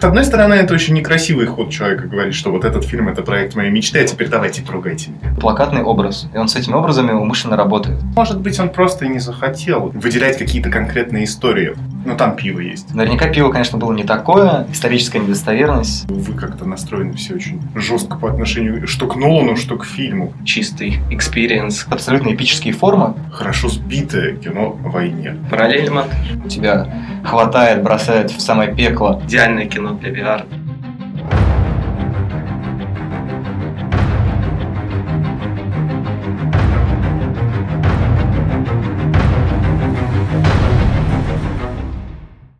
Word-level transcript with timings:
С 0.00 0.04
одной 0.04 0.24
стороны, 0.24 0.54
это 0.54 0.74
очень 0.74 0.94
некрасивый 0.94 1.46
ход 1.46 1.70
человека 1.70 2.06
говорить, 2.06 2.32
что 2.32 2.52
вот 2.52 2.64
этот 2.64 2.84
фильм 2.84 3.08
это 3.08 3.22
проект 3.22 3.56
моей 3.56 3.72
мечты, 3.72 3.98
а 3.98 4.04
теперь 4.04 4.28
давайте 4.28 4.62
трогайте 4.62 5.10
меня. 5.10 5.34
Плакатный 5.40 5.82
образ. 5.82 6.28
И 6.32 6.38
он 6.38 6.46
с 6.46 6.54
этими 6.54 6.74
образами 6.74 7.10
умышленно 7.10 7.56
работает. 7.56 8.00
Может 8.14 8.40
быть, 8.40 8.60
он 8.60 8.68
просто 8.68 9.06
и 9.06 9.08
не 9.08 9.18
захотел 9.18 9.90
выделять 9.92 10.38
какие-то 10.38 10.70
конкретные 10.70 11.24
истории. 11.24 11.74
Ну, 12.08 12.16
там 12.16 12.36
пиво 12.36 12.60
есть. 12.60 12.94
Наверняка 12.94 13.28
пиво, 13.28 13.50
конечно, 13.50 13.76
было 13.76 13.92
не 13.92 14.02
такое. 14.02 14.66
Историческая 14.72 15.18
недостоверность. 15.18 16.10
Вы 16.10 16.32
как-то 16.32 16.64
настроены 16.64 17.12
все 17.12 17.34
очень 17.34 17.60
жестко 17.74 18.16
по 18.16 18.30
отношению 18.30 18.86
что 18.86 19.06
к 19.06 19.16
Нолану, 19.16 19.56
что 19.56 19.76
к 19.76 19.84
фильму. 19.84 20.32
Чистый 20.42 21.00
experience. 21.10 21.86
Абсолютно 21.90 22.32
эпические 22.32 22.72
формы. 22.72 23.14
Хорошо 23.30 23.68
сбитое 23.68 24.36
кино 24.36 24.78
о 24.82 24.88
войне. 24.88 25.36
Параллельно. 25.50 26.04
Тебя 26.48 26.88
хватает, 27.26 27.82
бросает 27.82 28.30
в 28.30 28.40
самое 28.40 28.74
пекло. 28.74 29.20
Идеальное 29.26 29.66
кино 29.66 29.92
для 29.92 30.10
VR. 30.10 30.46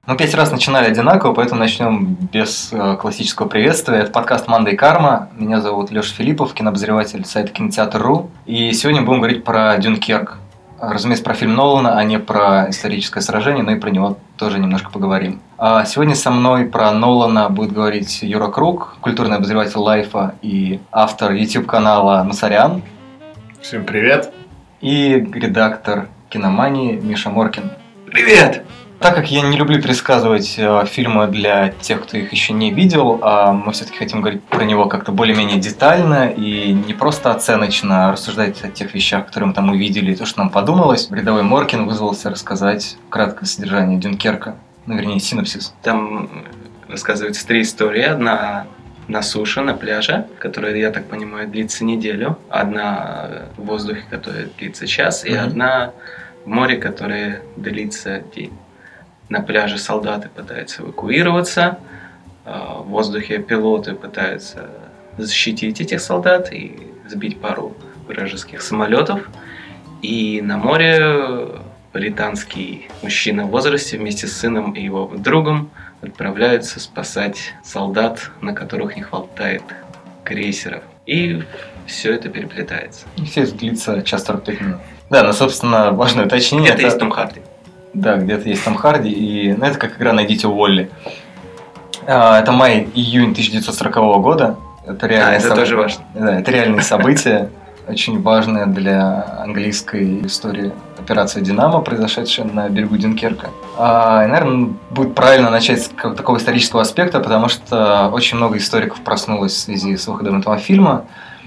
Мы 0.08 0.16
пять 0.16 0.32
раз 0.32 0.50
начинали 0.50 0.86
одинаково, 0.86 1.34
поэтому 1.34 1.60
начнем 1.60 2.16
без 2.32 2.70
э, 2.72 2.96
классического 2.98 3.46
приветствия. 3.46 3.98
Это 3.98 4.10
подкаст 4.10 4.48
«Манда 4.48 4.70
и 4.70 4.74
карма». 4.74 5.28
Меня 5.36 5.60
зовут 5.60 5.90
Леша 5.90 6.14
Филиппов, 6.14 6.54
кинообозреватель 6.54 7.26
сайта 7.26 7.52
кинотеатр.ру. 7.52 8.30
И 8.46 8.72
сегодня 8.72 9.02
будем 9.02 9.18
говорить 9.20 9.44
про 9.44 9.76
Дюнкерк. 9.76 10.38
Разумеется, 10.80 11.22
про 11.22 11.34
фильм 11.34 11.54
Нолана, 11.56 11.98
а 11.98 12.04
не 12.04 12.18
про 12.18 12.70
историческое 12.70 13.20
сражение, 13.20 13.62
но 13.62 13.72
и 13.72 13.78
про 13.78 13.90
него 13.90 14.16
тоже 14.38 14.58
немножко 14.58 14.90
поговорим. 14.90 15.42
А 15.58 15.84
сегодня 15.84 16.14
со 16.14 16.30
мной 16.30 16.64
про 16.64 16.90
Нолана 16.92 17.50
будет 17.50 17.74
говорить 17.74 18.22
Юра 18.22 18.48
Круг, 18.48 18.96
культурный 19.02 19.36
обозреватель 19.36 19.76
Лайфа 19.76 20.36
и 20.40 20.80
автор 20.90 21.32
YouTube-канала 21.32 22.22
Насарян. 22.22 22.80
Всем 23.60 23.84
привет. 23.84 24.32
И 24.80 25.28
редактор 25.34 26.09
киномании 26.30 26.98
Миша 26.98 27.28
Моркин. 27.28 27.72
Привет! 28.06 28.65
Так 29.01 29.15
как 29.15 29.30
я 29.30 29.43
не 29.43 29.57
люблю 29.57 29.80
пересказывать 29.80 30.57
э, 30.59 30.85
фильмы 30.87 31.29
для 31.29 31.68
тех, 31.68 32.02
кто 32.02 32.16
их 32.16 32.32
еще 32.32 32.52
не 32.52 32.73
видел, 32.73 33.21
а 33.23 33.52
мы 33.52 33.71
все-таки 33.71 33.96
хотим 33.96 34.21
говорить 34.23 34.43
про 34.45 34.65
него 34.65 34.87
как-то 34.87 35.13
более-менее 35.13 35.59
детально 35.59 36.30
и 36.30 36.73
не 36.73 36.95
просто 36.95 37.30
оценочно 37.30 38.10
рассуждать 38.10 38.65
о 38.65 38.68
тех 38.71 38.95
вещах, 38.95 39.27
которые 39.27 39.49
мы 39.49 39.55
там 39.55 39.71
увидели, 39.71 40.13
и 40.13 40.16
то, 40.16 40.27
что 40.27 40.40
нам 40.40 40.51
подумалось, 40.51 41.09
рядовой 41.13 41.45
Моркин 41.45 41.87
вызвался 41.87 42.29
рассказать 42.29 42.96
краткое 43.09 43.46
содержание 43.46 44.01
Дюнкерка, 44.01 44.57
ну, 44.87 44.96
вернее, 44.96 45.21
синопсис. 45.21 45.74
Там 45.83 46.29
рассказываются 46.88 47.46
три 47.46 47.62
истории. 47.62 48.02
Одна 48.02 48.66
на 49.07 49.23
суше, 49.23 49.60
на 49.60 49.74
пляже, 49.74 50.27
которая, 50.40 50.74
я 50.74 50.90
так 50.90 51.07
понимаю, 51.07 51.46
длится 51.49 51.85
неделю. 51.85 52.37
Одна 52.51 53.45
в 53.57 53.62
воздухе, 53.65 54.02
которая 54.10 54.49
длится 54.59 54.88
час, 54.88 55.24
и 55.24 55.30
Мгм. 55.30 55.45
одна 55.46 55.93
в 56.45 56.49
море, 56.49 56.79
которая 56.79 57.43
длится 57.57 58.23
день. 58.35 58.52
На 59.29 59.40
пляже 59.43 59.79
солдаты 59.79 60.29
пытаются 60.29 60.82
эвакуироваться, 60.82 61.79
а 62.45 62.80
в 62.80 62.88
воздухе 62.88 63.38
пилоты 63.38 63.95
пытаются 63.95 64.71
защитить 65.19 65.81
этих 65.81 66.00
солдат 66.00 66.53
и 66.53 66.93
сбить 67.09 67.41
пару 67.41 67.76
вражеских 68.06 68.62
самолетов. 68.62 69.28
И 70.00 70.41
на 70.43 70.56
море 70.56 71.49
британский 71.93 72.88
мужчина 73.03 73.44
в 73.44 73.50
возрасте 73.50 73.99
вместе 73.99 74.26
с 74.26 74.37
сыном 74.37 74.72
и 74.72 74.82
его 74.82 75.10
другом 75.15 75.71
отправляются 76.00 76.81
спасать 76.81 77.54
солдат, 77.65 78.31
на 78.41 78.54
которых 78.54 78.97
не 78.97 79.03
хватает 79.03 79.62
крейсеров. 80.25 80.82
И 81.06 81.43
все 81.87 82.15
это 82.15 82.28
переплетается. 82.28 83.06
И 83.16 83.25
все 83.25 83.43
это 83.43 83.54
длится 83.54 84.03
час 84.03 84.25
45 84.25 84.60
минут. 84.60 84.81
Да, 85.10 85.22
ну, 85.22 85.33
собственно, 85.33 85.91
важное 85.91 86.27
уточнение. 86.27 86.71
Это 86.71 86.83
есть 86.83 86.99
Том 86.99 87.10
Харди. 87.10 87.41
Да, 88.00 88.16
где-то 88.16 88.48
есть 88.48 88.64
Том 88.64 88.75
Харди, 88.76 89.10
и 89.10 89.53
ну, 89.53 89.64
это 89.64 89.78
как 89.78 89.97
игра 89.98 90.12
«Найдите 90.12 90.47
Уолли». 90.47 90.91
А, 92.06 92.38
Это 92.41 92.53
май-июнь 92.53 93.32
1940 93.32 93.94
года. 94.22 94.56
Это 94.86 95.06
А, 95.06 95.09
реальные 95.09 95.38
это 95.38 95.48
соб- 95.48 95.54
тоже 95.56 95.76
важно. 95.76 96.04
Да, 96.14 96.38
это 96.41 96.50
реальные 96.50 96.82
события, 96.82 97.50
очень 97.88 98.22
важные 98.22 98.66
для 98.66 99.41
английской 99.42 100.25
истории 100.26 100.72
операция 100.98 101.42
«Динамо», 101.42 101.81
произошедшая 101.81 102.47
на 102.47 102.69
берегу 102.69 102.97
Дюнкерка. 102.97 103.48
А, 103.76 104.25
и, 104.25 104.28
наверное, 104.28 104.70
будет 104.91 105.15
правильно 105.15 105.50
начать 105.50 105.82
с 105.82 105.88
такого 105.88 106.36
исторического 106.38 106.82
аспекта, 106.82 107.19
потому 107.20 107.48
что 107.48 108.09
очень 108.12 108.36
много 108.36 108.59
историков 108.59 109.00
проснулось 109.00 109.53
в 109.53 109.59
связи 109.59 109.97
с 109.97 110.06
выходом 110.06 110.38
этого 110.38 110.56
фильма. 110.59 111.04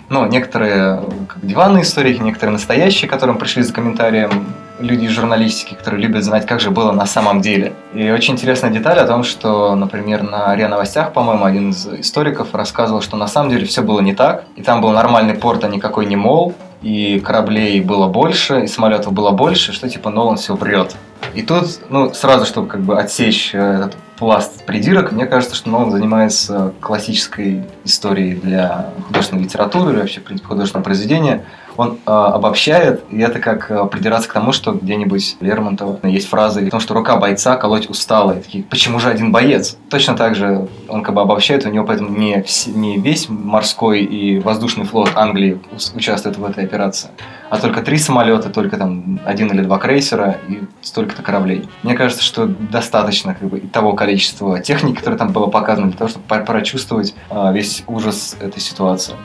Ну, 0.09 0.25
некоторые 0.25 1.01
как 1.29 1.45
диванные 1.45 1.83
историки, 1.83 2.19
некоторые 2.22 2.53
настоящие, 2.53 3.07
к 3.07 3.12
которым 3.13 3.38
пришли 3.38 3.63
за 3.63 3.72
комментарием 3.73 4.47
люди 4.81 5.06
из 5.06 5.12
журналистики, 5.12 5.75
которые 5.75 6.02
любят 6.02 6.24
знать, 6.24 6.46
как 6.46 6.59
же 6.59 6.72
было 6.72 6.92
на 6.92 7.06
самом 7.06 7.42
деле. 7.42 7.74
И 7.94 8.09
очень 8.12 8.34
интересная 8.34 8.72
деталь 8.72 8.97
о 8.97 9.08
том, 9.08 9.24
что, 9.24 9.75
например, 9.75 10.24
на 10.24 10.56
РИА 10.56 10.68
Новостях, 10.68 11.14
по-моему, 11.14 11.46
один 11.46 11.69
из 11.69 11.88
историков 11.88 12.53
рассказывал, 12.53 13.02
что 13.02 13.18
на 13.18 13.28
самом 13.28 13.50
деле 13.50 13.66
все 13.66 13.81
было 13.81 14.02
не 14.02 14.14
так. 14.14 14.46
И 14.56 14.64
там 14.64 14.81
был 14.81 14.92
нормальный 14.92 15.36
порт, 15.36 15.64
а 15.64 15.68
никакой 15.68 16.06
не 16.06 16.16
мол. 16.16 16.53
И 16.81 17.19
кораблей 17.19 17.80
было 17.81 18.08
больше, 18.08 18.64
и 18.64 18.68
самолетов 18.68 19.14
было 19.14 19.31
больше, 19.31 19.72
что 19.72 19.88
типа 19.88 20.09
Нолан 20.09 20.38
все 20.38 20.56
врет. 20.56 20.96
И 21.36 21.44
тут, 21.44 21.80
ну, 21.90 22.13
сразу, 22.13 22.46
чтобы 22.46 22.68
как 22.68 22.81
бы 22.81 23.00
отсечь 23.00 23.52
э, 23.53 23.59
этот 23.59 23.96
пласт 24.18 24.66
придирок, 24.66 25.12
мне 25.12 25.25
кажется, 25.28 25.56
что 25.56 25.69
Нолан 25.69 25.92
занимается 25.92 26.74
классической 26.81 27.63
историей 27.84 28.34
для 28.34 28.90
художественной 29.08 29.44
литературы 29.44 29.92
или 29.92 30.00
вообще, 30.00 30.19
в 30.19 30.24
принципе, 30.24 30.48
художественного 30.48 30.84
произведения. 30.84 31.46
Он 31.81 31.97
э, 32.06 32.12
обобщает, 32.12 33.03
и 33.09 33.19
это 33.22 33.40
как 33.40 33.72
э, 33.72 33.86
придираться 33.88 34.30
к 34.30 34.34
тому, 34.34 34.52
что 34.52 34.72
где-нибудь 34.74 35.38
Лермонтова 35.40 36.00
есть 36.03 36.28
фразы 36.28 36.68
о 36.68 36.69
том, 36.69 36.80
что 36.80 36.94
рука 36.94 37.18
бойца 37.18 37.56
колоть 37.56 37.90
устала. 37.90 38.34
И 38.34 38.42
такие, 38.42 38.64
почему 38.64 39.00
же 39.00 39.09
один 39.09 39.31
боец? 39.31 39.78
Точно 39.90 40.16
так 40.16 40.36
же 40.36 40.68
он 40.88 41.02
как 41.02 41.16
бы 41.16 41.22
обобщает, 41.22 41.66
у 41.66 41.69
него 41.69 41.84
поэтому 41.84 42.16
не, 42.16 42.46
не 42.68 43.00
весь 43.00 43.30
морской 43.30 44.02
и 44.02 44.38
воздушный 44.38 44.86
флот 44.86 45.09
Англии 45.16 45.59
участвует 45.96 46.38
в 46.38 46.46
этой 46.46 46.66
операции, 46.66 47.09
а 47.50 47.58
только 47.58 47.81
три 47.81 47.98
самолета, 47.98 48.52
только 48.52 48.78
там 48.78 49.19
один 49.25 49.48
или 49.48 49.63
два 49.63 49.80
крейсера 49.80 50.38
и 50.50 50.62
столько-то 50.81 51.24
кораблей. 51.24 51.68
Мне 51.81 51.96
кажется, 51.96 52.24
что 52.24 52.46
достаточно 52.46 53.34
как 53.34 53.50
бы, 53.50 53.59
того 53.59 53.94
количества 53.94 54.59
техники, 54.59 54.98
которое 54.98 55.18
там 55.18 55.31
было 55.31 55.48
показано, 55.48 55.88
для 55.88 55.98
того, 55.98 56.12
чтобы 56.12 56.46
прочувствовать 56.46 57.16
а, 57.31 57.52
весь 57.52 57.84
ужас 57.88 58.38
этой 58.40 58.59
ситуации. 58.59 59.16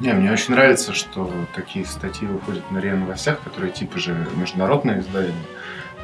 Не, 0.00 0.12
мне 0.12 0.30
очень 0.30 0.54
нравится, 0.54 0.92
что 0.92 1.30
такие 1.54 1.84
статьи 1.84 2.26
выходят 2.26 2.70
на 2.70 2.78
РИА 2.78 2.96
Новостях, 2.96 3.40
которые 3.42 3.72
типа 3.72 3.98
же 3.98 4.26
международные 4.36 5.00
издания. 5.00 5.34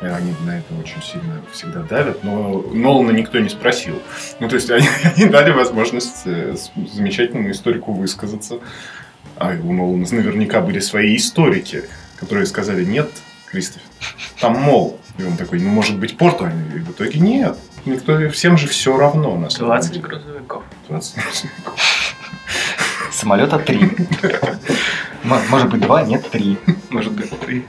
И 0.02 0.06
они 0.06 0.34
на 0.44 0.58
это 0.58 0.74
очень 0.74 1.00
сильно 1.02 1.40
всегда 1.52 1.82
давят, 1.82 2.24
но 2.24 2.64
Нолана 2.72 3.12
никто 3.12 3.38
не 3.38 3.48
спросил. 3.48 4.02
Ну, 4.40 4.48
то 4.48 4.56
есть 4.56 4.68
они, 4.70 4.88
они 5.16 5.26
дали 5.26 5.52
возможность 5.52 6.22
э, 6.26 6.56
замечательному 6.92 7.52
историку 7.52 7.92
высказаться. 7.92 8.58
А 9.36 9.50
у 9.50 9.72
Нолана 9.72 10.06
наверняка 10.10 10.60
были 10.60 10.80
свои 10.80 11.16
историки, 11.16 11.84
которые 12.16 12.46
сказали, 12.46 12.84
нет, 12.84 13.10
Кристофер, 13.46 13.82
там 14.40 14.54
мол. 14.54 14.98
И 15.18 15.22
он 15.22 15.36
такой, 15.36 15.60
ну, 15.60 15.70
может 15.70 15.96
быть, 15.98 16.16
порт, 16.16 16.42
а 16.42 16.50
и 16.50 16.80
в 16.80 16.90
итоге 16.90 17.20
нет. 17.20 17.56
Никто, 17.84 18.28
всем 18.30 18.58
же 18.58 18.66
все 18.66 18.96
равно, 18.96 19.36
на 19.36 19.50
самом 19.50 19.68
20 19.68 19.92
деле. 19.92 20.02
грузовиков. 20.02 20.64
20 20.88 21.16
Самолета 23.14 23.60
три. 23.60 23.92
Может 25.22 25.68
быть, 25.70 25.80
два, 25.80 26.02
нет, 26.02 26.28
три. 26.30 26.58
Может 26.90 27.12
быть, 27.12 27.30
три. 27.40 27.64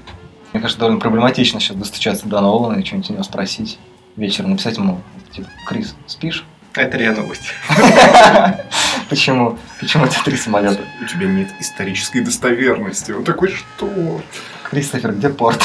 Мне 0.51 0.61
кажется, 0.61 0.79
довольно 0.79 0.99
проблематично 0.99 1.59
сейчас 1.59 1.77
достучаться 1.77 2.27
до 2.27 2.41
Нолана 2.41 2.79
и 2.79 2.83
что-нибудь 2.83 3.11
у 3.11 3.13
него 3.13 3.23
спросить. 3.23 3.77
Вечером 4.15 4.51
написать 4.51 4.77
ему, 4.77 5.01
типа, 5.31 5.47
Крис, 5.67 5.95
спишь? 6.07 6.45
Это 6.73 6.97
РИА 6.97 7.13
Новости. 7.13 7.49
Почему? 9.09 9.57
Почему 9.79 10.05
это 10.05 10.15
три 10.23 10.35
самолета? 10.35 10.81
У 11.01 11.05
тебя 11.05 11.27
нет 11.27 11.49
исторической 11.59 12.21
достоверности. 12.21 13.11
Он 13.11 13.23
такой, 13.23 13.49
что? 13.49 14.21
Кристофер, 14.63 15.13
где 15.13 15.29
порт? 15.29 15.63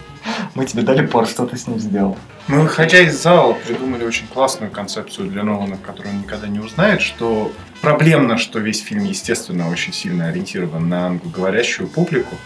Мы 0.56 0.66
тебе 0.66 0.82
дали 0.82 1.06
порт, 1.06 1.30
что 1.30 1.46
ты 1.46 1.56
с 1.56 1.68
ним 1.68 1.78
сделал? 1.78 2.18
Мы, 2.48 2.60
выходя 2.62 2.98
из 3.00 3.20
зала, 3.22 3.54
придумали 3.66 4.04
очень 4.04 4.26
классную 4.26 4.70
концепцию 4.70 5.28
для 5.28 5.42
Нолана, 5.44 5.76
которую 5.78 6.14
он 6.14 6.22
никогда 6.22 6.48
не 6.48 6.58
узнает, 6.58 7.00
что 7.00 7.52
проблемно, 7.80 8.36
что 8.36 8.58
весь 8.58 8.82
фильм, 8.82 9.04
естественно, 9.04 9.70
очень 9.70 9.92
сильно 9.92 10.28
ориентирован 10.28 10.88
на 10.88 11.06
англоговорящую 11.06 11.88
публику, 11.88 12.36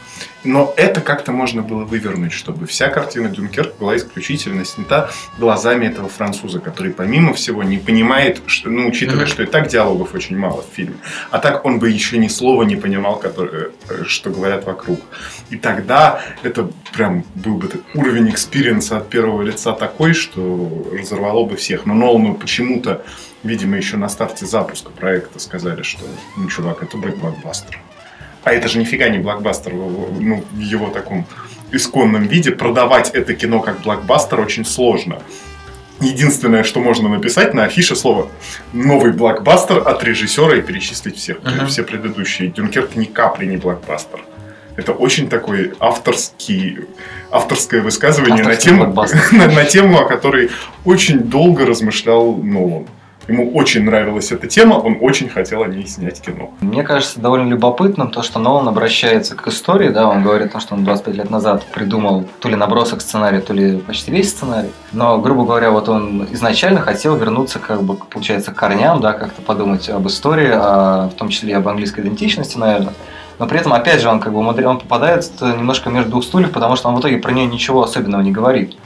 но 0.44 0.72
это 0.76 1.00
как-то 1.00 1.32
можно 1.32 1.60
было 1.62 1.84
вывернуть, 1.84 2.32
чтобы 2.32 2.66
вся 2.66 2.88
картина 2.88 3.28
Дюнкерк 3.28 3.76
была 3.78 3.96
исключительно 3.96 4.64
снята 4.64 5.10
глазами 5.38 5.87
этого 5.87 6.08
француза, 6.08 6.60
который, 6.60 6.92
помимо 6.92 7.34
всего, 7.34 7.62
не 7.64 7.78
понимает, 7.78 8.40
что, 8.46 8.70
ну, 8.70 8.87
учитывая, 8.88 9.22
Мгм. 9.25 9.26
что 9.31 9.42
и 9.42 9.46
так 9.46 9.69
диалогов 9.69 10.14
очень 10.14 10.38
мало 10.38 10.62
в 10.62 10.75
фильме, 10.75 10.96
а 11.31 11.38
так 11.38 11.64
он 11.64 11.78
бы 11.81 11.90
еще 11.90 12.16
ни 12.19 12.28
слова 12.28 12.62
не 12.62 12.76
понимал, 12.76 13.16
которое, 13.16 13.70
э, 13.88 14.04
что 14.06 14.31
говорят 14.31 14.64
вокруг. 14.64 15.00
И 15.50 15.56
тогда 15.56 16.20
это 16.42 16.70
прям 16.94 17.25
был 17.34 17.56
бы 17.56 17.69
уровень 17.94 18.31
экспириенса 18.31 18.99
от 18.99 19.10
первого 19.10 19.42
лица 19.42 19.72
такой, 19.88 20.14
что 20.14 20.88
разорвало 20.92 21.44
бы 21.44 21.56
всех. 21.56 21.86
Но 21.86 21.94
Нолану 21.94 22.34
почему-то 22.34 23.04
видимо, 23.46 23.76
еще 23.76 23.96
на 23.96 24.08
старте 24.08 24.46
запуска 24.46 24.90
проекта 24.90 25.38
сказали, 25.38 25.82
что, 25.82 26.04
ну, 26.36 26.48
чувак, 26.48 26.82
это 26.82 26.96
будет 26.96 27.18
блокбастер. 27.18 27.78
А 28.44 28.52
это 28.52 28.68
же 28.68 28.78
нифига 28.78 29.08
не 29.08 29.18
блокбастер, 29.18 29.72
ну, 29.72 30.44
в 30.52 30.60
его 30.60 30.88
таком 30.88 31.26
исконном 31.72 32.26
виде. 32.26 32.52
Продавать 32.52 33.10
это 33.10 33.34
кино 33.34 33.60
как 33.60 33.80
блокбастер 33.80 34.40
очень 34.40 34.64
сложно. 34.64 35.20
Единственное, 36.00 36.62
что 36.62 36.80
можно 36.80 37.08
написать 37.08 37.54
на 37.54 37.64
афише 37.64 37.96
слово 37.96 38.28
«новый 38.72 39.12
блокбастер» 39.12 39.78
от 39.78 40.04
режиссера 40.04 40.54
и 40.54 40.60
перечислить 40.60 41.16
всех, 41.16 41.38
uh-huh. 41.38 41.66
все 41.66 41.82
предыдущие. 41.82 42.50
Дюнкерк 42.50 42.96
ни 42.96 43.06
капли 43.06 43.46
не 43.46 43.56
блокбастер. 43.56 44.22
Это 44.76 44.93
очень 44.93 45.28
такой 45.28 45.73
авторский, 45.81 46.81
авторское 47.31 47.81
высказывание 47.81 48.44
на 48.44 48.56
тему, 48.56 48.94
на, 49.32 49.46
на 49.49 49.64
тему, 49.64 49.99
о 49.99 50.05
которой 50.05 50.50
очень 50.84 51.20
долго 51.20 51.64
размышлял 51.64 52.34
Нолан. 52.37 52.87
Ему 53.28 53.52
очень 53.55 53.82
нравилась 53.82 54.31
эта 54.31 54.46
тема, 54.46 54.75
он 54.75 54.99
очень 55.00 55.28
хотел 55.28 55.64
о 55.64 55.67
ней 55.67 55.84
снять 55.87 56.20
кино. 56.20 56.52
Мне 56.61 56.84
кажется 56.84 57.19
довольно 57.19 57.49
любопытным 57.49 58.12
то, 58.12 58.23
что 58.23 58.38
Нолан 58.38 58.69
обращается 58.69 59.34
к 59.34 59.49
истории, 59.49 59.88
да, 59.88 60.08
он 60.08 60.23
говорит 60.23 60.49
о 60.49 60.50
том, 60.52 60.61
что 60.61 60.75
он 60.75 60.84
25 60.84 61.14
лет 61.17 61.31
назад 61.31 61.64
придумал 61.75 62.25
то 62.38 62.49
ли 62.49 62.55
набросок 62.55 63.00
сценария, 63.00 63.40
то 63.40 63.52
ли 63.52 63.78
почти 63.78 64.12
весь 64.12 64.31
сценарий. 64.31 64.70
Но, 64.93 65.19
грубо 65.19 65.44
говоря, 65.44 65.73
вот 65.73 65.88
он 65.88 66.28
изначально 66.31 66.81
хотел 66.81 67.17
вернуться, 67.17 67.58
как 67.58 67.82
бы, 67.82 67.96
получается, 67.96 68.52
к 68.52 68.55
корням, 68.55 69.00
да, 69.00 69.12
как-то 69.12 69.43
подумать 69.43 69.88
об 69.88 70.06
истории, 70.06 70.50
а, 70.52 71.08
в 71.08 71.14
том 71.14 71.28
числе 71.28 71.50
и 71.50 71.55
об 71.55 71.67
английской 71.67 72.02
идентичности, 72.02 72.58
наверное. 72.58 72.94
Но 73.38 73.46
при 73.46 73.58
этом, 73.58 73.72
опять 73.72 74.00
же, 74.00 74.08
он 74.08 74.20
как 74.20 74.32
бы 74.32 74.38
он 74.40 74.78
попадает 74.78 75.30
немножко 75.40 75.90
между 75.90 76.10
двух 76.10 76.24
стульев, 76.24 76.52
потому 76.52 76.76
что 76.76 76.88
он 76.88 76.96
в 76.96 77.00
итоге 77.00 77.18
про 77.18 77.32
нее 77.32 77.46
ничего 77.46 77.82
особенного 77.82 78.22
не 78.22 78.32
говорит. 78.32 78.76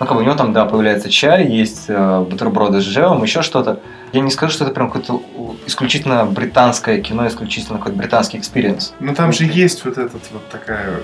Ну, 0.00 0.06
как 0.06 0.16
бы 0.16 0.22
у 0.22 0.24
него 0.24 0.34
там, 0.34 0.54
да, 0.54 0.64
появляется 0.64 1.10
чай, 1.10 1.46
есть 1.46 1.84
э, 1.88 2.20
бутерброды 2.28 2.80
с 2.80 2.84
джемом, 2.84 3.22
еще 3.22 3.42
что-то. 3.42 3.80
Я 4.12 4.22
не 4.22 4.30
скажу, 4.30 4.54
что 4.54 4.64
это 4.64 4.72
прям 4.72 4.90
какое-то 4.90 5.20
исключительно 5.66 6.24
британское 6.24 7.02
кино, 7.02 7.26
исключительно 7.26 7.76
какой-то 7.76 7.98
британский 7.98 8.38
experience. 8.38 8.94
Ну, 8.98 9.14
там 9.14 9.30
же 9.32 9.44
есть 9.44 9.84
вот 9.84 9.98
этот 9.98 10.22
вот 10.32 10.48
такая 10.48 11.00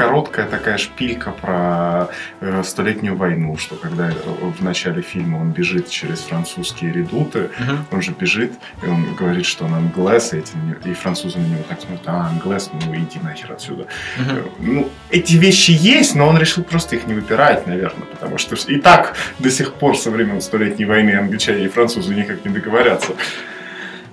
короткая 0.00 0.46
такая 0.46 0.78
шпилька 0.78 1.30
про 1.30 2.08
э, 2.40 2.62
столетнюю 2.64 3.16
войну, 3.16 3.58
что 3.58 3.76
когда 3.76 4.08
э, 4.08 4.14
в 4.14 4.64
начале 4.64 5.02
фильма 5.02 5.36
он 5.36 5.50
бежит 5.50 5.90
через 5.90 6.20
французские 6.20 6.90
редуты, 6.90 7.38
uh-huh. 7.38 7.78
он 7.90 8.00
же 8.00 8.12
бежит, 8.12 8.52
и 8.82 8.86
он 8.86 9.14
говорит, 9.14 9.44
что 9.44 9.66
он 9.66 9.74
англес, 9.74 10.32
и, 10.32 10.38
эти, 10.38 10.52
и 10.86 10.94
французы 10.94 11.38
на 11.38 11.46
него 11.46 11.62
так 11.68 11.82
смотрят, 11.82 12.08
а, 12.08 12.30
англес, 12.30 12.70
ну 12.72 12.94
иди 12.94 13.18
нахер 13.22 13.52
отсюда. 13.52 13.86
Uh-huh. 14.18 14.50
Ну, 14.58 14.90
эти 15.10 15.34
вещи 15.34 15.72
есть, 15.72 16.14
но 16.14 16.28
он 16.28 16.38
решил 16.38 16.64
просто 16.64 16.96
их 16.96 17.06
не 17.06 17.12
выпирать, 17.12 17.66
наверное, 17.66 18.06
потому 18.06 18.38
что 18.38 18.56
и 18.72 18.80
так 18.80 19.16
до 19.38 19.50
сих 19.50 19.74
пор 19.74 19.98
со 19.98 20.10
времен 20.10 20.40
Столетней 20.40 20.86
войны 20.86 21.10
англичане 21.10 21.66
и 21.66 21.68
французы 21.68 22.14
никак 22.14 22.42
не 22.46 22.52
договорятся. 22.52 23.12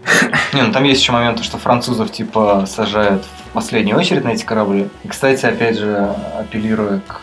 Не, 0.53 0.63
ну 0.63 0.71
там 0.71 0.83
есть 0.83 1.01
еще 1.01 1.11
момент, 1.11 1.43
что 1.43 1.57
французов 1.57 2.11
типа 2.11 2.65
сажают 2.67 3.23
в 3.23 3.53
последнюю 3.53 3.97
очередь 3.97 4.23
на 4.23 4.29
эти 4.29 4.43
корабли. 4.43 4.89
И, 5.03 5.07
кстати, 5.07 5.45
опять 5.45 5.77
же, 5.77 6.15
апеллируя 6.37 7.01
к 7.07 7.21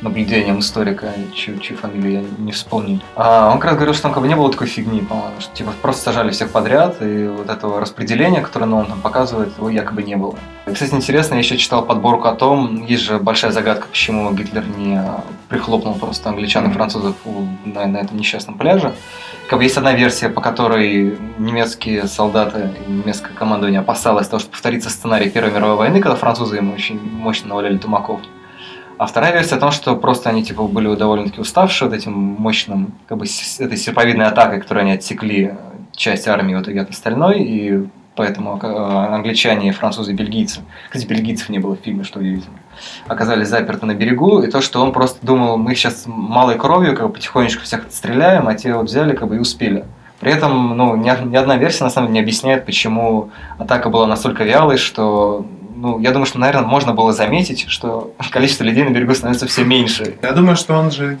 наблюдением 0.00 0.60
историка, 0.60 1.12
чью, 1.34 1.58
чью 1.58 1.76
фамилию 1.76 2.22
я 2.22 2.24
не 2.38 2.52
вспомню. 2.52 3.00
А 3.16 3.50
он 3.50 3.58
как 3.58 3.70
раз 3.70 3.74
говорил, 3.74 3.94
что 3.94 4.04
там 4.04 4.12
как 4.12 4.22
бы 4.22 4.28
не 4.28 4.36
было 4.36 4.50
такой 4.50 4.66
фигни, 4.66 5.00
по-моему, 5.00 5.40
что 5.40 5.54
типа 5.54 5.72
просто 5.82 6.02
сажали 6.02 6.30
всех 6.30 6.50
подряд, 6.50 7.02
и 7.02 7.26
вот 7.26 7.48
этого 7.48 7.80
распределения, 7.80 8.40
которое 8.40 8.70
он 8.70 8.86
там 8.86 9.00
показывает, 9.00 9.56
его 9.56 9.70
якобы 9.70 10.02
не 10.02 10.16
было. 10.16 10.34
И, 10.66 10.72
кстати, 10.72 10.94
интересно, 10.94 11.34
я 11.34 11.40
еще 11.40 11.56
читал 11.56 11.84
подборку 11.84 12.28
о 12.28 12.34
том, 12.34 12.84
есть 12.84 13.02
же 13.02 13.18
большая 13.18 13.52
загадка, 13.52 13.86
почему 13.88 14.32
Гитлер 14.32 14.64
не 14.76 15.02
прихлопнул 15.48 15.94
просто 15.94 16.28
англичан 16.30 16.70
и 16.70 16.72
французов 16.72 17.16
на, 17.64 17.86
на 17.86 17.98
этом 17.98 18.16
несчастном 18.16 18.56
пляже 18.56 18.94
как 19.50 19.58
бы 19.58 19.64
есть 19.64 19.76
одна 19.76 19.94
версия, 19.94 20.28
по 20.28 20.40
которой 20.40 21.18
немецкие 21.38 22.06
солдаты 22.06 22.70
немецкое 22.86 23.32
командование 23.34 23.80
опасалось 23.80 24.28
того, 24.28 24.38
что 24.38 24.48
повторится 24.48 24.90
сценарий 24.90 25.28
Первой 25.28 25.50
мировой 25.50 25.74
войны, 25.74 26.00
когда 26.00 26.14
французы 26.14 26.58
им 26.58 26.72
очень 26.72 27.00
мощно 27.00 27.48
наваляли 27.48 27.76
тумаков. 27.76 28.20
А 29.00 29.06
вторая 29.06 29.32
версия 29.32 29.54
о 29.54 29.58
том, 29.58 29.70
что 29.70 29.96
просто 29.96 30.28
они 30.28 30.44
типа 30.44 30.64
были 30.64 30.94
довольно-таки 30.94 31.40
уставшие 31.40 31.88
вот 31.88 31.96
этим 31.96 32.12
мощным, 32.12 32.92
как 33.08 33.16
бы 33.16 33.24
этой 33.24 33.78
серповидной 33.78 34.26
атакой, 34.26 34.60
которой 34.60 34.80
они 34.80 34.92
отсекли 34.92 35.54
часть 35.96 36.28
армии 36.28 36.54
в 36.54 36.60
итоге 36.60 36.82
от 36.82 36.90
остальной, 36.90 37.40
и 37.40 37.88
поэтому 38.14 38.60
а, 38.62 39.14
англичане, 39.14 39.72
французы, 39.72 40.12
бельгийцы, 40.12 40.60
кстати, 40.90 41.06
бельгийцев 41.06 41.48
не 41.48 41.60
было 41.60 41.76
в 41.76 41.80
фильме, 41.80 42.04
что 42.04 42.18
удивительно, 42.18 42.58
оказались 43.06 43.48
заперты 43.48 43.86
на 43.86 43.94
берегу, 43.94 44.42
и 44.42 44.50
то, 44.50 44.60
что 44.60 44.82
он 44.82 44.92
просто 44.92 45.24
думал, 45.24 45.56
мы 45.56 45.74
сейчас 45.74 46.04
малой 46.04 46.58
кровью 46.58 46.94
как 46.94 47.06
бы 47.06 47.14
потихонечку 47.14 47.62
всех 47.62 47.86
отстреляем, 47.86 48.48
а 48.48 48.54
те 48.54 48.74
вот 48.74 48.84
взяли 48.84 49.16
как 49.16 49.28
бы 49.28 49.36
и 49.36 49.38
успели. 49.38 49.86
При 50.20 50.30
этом 50.30 50.76
ну, 50.76 50.94
ни, 50.96 51.10
ни 51.26 51.36
одна 51.36 51.56
версия 51.56 51.84
на 51.84 51.90
самом 51.90 52.08
деле 52.08 52.18
не 52.18 52.20
объясняет, 52.20 52.66
почему 52.66 53.30
атака 53.56 53.88
была 53.88 54.06
настолько 54.06 54.44
вялой, 54.44 54.76
что 54.76 55.46
ну, 55.80 55.98
я 55.98 56.10
думаю, 56.10 56.26
что, 56.26 56.38
наверное, 56.38 56.66
можно 56.68 56.92
было 56.92 57.12
заметить, 57.14 57.64
что 57.68 58.14
количество 58.30 58.64
людей 58.64 58.84
на 58.84 58.90
берегу 58.90 59.14
становится 59.14 59.46
все 59.46 59.64
меньше. 59.64 60.14
Я 60.22 60.32
думаю, 60.32 60.56
что 60.56 60.74
он 60.74 60.90
же, 60.90 61.18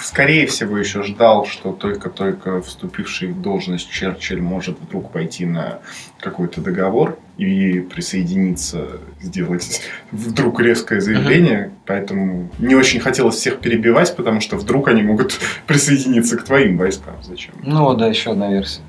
скорее 0.00 0.46
всего, 0.46 0.76
еще 0.76 1.04
ждал, 1.04 1.46
что 1.46 1.72
только-только 1.72 2.60
вступивший 2.60 3.28
в 3.28 3.40
должность 3.40 3.88
Черчилль 3.88 4.42
может 4.42 4.80
вдруг 4.80 5.12
пойти 5.12 5.46
на 5.46 5.78
какой-то 6.18 6.60
договор 6.60 7.18
и 7.38 7.80
присоединиться, 7.80 9.00
сделать 9.20 9.82
вдруг 10.10 10.60
резкое 10.60 11.00
заявление. 11.00 11.66
Uh-huh. 11.66 11.78
Поэтому 11.86 12.50
не 12.58 12.74
очень 12.74 12.98
хотелось 13.00 13.36
всех 13.36 13.60
перебивать, 13.60 14.14
потому 14.16 14.40
что 14.40 14.56
вдруг 14.56 14.88
они 14.88 15.02
могут 15.02 15.38
присоединиться 15.66 16.36
к 16.36 16.42
твоим 16.42 16.76
войскам. 16.76 17.14
Зачем? 17.22 17.54
Ну 17.62 17.94
да, 17.94 18.08
еще 18.08 18.32
одна 18.32 18.50
версия. 18.50 18.82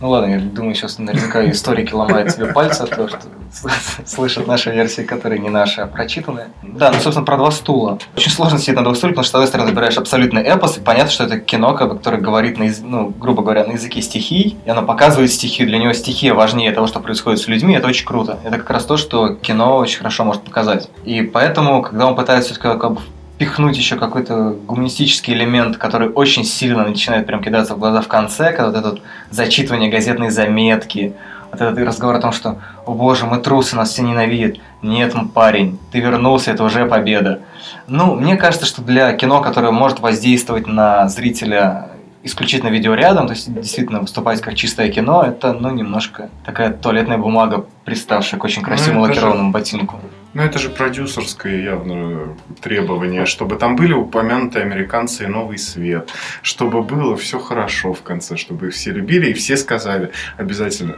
Ну 0.00 0.10
ладно, 0.10 0.34
я 0.34 0.40
думаю, 0.40 0.74
сейчас 0.74 0.98
наверняка 0.98 1.48
историки 1.50 1.94
ломают 1.94 2.32
себе 2.32 2.46
пальцы 2.46 2.82
от 2.82 2.90
того, 2.90 3.08
что 3.08 3.18
слышат 4.04 4.46
наши 4.46 4.70
версии, 4.70 5.02
которые 5.02 5.38
не 5.38 5.48
наши, 5.48 5.80
а 5.80 5.86
прочитанные. 5.86 6.48
Да, 6.62 6.90
ну, 6.90 7.00
собственно, 7.00 7.24
про 7.24 7.36
два 7.36 7.50
стула. 7.50 7.98
Очень 8.16 8.30
сложно 8.30 8.58
сидеть 8.58 8.76
на 8.76 8.82
двух 8.84 8.96
стульях, 8.96 9.14
потому 9.14 9.24
что, 9.24 9.32
с 9.32 9.34
одной 9.34 9.48
стороны, 9.48 9.70
выбираешь 9.70 9.96
абсолютный 9.96 10.42
эпос, 10.42 10.78
и 10.78 10.80
понятно, 10.80 11.10
что 11.10 11.24
это 11.24 11.38
кино, 11.38 11.74
которое 11.74 12.18
говорит, 12.18 12.58
на, 12.58 12.66
ну, 12.82 13.10
грубо 13.10 13.42
говоря, 13.42 13.64
на 13.64 13.72
языке 13.72 14.02
стихий, 14.02 14.56
и 14.64 14.70
оно 14.70 14.82
показывает 14.82 15.30
стихи. 15.30 15.64
Для 15.64 15.78
него 15.78 15.92
стихия 15.92 16.34
важнее 16.34 16.72
того, 16.72 16.86
что 16.86 17.00
происходит 17.00 17.40
с 17.40 17.46
людьми, 17.46 17.74
это 17.74 17.86
очень 17.86 18.06
круто. 18.06 18.38
Это 18.44 18.58
как 18.58 18.70
раз 18.70 18.84
то, 18.84 18.96
что 18.96 19.34
кино 19.34 19.76
очень 19.76 19.98
хорошо 19.98 20.24
может 20.24 20.42
показать. 20.42 20.90
И 21.04 21.22
поэтому, 21.22 21.82
когда 21.82 22.06
он 22.06 22.16
пытается 22.16 22.50
все-таки 22.52 22.78
как 22.78 22.92
бы 22.92 23.00
пихнуть 23.38 23.76
еще 23.76 23.96
какой-то 23.96 24.56
гуманистический 24.66 25.34
элемент, 25.34 25.76
который 25.76 26.08
очень 26.08 26.44
сильно 26.44 26.84
начинает 26.84 27.26
прям 27.26 27.42
кидаться 27.42 27.74
в 27.74 27.78
глаза 27.78 28.00
в 28.00 28.08
конце, 28.08 28.52
когда 28.52 28.66
вот 28.66 28.76
это 28.76 28.90
вот 28.90 29.02
зачитывание 29.30 29.90
газетной 29.90 30.30
заметки, 30.30 31.14
вот 31.50 31.60
этот 31.60 31.78
разговор 31.78 32.16
о 32.16 32.20
том, 32.20 32.32
что 32.32 32.58
«О 32.86 32.92
боже, 32.92 33.26
мы 33.26 33.38
трусы, 33.38 33.76
нас 33.76 33.90
все 33.90 34.02
ненавидят». 34.02 34.56
Нет, 34.82 35.14
парень, 35.32 35.78
ты 35.92 36.00
вернулся, 36.00 36.50
это 36.50 36.64
уже 36.64 36.86
победа. 36.86 37.40
Ну, 37.86 38.14
мне 38.14 38.36
кажется, 38.36 38.66
что 38.66 38.82
для 38.82 39.12
кино, 39.12 39.40
которое 39.40 39.72
может 39.72 40.00
воздействовать 40.00 40.66
на 40.66 41.08
зрителя 41.08 41.90
исключительно 42.22 42.70
видеорядом, 42.70 43.26
то 43.26 43.34
есть 43.34 43.52
действительно 43.52 44.00
выступать 44.00 44.40
как 44.40 44.54
чистое 44.54 44.90
кино, 44.90 45.22
это, 45.22 45.52
ну, 45.52 45.70
немножко 45.70 46.30
такая 46.44 46.72
туалетная 46.72 47.18
бумага, 47.18 47.66
приставшая 47.84 48.40
к 48.40 48.44
очень 48.44 48.62
красивому 48.62 49.00
ну, 49.00 49.08
лакированному 49.08 49.50
ботинку. 49.52 50.00
Ну, 50.34 50.42
это 50.42 50.58
же 50.58 50.68
продюсерское 50.68 51.62
явно 51.62 52.36
требование, 52.60 53.24
чтобы 53.24 53.56
там 53.56 53.76
были 53.76 53.92
упомянуты 53.92 54.58
американцы 54.58 55.24
и 55.24 55.26
новый 55.28 55.58
свет, 55.58 56.10
чтобы 56.42 56.82
было 56.82 57.16
все 57.16 57.38
хорошо 57.38 57.94
в 57.94 58.02
конце, 58.02 58.36
чтобы 58.36 58.70
все 58.70 58.90
любили 58.90 59.30
и 59.30 59.32
все 59.32 59.56
сказали 59.56 60.10
обязательно. 60.36 60.96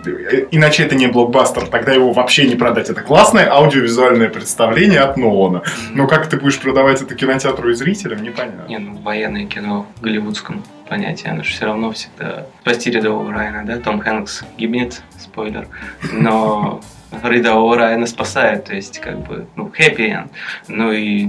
Иначе 0.51 0.85
это 0.85 0.95
не 0.95 1.07
блокбастер, 1.07 1.67
тогда 1.67 1.93
его 1.93 2.13
вообще 2.13 2.49
не 2.49 2.57
продать. 2.57 2.89
Это 2.89 3.03
классное 3.03 3.51
аудиовизуальное 3.51 4.31
представление 4.31 5.01
от 5.01 5.19
Нолана. 5.19 5.63
Но 5.93 6.07
как 6.07 6.29
ты 6.29 6.39
будешь 6.39 6.59
продавать 6.59 7.03
это 7.03 7.15
кинотеатру 7.15 7.71
и 7.71 7.75
зрителям, 7.75 8.23
непонятно. 8.23 8.67
Не, 8.69 8.79
ну, 8.79 8.97
военное 8.97 9.45
кино 9.45 9.87
в 9.97 10.01
голливудском 10.01 10.65
понятие, 10.89 11.33
оно 11.33 11.43
же 11.43 11.51
все 11.51 11.67
равно 11.67 11.93
всегда 11.93 12.47
спасти 12.63 12.91
рядового 12.91 13.33
Райана, 13.33 13.67
да, 13.67 13.79
Том 13.79 14.01
Хэнкс 14.01 14.45
гибнет, 14.57 15.03
спойлер, 15.19 15.67
но 16.13 16.81
рядового 17.25 17.77
Райана 17.77 18.07
спасает, 18.07 18.65
то 18.65 18.75
есть 18.75 18.99
как 19.01 19.27
бы, 19.27 19.47
ну, 19.57 19.67
happy 19.69 20.09
end. 20.09 20.31
Ну 20.69 20.93
и 20.93 21.29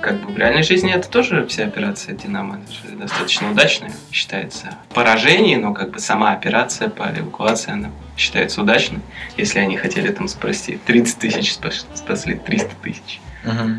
как 0.00 0.20
бы 0.20 0.32
в 0.32 0.38
реальной 0.38 0.62
жизни 0.62 0.92
это 0.92 1.08
тоже 1.08 1.46
вся 1.46 1.64
операция 1.64 2.14
Динамо, 2.14 2.60
достаточно 2.92 3.50
удачная 3.50 3.92
считается. 4.12 4.76
Поражение, 4.94 5.58
но 5.58 5.74
как 5.74 5.90
бы 5.90 5.98
сама 5.98 6.32
операция 6.32 6.88
по 6.88 7.04
эвакуации, 7.04 7.72
она 7.72 7.90
считается 8.16 8.62
удачной, 8.62 9.00
если 9.36 9.58
они 9.58 9.76
хотели 9.76 10.12
там 10.12 10.28
спасти 10.28 10.78
30 10.84 11.18
тысяч, 11.18 11.54
спасли 11.94 12.34
300 12.34 12.70
тысяч. 12.82 13.20
Угу. 13.44 13.70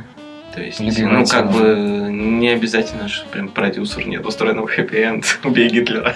То 0.59 0.65
есть, 0.65 0.79
Любимая 0.81 1.19
ну, 1.19 1.25
тема. 1.25 1.41
как 1.43 1.51
бы 1.53 2.09
не 2.11 2.49
обязательно, 2.49 3.07
что 3.07 3.25
прям 3.29 3.47
продюсер 3.47 4.05
нет 4.05 4.25
устроенного 4.25 4.67
хэппи-энд, 4.67 5.39
убей 5.45 5.69
Гитлера. 5.69 6.15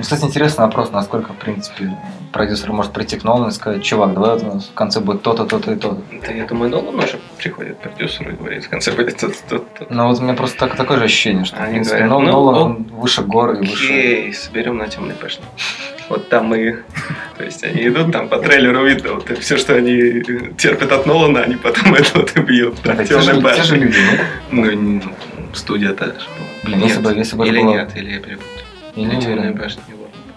Кстати, 0.00 0.24
интересный 0.24 0.64
вопрос, 0.64 0.90
насколько, 0.90 1.34
в 1.34 1.36
принципе, 1.36 1.94
продюсер 2.32 2.72
может 2.72 2.92
прийти 2.92 3.18
к 3.18 3.24
Нолану 3.24 3.48
и 3.48 3.50
сказать, 3.50 3.82
чувак, 3.82 4.14
давай 4.14 4.38
у 4.38 4.54
нас 4.54 4.68
в 4.68 4.72
конце 4.72 5.00
будет 5.00 5.20
то-то, 5.20 5.44
то-то 5.44 5.72
и 5.72 5.76
то-то. 5.76 6.00
Да, 6.26 6.32
я 6.32 6.46
думаю, 6.46 6.70
Нолан 6.70 6.94
уже 6.98 7.18
приходит 7.36 7.76
к 7.76 7.80
продюсеру 7.80 8.30
и 8.30 8.34
говорит, 8.36 8.64
в 8.64 8.70
конце 8.70 8.92
будет 8.92 9.18
то-то, 9.18 9.36
то-то. 9.50 9.86
Ну 9.90 10.08
вот 10.08 10.18
у 10.18 10.22
меня 10.22 10.32
просто 10.32 10.58
так, 10.58 10.76
такое 10.76 10.96
же 10.96 11.04
ощущение, 11.04 11.44
что, 11.44 11.56
в 11.56 11.60
Они 11.60 11.72
принципе, 11.74 12.04
говорят, 12.04 12.18
ну, 12.18 12.32
Нолан 12.32 12.54
ок- 12.54 12.64
он 12.64 12.82
выше 12.98 13.22
гор 13.22 13.52
и 13.52 13.58
выше... 13.58 13.84
Окей, 13.84 14.32
соберем 14.32 14.78
на 14.78 14.88
темный 14.88 15.14
башне. 15.20 15.44
Вот 16.08 16.28
там 16.28 16.54
и... 16.54 16.72
То 17.36 17.44
есть 17.44 17.64
они 17.64 17.88
идут, 17.88 18.12
там 18.12 18.28
по 18.28 18.38
трейлеру 18.38 18.84
видно, 18.84 19.14
вот 19.14 19.38
все, 19.38 19.56
что 19.56 19.74
они 19.74 20.22
терпят 20.56 20.92
от 20.92 21.04
Нолана, 21.06 21.40
они 21.42 21.56
потом 21.56 21.94
это 21.94 22.18
вот 22.18 22.36
и 22.36 22.40
бьют. 22.40 22.78
Это 22.84 22.94
на 22.94 23.04
те 23.06 23.20
же, 23.20 23.42
те 23.42 23.62
же 23.62 23.76
люди, 23.76 23.98
нет? 23.98 24.20
Ну, 24.50 25.02
студия-то 25.52 26.06
же 26.06 26.12
была. 26.12 26.48
Блин, 26.64 26.80
если 26.84 27.00
бы- 27.00 27.12
если 27.14 27.36
бы 27.36 27.44
это 27.44 27.52
Или 27.54 27.62
было- 27.62 27.72
нет, 27.72 27.90
или 27.96 28.10
я 28.12 28.20
перепутал. 28.20 28.50
Не 28.94 29.20
Темная 29.20 29.52
башня. 29.52 29.82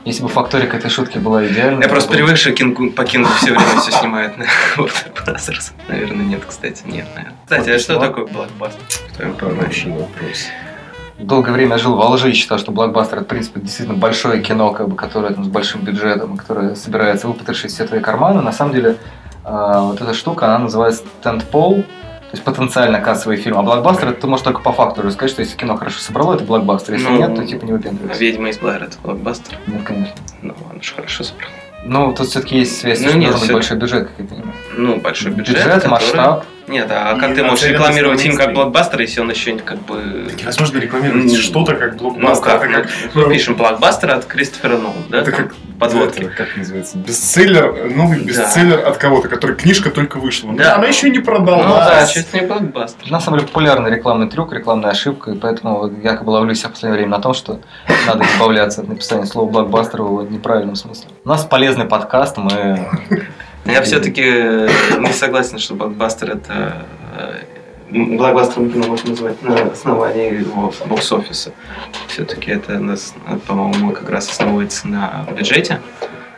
Если 0.05 0.23
бы 0.23 0.29
факторика 0.29 0.77
этой 0.77 0.89
шутки 0.89 1.17
была 1.19 1.45
идеальной... 1.45 1.81
Я 1.81 1.87
то 1.87 1.89
просто 1.89 2.09
было- 2.09 2.15
привык, 2.17 2.37
что 2.37 2.51
Кингу, 2.51 2.89
по 2.91 3.03
Кингу 3.03 3.29
все 3.37 3.51
время 3.51 3.79
все 3.81 3.91
снимают 3.91 4.37
на 4.37 4.43
Warner 4.77 5.13
Brothers. 5.13 5.71
Наверное, 5.87 6.25
нет, 6.25 6.41
кстати, 6.47 6.83
нет, 6.85 7.05
наверное. 7.15 7.35
Кстати, 7.43 7.69
а 7.69 7.79
что 7.79 7.99
такое 7.99 8.25
блокбастер? 8.25 8.81
В 9.09 9.15
твоем 9.17 9.33
понимании? 9.35 9.61
Хороший 9.61 9.91
вопрос. 9.91 10.47
Долгое 11.19 11.51
время 11.51 11.77
жил 11.77 11.95
во 11.95 12.07
лжи 12.09 12.29
и 12.31 12.33
считал, 12.33 12.57
что 12.59 12.71
блокбастер 12.71 13.17
это, 13.17 13.25
в 13.25 13.27
принципе, 13.27 13.59
действительно 13.59 13.97
большое 13.97 14.41
кино, 14.41 14.71
как 14.71 14.87
бы, 14.87 14.95
которое 14.95 15.33
там, 15.33 15.43
с 15.43 15.47
большим 15.47 15.81
бюджетом, 15.81 16.37
которое 16.37 16.75
собирается 16.75 17.27
выпотрошить 17.27 17.71
все 17.71 17.85
твои 17.85 17.99
карманы. 17.99 18.41
На 18.41 18.53
самом 18.53 18.73
деле, 18.73 18.95
а, 19.43 19.81
вот 19.81 20.01
эта 20.01 20.13
штука, 20.13 20.47
она 20.47 20.59
называется 20.59 21.03
тентпол, 21.21 21.75
то 21.83 22.33
есть 22.33 22.43
потенциально 22.43 23.01
кассовый 23.01 23.35
фильм. 23.37 23.57
А 23.57 23.63
блокбастер, 23.63 24.09
это 24.09 24.21
ты 24.21 24.27
можешь 24.27 24.43
только 24.45 24.61
по 24.61 24.71
факту 24.71 25.01
рассказать, 25.01 25.31
что 25.31 25.41
если 25.41 25.57
кино 25.57 25.75
хорошо 25.75 25.99
собрало, 25.99 26.35
это 26.35 26.45
блокбастер. 26.45 26.93
Если 26.93 27.07
Ну, 27.09 27.17
нет, 27.17 27.35
то 27.35 27.45
типа 27.45 27.65
не 27.65 27.71
А 27.71 27.75
выпендривайся. 27.75 28.19
«Ведьма 28.21 28.49
из 28.49 28.57
Блэр» 28.59 28.83
это 28.83 28.97
блокбастер? 29.03 29.57
Нет, 29.67 29.83
конечно. 29.83 30.15
Ну, 30.41 30.53
он 30.71 30.81
же 30.81 30.93
хорошо 30.93 31.23
собрал. 31.23 31.49
Ну, 31.83 32.13
тут 32.13 32.27
все-таки 32.27 32.59
есть 32.59 32.79
связь, 32.79 33.01
Ну, 33.01 33.13
нет, 33.13 33.31
должен 33.31 33.47
быть 33.47 33.53
большой 33.55 33.77
бюджет, 33.77 34.07
как 34.09 34.19
я 34.19 34.25
понимаю. 34.25 34.53
Ну, 34.77 34.97
большой 35.01 35.31
бюджет, 35.31 35.55
Бюджет, 35.55 35.73
который- 35.73 35.89
масштаб. 35.89 36.45
Нет, 36.69 36.87
а 36.91 37.15
как 37.17 37.31
И 37.31 37.35
ты 37.35 37.43
можешь 37.43 37.61
нацелен 37.61 37.73
на 37.73 37.77
рекламировать 37.79 38.21
фильм 38.21 38.37
как 38.37 38.53
блокбастер, 38.53 39.01
если 39.01 39.21
он 39.21 39.29
еще 39.31 39.57
как 39.57 39.79
бы... 39.79 40.31
Невозможно 40.39 40.77
рекламировать 40.77 41.35
что-то 41.35 41.75
как 41.75 41.99
Ну 41.99 42.11
блокбастер. 42.11 42.59
как, 42.59 42.85
Это 42.85 42.89
мы, 43.15 43.29
пишем 43.33 43.55
блокбастер 43.55 44.11
от 44.11 44.25
Кристофера 44.25 44.77
Нолана, 44.77 44.93
да? 45.09 45.21
Это 45.21 45.31
как 45.31 45.55
подводки. 45.79 46.19
это, 46.21 46.29
как 46.29 46.55
называется? 46.55 46.97
Бестселлер, 46.99 47.89
новый 47.95 48.19
Да. 48.19 48.25
бестселлер 48.25 48.87
от 48.87 48.97
кого-то, 48.97 49.27
который 49.29 49.55
книжка 49.55 49.89
только 49.89 50.17
вышла. 50.19 50.53
Да. 50.53 50.75
Она 50.75 50.85
еще 50.87 51.09
не 51.09 51.17
Ну 51.17 51.23
продалась. 51.25 51.65
да, 51.89 52.05
чуть 52.05 52.33
не 52.33 52.41
блокбастер. 52.41 53.09
На 53.11 53.19
самом 53.19 53.39
деле 53.39 53.47
популярный 53.47 53.89
рекламный 53.89 54.29
трюк, 54.29 54.53
рекламная 54.53 54.91
ошибка, 54.91 55.31
и 55.31 55.35
поэтому 55.35 55.91
якобы 56.03 56.29
ловлю 56.29 56.53
себя 56.53 56.69
в 56.69 56.73
последнее 56.73 56.99
время 56.99 57.17
на 57.17 57.21
том, 57.23 57.33
что 57.33 57.59
надо 58.05 58.23
избавляться 58.25 58.81
от 58.81 58.87
написания 58.89 59.25
слова 59.25 59.49
блокбастер 59.49 60.03
в 60.03 60.31
неправильном 60.31 60.75
смысле. 60.75 61.09
У 61.25 61.29
нас 61.29 61.43
полезный 61.45 61.85
подкаст, 61.85 62.37
мы... 62.37 62.87
Я 63.71 63.81
все-таки 63.81 64.23
не 64.99 65.13
согласен, 65.13 65.59
что 65.59 65.75
блокбастер 65.75 66.31
это... 66.31 66.85
э, 67.17 67.43
Блокбастером 67.91 68.71
кино 68.71 68.87
можно 68.87 69.09
назвать 69.09 69.41
на 69.41 69.55
основании 69.71 70.41
его 70.41 70.71
бокс-офиса. 70.85 71.51
Все-таки 72.07 72.51
это, 72.51 72.79
по-моему, 73.47 73.93
как 73.93 74.09
раз 74.09 74.29
основывается 74.29 74.87
на 74.87 75.25
бюджете 75.35 75.81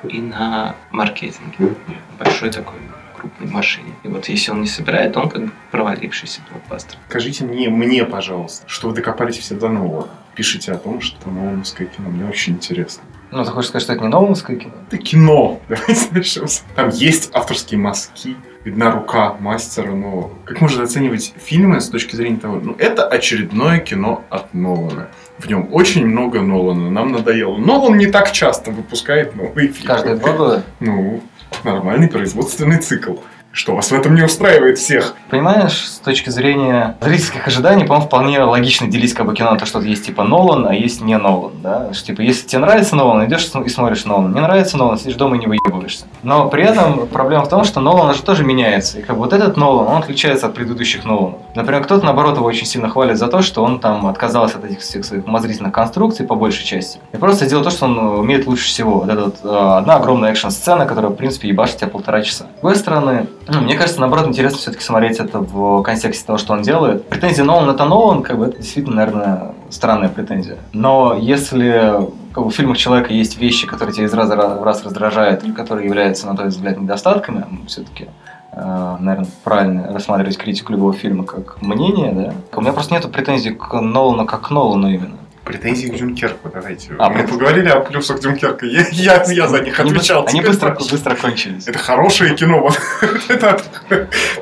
и 0.07 0.21
на 0.21 0.75
маркетинге. 0.91 1.75
Большой 2.17 2.51
такой 2.51 2.79
крупной 3.17 3.49
машине. 3.49 3.93
И 4.03 4.07
вот 4.07 4.29
если 4.29 4.51
он 4.51 4.61
не 4.61 4.67
собирает, 4.67 5.17
он 5.17 5.29
как 5.29 5.43
бы 5.43 5.51
провалившийся 5.71 6.39
блокбастер. 6.49 6.97
Скажите 7.09 7.43
мне, 7.43 7.69
мне, 7.69 8.05
пожалуйста, 8.05 8.63
что 8.67 8.87
вы 8.87 8.95
докопались 8.95 9.37
все 9.37 9.55
до 9.55 9.67
нового. 9.67 10.07
Пишите 10.35 10.71
о 10.71 10.77
том, 10.77 11.01
что 11.01 11.29
Нолановское 11.29 11.87
кино. 11.87 12.09
Мне 12.09 12.29
очень 12.29 12.53
интересно. 12.53 13.03
Ну, 13.31 13.45
ты 13.45 13.51
хочешь 13.51 13.69
сказать, 13.69 13.83
что 13.83 13.93
это 13.93 14.03
не 14.03 14.09
Нолановское 14.09 14.57
кино? 14.57 14.73
Это 14.87 14.97
кино. 14.97 15.61
Давайте 15.69 16.07
начнем. 16.11 16.47
Там 16.75 16.89
есть 16.89 17.29
авторские 17.33 17.79
мазки, 17.79 18.35
видна 18.65 18.91
рука 18.91 19.35
мастера, 19.39 19.91
но 19.91 20.31
как 20.43 20.59
можно 20.59 20.83
оценивать 20.83 21.33
фильмы 21.37 21.79
с 21.79 21.87
точки 21.87 22.15
зрения 22.15 22.37
того, 22.37 22.59
ну, 22.61 22.75
это 22.77 23.07
очередное 23.07 23.79
кино 23.79 24.25
от 24.29 24.53
Нолана. 24.53 25.07
В 25.37 25.47
нем 25.47 25.69
очень 25.71 26.05
много 26.05 26.41
Нолана. 26.41 26.91
Нам 26.91 27.13
надоело. 27.13 27.57
Нолан 27.57 27.97
не 27.97 28.07
так 28.07 28.33
часто 28.33 28.71
выпускает 28.71 29.33
новые 29.35 29.69
фильмы. 29.69 29.87
Каждые 29.87 30.15
два 30.17 30.31
года? 30.33 30.63
Ну, 30.81 31.23
нормальный 31.63 32.09
производственный 32.09 32.79
цикл. 32.79 33.15
Что, 33.53 33.75
вас 33.75 33.91
в 33.91 33.93
этом 33.93 34.15
не 34.15 34.23
устраивает 34.23 34.77
всех? 34.77 35.13
Понимаешь, 35.29 35.85
с 35.85 35.99
точки 35.99 36.29
зрения 36.29 36.95
зрительских 37.01 37.45
ожиданий, 37.45 37.83
по-моему, 37.83 38.07
вполне 38.07 38.39
логично 38.39 38.87
делить 38.87 39.13
как 39.13 39.25
бы 39.25 39.33
кино 39.33 39.51
на 39.51 39.57
то, 39.57 39.65
что 39.65 39.79
есть 39.81 40.05
типа 40.05 40.23
Нолан, 40.23 40.67
а 40.67 40.73
есть 40.73 41.01
не 41.01 41.17
Нолан, 41.17 41.51
да? 41.61 41.93
Что, 41.93 42.07
типа, 42.07 42.21
если 42.21 42.47
тебе 42.47 42.59
нравится 42.59 42.95
Нолан, 42.95 43.25
идешь 43.25 43.49
и 43.53 43.69
смотришь 43.69 44.05
Нолан. 44.05 44.33
Не 44.33 44.39
нравится 44.39 44.77
Нолан, 44.77 44.97
сидишь 44.97 45.15
дома 45.15 45.35
и 45.35 45.39
не 45.39 45.47
выебываешься. 45.47 46.05
Но 46.23 46.47
при 46.47 46.63
этом 46.63 47.07
проблема 47.07 47.43
в 47.43 47.49
том, 47.49 47.65
что 47.65 47.81
Нолан 47.81 48.15
же 48.15 48.23
тоже 48.23 48.45
меняется. 48.45 48.99
И 48.99 49.01
как 49.01 49.17
бы 49.17 49.23
вот 49.23 49.33
этот 49.33 49.57
Нолан, 49.57 49.87
он 49.87 50.01
отличается 50.01 50.47
от 50.47 50.53
предыдущих 50.53 51.03
Ноланов. 51.03 51.39
Например, 51.53 51.83
кто-то, 51.83 52.05
наоборот, 52.05 52.37
его 52.37 52.45
очень 52.45 52.65
сильно 52.65 52.87
хвалит 52.89 53.17
за 53.17 53.27
то, 53.27 53.41
что 53.41 53.63
он 53.63 53.79
там 53.79 54.07
отказался 54.07 54.59
от 54.59 54.65
этих 54.65 54.79
всех 54.79 55.03
своих 55.03 55.25
умозрительных 55.25 55.73
конструкций 55.73 56.25
по 56.25 56.35
большей 56.35 56.63
части. 56.65 56.99
И 57.11 57.17
просто 57.17 57.45
сделал 57.45 57.65
то, 57.65 57.69
что 57.69 57.85
он 57.85 57.97
умеет 57.97 58.47
лучше 58.47 58.67
всего. 58.67 58.99
Вот 59.01 59.09
эта 59.09 59.25
вот, 59.25 59.35
э, 59.43 59.77
одна 59.77 59.97
огромная 59.97 60.31
экшн-сцена, 60.31 60.85
которая, 60.85 61.11
в 61.11 61.15
принципе, 61.15 61.49
ебашит 61.49 61.77
тебя 61.77 61.89
полтора 61.89 62.21
часа. 62.21 62.45
С 62.45 62.61
другой 62.61 62.77
стороны, 62.77 63.27
ну, 63.47 63.61
мне 63.61 63.75
кажется, 63.75 63.99
наоборот, 63.99 64.27
интересно 64.27 64.57
все-таки 64.57 64.83
смотреть 64.83 65.19
это 65.19 65.39
в 65.39 65.81
контексте 65.83 66.25
того, 66.25 66.37
что 66.37 66.53
он 66.53 66.61
делает. 66.61 67.07
Претензия 67.07 67.43
Нолан 67.43 67.69
это 67.69 67.85
Нолан, 67.85 68.23
как 68.23 68.37
бы 68.37 68.45
это 68.45 68.57
действительно, 68.57 68.97
наверное, 68.97 69.55
странная 69.69 70.09
претензия. 70.09 70.57
Но 70.73 71.15
если 71.19 72.07
как 72.33 72.43
бы, 72.43 72.49
в 72.49 72.53
фильмах 72.53 72.77
человека 72.77 73.13
есть 73.13 73.37
вещи, 73.37 73.67
которые 73.67 73.93
тебя 73.93 74.05
из 74.05 74.13
раза 74.13 74.35
в 74.35 74.63
раз 74.63 74.83
раздражают, 74.83 75.43
или 75.43 75.51
которые 75.51 75.87
являются, 75.87 76.27
на 76.27 76.35
твой 76.35 76.49
взгляд, 76.49 76.79
недостатками, 76.79 77.45
все-таки 77.67 78.07
наверное, 78.53 79.27
правильно 79.43 79.93
рассматривать 79.93 80.37
критику 80.37 80.73
любого 80.73 80.93
фильма 80.93 81.23
как 81.23 81.61
мнение, 81.61 82.11
да. 82.11 82.33
У 82.57 82.61
меня 82.61 82.73
просто 82.73 82.93
нету 82.93 83.07
претензий 83.07 83.51
к 83.51 83.79
Нолану 83.79 84.25
как 84.25 84.47
к 84.47 84.51
Нолану 84.51 84.89
именно. 84.89 85.17
Претензии 85.43 85.87
к 85.87 85.95
Дюнкерку 85.97 86.49
давайте. 86.53 86.91
А, 86.99 87.09
Мы 87.09 87.15
прет- 87.23 87.29
поговорили 87.29 87.67
о 87.69 87.79
плюсах 87.81 88.19
Дюнкерка. 88.19 88.65
Я, 88.65 88.85
я, 88.91 89.23
я 89.27 89.47
за 89.47 89.61
них 89.61 89.79
Они, 89.79 89.91
отвечал. 89.91 90.25
они 90.27 90.41
быстро, 90.41 90.77
быстро 90.91 91.15
кончились. 91.15 91.67
Это 91.67 91.79
хорошее 91.79 92.35
кино. 92.35 92.59
Вот. 92.61 92.79
Это, 93.27 93.59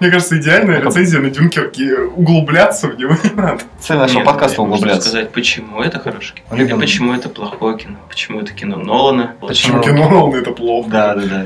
мне 0.01 0.12
кажется, 0.12 0.38
идеальная 0.38 0.82
рецензия 0.82 1.20
на 1.22 1.29
Дюнкерке. 1.29 1.96
Углубляться 2.00 2.88
в 2.89 2.98
него 3.00 3.15
не 3.24 3.29
надо. 3.32 3.62
Цель 3.79 3.98
нашего 3.98 4.24
подкаста 4.25 4.62
углубляться. 4.62 5.10
сказать, 5.10 5.32
почему 5.32 5.82
это 5.82 6.00
хорошее 6.00 6.41
кино. 6.41 6.58
Любим. 6.60 6.77
И 6.77 6.79
почему 6.82 7.13
это 7.13 7.29
плохое 7.29 7.77
кино. 7.77 7.96
Почему 8.10 8.41
это 8.41 8.51
кино 8.53 8.75
Нолана. 8.77 9.36
Почему? 9.39 9.79
Почему 9.79 9.82
кино 9.82 10.10
Нолана 10.10 10.36
это 10.36 10.51
плохо? 10.51 10.89
Да, 10.89 11.15
да, 11.15 11.22
да. 11.22 11.46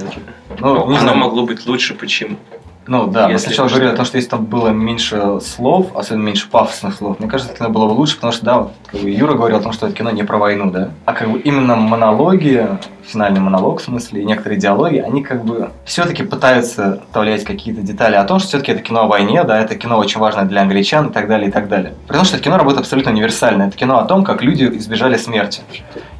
Ну, 0.60 0.74
Ну, 0.76 0.84
оно 0.88 0.98
знаю. 1.00 1.18
могло 1.18 1.46
быть 1.46 1.66
лучше, 1.68 1.94
почему. 1.94 2.38
Ну 2.88 3.08
да, 3.08 3.28
мы 3.28 3.34
Если 3.34 3.48
сначала 3.48 3.68
это 3.68 3.76
говорили 3.76 3.94
о 3.94 3.96
том, 3.96 4.06
что 4.06 4.18
если 4.18 4.30
там 4.30 4.46
было 4.46 4.70
меньше 4.70 5.40
слов, 5.42 5.96
особенно 5.96 6.24
меньше 6.24 6.50
пафосных 6.50 6.96
слов, 6.96 7.20
мне 7.20 7.30
кажется, 7.30 7.52
это 7.52 7.60
кино 7.60 7.70
было 7.70 7.88
бы 7.88 7.94
лучше, 7.94 8.16
потому 8.16 8.34
что, 8.34 8.46
да, 8.46 8.58
вот, 8.60 8.74
как 8.92 9.02
бы 9.02 9.10
Юра 9.10 9.34
говорил 9.34 9.58
о 9.58 9.62
том, 9.62 9.72
что 9.72 9.88
это 9.88 9.96
кино 9.96 10.12
не 10.12 10.24
про 10.24 10.38
войну, 10.38 10.70
да. 10.70 10.90
А 11.06 11.14
как 11.14 11.32
бы 11.32 11.40
именно 11.40 11.76
монологи, 11.76 12.68
финальный 13.04 13.40
монолог, 13.40 13.80
в 13.80 13.84
смысле, 13.84 14.22
и 14.22 14.26
некоторые 14.26 14.60
диалоги, 14.60 14.98
они 14.98 15.24
как 15.24 15.46
бы 15.46 15.70
все-таки 15.86 16.24
пытаются 16.24 17.02
вставлять 17.06 17.44
какие-то 17.44 17.82
детали 17.82 18.16
о 18.16 18.24
том, 18.26 18.40
что 18.40 18.50
все-таки 18.50 18.74
это 18.74 18.82
кино 18.82 19.04
о 19.04 19.08
войне, 19.08 19.44
да, 19.44 19.60
это 19.60 19.76
кино 19.76 19.98
очень 19.98 20.20
важное 20.20 20.46
для 20.46 20.62
англичан 20.62 21.08
и 21.08 21.14
так 21.14 21.28
далее, 21.28 21.50
и 21.50 21.52
так 21.52 21.70
далее. 21.70 21.94
При 22.08 22.16
том, 22.16 22.26
что 22.26 22.36
это 22.36 22.44
кино 22.44 22.58
работает 22.58 22.82
абсолютно 22.82 23.12
универсально. 23.12 23.64
Это 23.64 23.78
кино 23.78 24.00
о 24.00 24.06
том, 24.06 24.24
как 24.24 24.42
люди 24.42 24.66
избежали 24.66 25.18
смерти. 25.18 25.62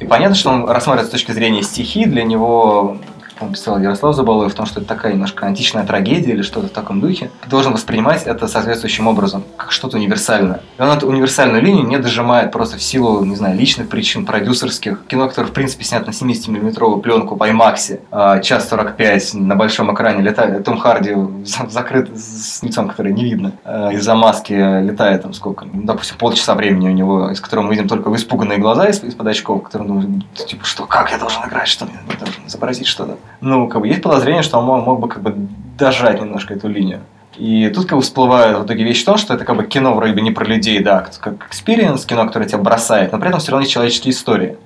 И 0.00 0.06
понятно, 0.06 0.34
что 0.34 0.50
он 0.50 0.68
рассматривает 0.68 1.08
с 1.08 1.12
точки 1.12 1.32
зрения 1.32 1.62
стихи, 1.62 2.06
для 2.06 2.24
него 2.24 2.96
он 3.40 3.52
писал 3.52 3.78
Ярослав 3.80 4.14
Забалуев 4.14 4.54
том, 4.54 4.64
что 4.66 4.80
это 4.80 4.88
такая 4.88 5.12
немножко 5.12 5.46
античная 5.46 5.84
трагедия 5.84 6.32
или 6.32 6.42
что-то 6.42 6.68
в 6.68 6.70
таком 6.70 7.00
духе, 7.00 7.30
ты 7.42 7.48
должен 7.50 7.72
воспринимать 7.72 8.22
это 8.24 8.46
соответствующим 8.46 9.06
образом, 9.08 9.42
как 9.56 9.72
что-то 9.72 9.96
универсальное. 9.96 10.60
И 10.78 10.82
он 10.82 10.88
эту 10.88 11.08
универсальную 11.08 11.62
линию 11.62 11.84
не 11.86 11.98
дожимает 11.98 12.52
просто 12.52 12.76
в 12.76 12.82
силу, 12.82 13.24
не 13.24 13.34
знаю, 13.36 13.56
личных 13.58 13.88
причин, 13.88 14.24
продюсерских. 14.24 15.04
Кино, 15.06 15.28
которое, 15.28 15.48
в 15.48 15.52
принципе, 15.52 15.84
снято 15.84 16.06
на 16.06 16.10
70-миллиметровую 16.10 17.00
пленку 17.00 17.36
по 17.36 17.48
IMAX, 17.50 18.00
а, 18.10 18.38
час 18.40 18.68
45 18.68 19.34
на 19.34 19.56
большом 19.56 19.92
экране 19.92 20.22
летает, 20.22 20.64
Том 20.64 20.78
Харди 20.78 21.14
за- 21.44 21.68
закрыт 21.68 22.16
с 22.16 22.62
лицом, 22.62 22.88
которое 22.88 23.12
не 23.12 23.24
видно, 23.24 23.52
а, 23.64 23.90
из-за 23.92 24.14
маски 24.14 24.52
летает 24.52 25.22
там 25.22 25.34
сколько, 25.34 25.64
ну, 25.64 25.82
допустим, 25.82 26.16
полчаса 26.18 26.54
времени 26.54 26.88
у 26.88 26.92
него, 26.92 27.30
из 27.30 27.40
которого 27.40 27.64
мы 27.66 27.70
видим 27.74 27.88
только 27.88 28.14
испуганные 28.14 28.58
глаза 28.58 28.86
из- 28.88 29.02
из-под 29.02 29.26
очков, 29.26 29.64
которые 29.64 29.88
думают, 29.88 30.24
типа, 30.46 30.64
что, 30.64 30.86
как 30.86 31.10
я 31.10 31.18
должен 31.18 31.42
играть, 31.46 31.68
что 31.68 31.84
мне 31.84 31.98
должен 32.18 32.42
изобразить 32.46 32.86
что-то. 32.86 33.16
Ну, 33.44 33.68
как 33.68 33.82
бы 33.82 33.88
есть 33.88 34.00
подозрение, 34.00 34.42
что 34.42 34.58
он 34.58 34.64
мог, 34.64 35.00
бы 35.00 35.06
как 35.06 35.22
бы 35.22 35.34
дожать 35.78 36.18
немножко 36.18 36.54
эту 36.54 36.66
линию. 36.66 37.00
И 37.36 37.68
тут 37.74 37.84
как 37.84 37.98
бы 37.98 38.02
всплывает 38.02 38.56
в 38.58 38.64
итоге 38.64 38.84
вещь 38.84 39.04
в 39.04 39.18
что 39.18 39.34
это 39.34 39.44
как 39.44 39.56
бы 39.56 39.64
кино 39.64 39.92
вроде 39.92 40.14
бы 40.14 40.22
не 40.22 40.30
про 40.30 40.46
людей, 40.46 40.78
да, 40.82 41.06
как 41.20 41.46
experience, 41.48 42.06
кино, 42.06 42.26
которое 42.26 42.46
тебя 42.46 42.58
бросает, 42.58 43.12
но 43.12 43.18
при 43.18 43.28
этом 43.28 43.40
все 43.40 43.50
равно 43.50 43.62
есть 43.62 43.72
человеческие 43.72 44.12
истории. 44.12 44.56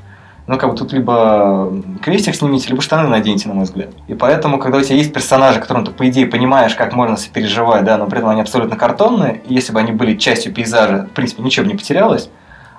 Ну, 0.47 0.59
как 0.59 0.71
бы 0.71 0.77
тут 0.77 0.93
либо 0.93 1.73
крестик 2.03 2.37
снимите, 2.37 2.69
либо 2.69 2.81
штаны 2.81 3.09
наденьте, 3.09 3.49
на 3.49 3.55
мой 3.55 3.65
взгляд. 3.65 3.89
И 4.07 4.15
поэтому, 4.15 4.59
когда 4.59 4.79
у 4.79 4.83
тебя 4.83 4.95
есть 4.95 5.13
персонажи, 5.13 5.59
которым 5.61 5.85
ты, 5.85 5.91
по 5.91 6.09
идее, 6.09 6.27
понимаешь, 6.27 6.77
как 6.77 6.95
можно 6.95 7.17
сопереживать, 7.17 7.85
да, 7.85 7.99
но 7.99 8.07
при 8.07 8.19
этом 8.19 8.31
они 8.31 8.43
абсолютно 8.43 8.77
картонные, 8.77 9.43
и 9.49 9.55
если 9.55 9.73
бы 9.73 9.81
они 9.81 9.91
были 9.91 10.17
частью 10.17 10.55
пейзажа, 10.55 11.09
в 11.11 11.15
принципе, 11.15 11.43
ничего 11.43 11.65
бы 11.65 11.73
не 11.73 11.77
потерялось, 11.77 12.31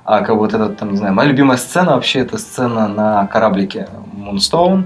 А 0.06 0.22
как 0.22 0.36
бы 0.36 0.40
вот 0.40 0.54
это, 0.54 0.70
там, 0.70 0.92
не 0.92 0.98
знаю, 0.98 1.14
моя 1.14 1.30
любимая 1.30 1.58
сцена 1.58 1.96
вообще, 1.96 2.20
это 2.20 2.38
сцена 2.38 2.88
на 2.88 3.28
кораблике 3.28 3.88
Moonstone, 4.16 4.86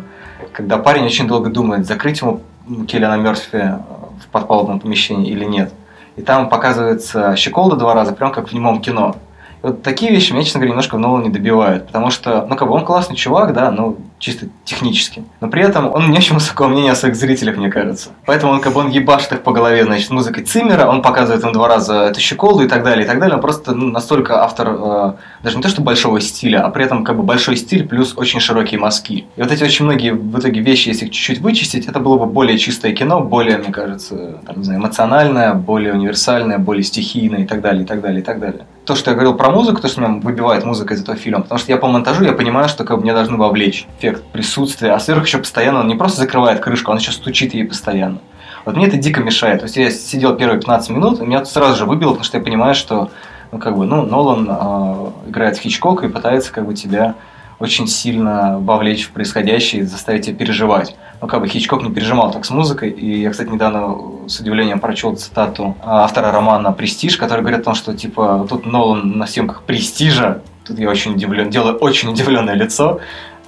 когда 0.53 0.77
парень 0.77 1.05
очень 1.05 1.27
долго 1.27 1.49
думает, 1.49 1.85
закрыть 1.85 2.21
ему 2.21 2.41
Келлиана 2.87 3.19
Мерфи 3.21 3.79
в 4.23 4.27
подпалубном 4.31 4.79
помещении 4.79 5.29
или 5.29 5.45
нет. 5.45 5.73
И 6.15 6.21
там 6.21 6.47
показывается 6.49 7.35
щеколда 7.35 7.75
два 7.75 7.93
раза, 7.93 8.13
прям 8.13 8.31
как 8.31 8.49
в 8.49 8.53
немом 8.53 8.81
кино. 8.81 9.15
Вот 9.63 9.81
такие 9.81 10.11
вещи 10.11 10.33
меня, 10.33 10.43
честно 10.43 10.59
говоря, 10.59 10.71
немножко 10.71 10.95
в 10.95 10.99
Нолане 10.99 11.29
добивают. 11.29 11.87
Потому 11.87 12.09
что, 12.09 12.45
ну, 12.49 12.57
как 12.57 12.67
бы 12.67 12.73
он 12.73 12.83
классный 12.83 13.15
чувак, 13.15 13.53
да, 13.53 13.71
ну, 13.71 13.97
чисто 14.19 14.47
технически. 14.65 15.23
Но 15.39 15.47
при 15.47 15.63
этом 15.63 15.89
он 15.89 16.11
не 16.11 16.17
очень 16.17 16.35
высокого 16.35 16.67
мнения 16.67 16.91
о 16.91 16.95
своих 16.95 17.15
зрителях, 17.15 17.55
мне 17.55 17.69
кажется. 17.69 18.09
Поэтому 18.25 18.51
он 18.51 18.59
как 18.59 18.73
бы 18.73 18.81
он 18.81 18.89
ебашит 18.89 19.31
их 19.31 19.41
по 19.41 19.53
голове, 19.53 19.85
значит, 19.85 20.09
музыкой 20.09 20.43
Циммера, 20.43 20.85
он 20.87 21.01
показывает 21.01 21.45
им 21.45 21.53
два 21.53 21.69
раза 21.69 22.03
эту 22.03 22.19
щеколду 22.19 22.65
и 22.65 22.67
так 22.67 22.83
далее, 22.83 23.05
и 23.05 23.07
так 23.07 23.19
далее. 23.19 23.35
Он 23.35 23.41
просто 23.41 23.73
ну, 23.73 23.87
настолько 23.87 24.43
автор, 24.43 24.67
э, 24.69 25.13
даже 25.43 25.55
не 25.55 25.63
то, 25.63 25.69
что 25.69 25.81
большого 25.81 26.19
стиля, 26.19 26.65
а 26.65 26.69
при 26.69 26.83
этом 26.83 27.05
как 27.05 27.15
бы 27.15 27.23
большой 27.23 27.55
стиль 27.55 27.87
плюс 27.87 28.17
очень 28.17 28.41
широкие 28.41 28.81
мазки. 28.81 29.25
И 29.37 29.41
вот 29.41 29.49
эти 29.49 29.63
очень 29.63 29.85
многие 29.85 30.11
в 30.11 30.39
итоге 30.39 30.59
вещи, 30.59 30.89
если 30.89 31.05
их 31.05 31.11
чуть-чуть 31.11 31.39
вычистить, 31.39 31.87
это 31.87 32.01
было 32.01 32.17
бы 32.17 32.25
более 32.25 32.57
чистое 32.57 32.91
кино, 32.91 33.21
более, 33.21 33.59
мне 33.59 33.71
кажется, 33.71 34.41
там, 34.45 34.57
не 34.57 34.65
знаю, 34.65 34.81
эмоциональное, 34.81 35.53
более 35.53 35.93
универсальное, 35.93 36.57
более 36.57 36.83
стихийное 36.83 37.43
и 37.43 37.45
так 37.45 37.61
далее, 37.61 37.83
и 37.83 37.85
так 37.85 38.01
далее, 38.01 38.19
и 38.19 38.23
так 38.23 38.41
далее 38.41 38.65
то, 38.85 38.95
что 38.95 39.11
я 39.11 39.15
говорил 39.15 39.35
про 39.35 39.49
музыку, 39.49 39.81
то, 39.81 39.87
что 39.87 40.01
меня 40.01 40.19
выбивает 40.21 40.65
музыка 40.65 40.93
из 40.93 41.01
этого 41.01 41.17
фильма, 41.17 41.41
потому 41.41 41.59
что 41.59 41.71
я 41.71 41.77
по 41.77 41.87
монтажу, 41.87 42.23
я 42.23 42.33
понимаю, 42.33 42.67
что 42.67 42.83
как 42.83 42.97
бы, 42.97 43.03
мне 43.03 43.13
должны 43.13 43.37
вовлечь 43.37 43.87
эффект 43.97 44.23
присутствия, 44.31 44.91
а 44.91 44.99
сверху 44.99 45.25
еще 45.25 45.37
постоянно 45.37 45.79
он 45.79 45.87
не 45.87 45.95
просто 45.95 46.21
закрывает 46.21 46.59
крышку, 46.59 46.91
он 46.91 46.97
еще 46.97 47.11
стучит 47.11 47.53
ей 47.53 47.65
постоянно. 47.65 48.19
Вот 48.65 48.75
мне 48.75 48.87
это 48.87 48.97
дико 48.97 49.21
мешает. 49.21 49.59
То 49.59 49.65
есть 49.65 49.75
я 49.77 49.91
сидел 49.91 50.35
первые 50.35 50.59
15 50.59 50.89
минут, 50.91 51.21
и 51.21 51.25
меня 51.25 51.43
сразу 51.45 51.77
же 51.77 51.85
выбило, 51.85 52.11
потому 52.11 52.23
что 52.23 52.37
я 52.37 52.43
понимаю, 52.43 52.75
что 52.75 53.09
ну, 53.51 53.59
как 53.59 53.77
бы, 53.77 53.85
ну, 53.85 54.03
Нолан 54.03 54.47
э, 54.49 55.29
играет 55.29 55.57
в 55.57 55.61
Хичкока 55.61 56.05
и 56.05 56.09
пытается 56.09 56.51
как 56.51 56.65
бы 56.65 56.73
тебя 56.73 57.15
очень 57.63 57.87
сильно 57.87 58.59
вовлечь 58.59 59.05
в 59.05 59.11
происходящее 59.11 59.81
и 59.81 59.85
заставить 59.85 60.25
тебя 60.25 60.35
переживать. 60.35 60.95
Ну, 61.21 61.27
как 61.27 61.39
бы 61.39 61.47
Хичкок 61.47 61.81
не 61.81 61.89
пережимал 61.89 62.31
так 62.31 62.43
с 62.43 62.49
музыкой. 62.49 62.89
И 62.89 63.21
я, 63.21 63.31
кстати, 63.31 63.47
недавно 63.47 64.27
с 64.27 64.39
удивлением 64.39 64.81
прочел 64.81 65.15
цитату 65.15 65.75
автора 65.81 66.31
романа 66.31 66.73
«Престиж», 66.73 67.15
который 67.17 67.39
говорит 67.39 67.61
о 67.61 67.63
том, 67.63 67.75
что, 67.75 67.93
типа, 67.95 68.45
тут 68.49 68.65
Нолан 68.65 69.17
на 69.17 69.25
съемках 69.25 69.63
«Престижа», 69.63 70.41
тут 70.65 70.77
я 70.77 70.89
очень 70.89 71.13
удивлен, 71.13 71.49
делаю 71.49 71.77
очень 71.77 72.09
удивленное 72.09 72.55
лицо, 72.55 72.99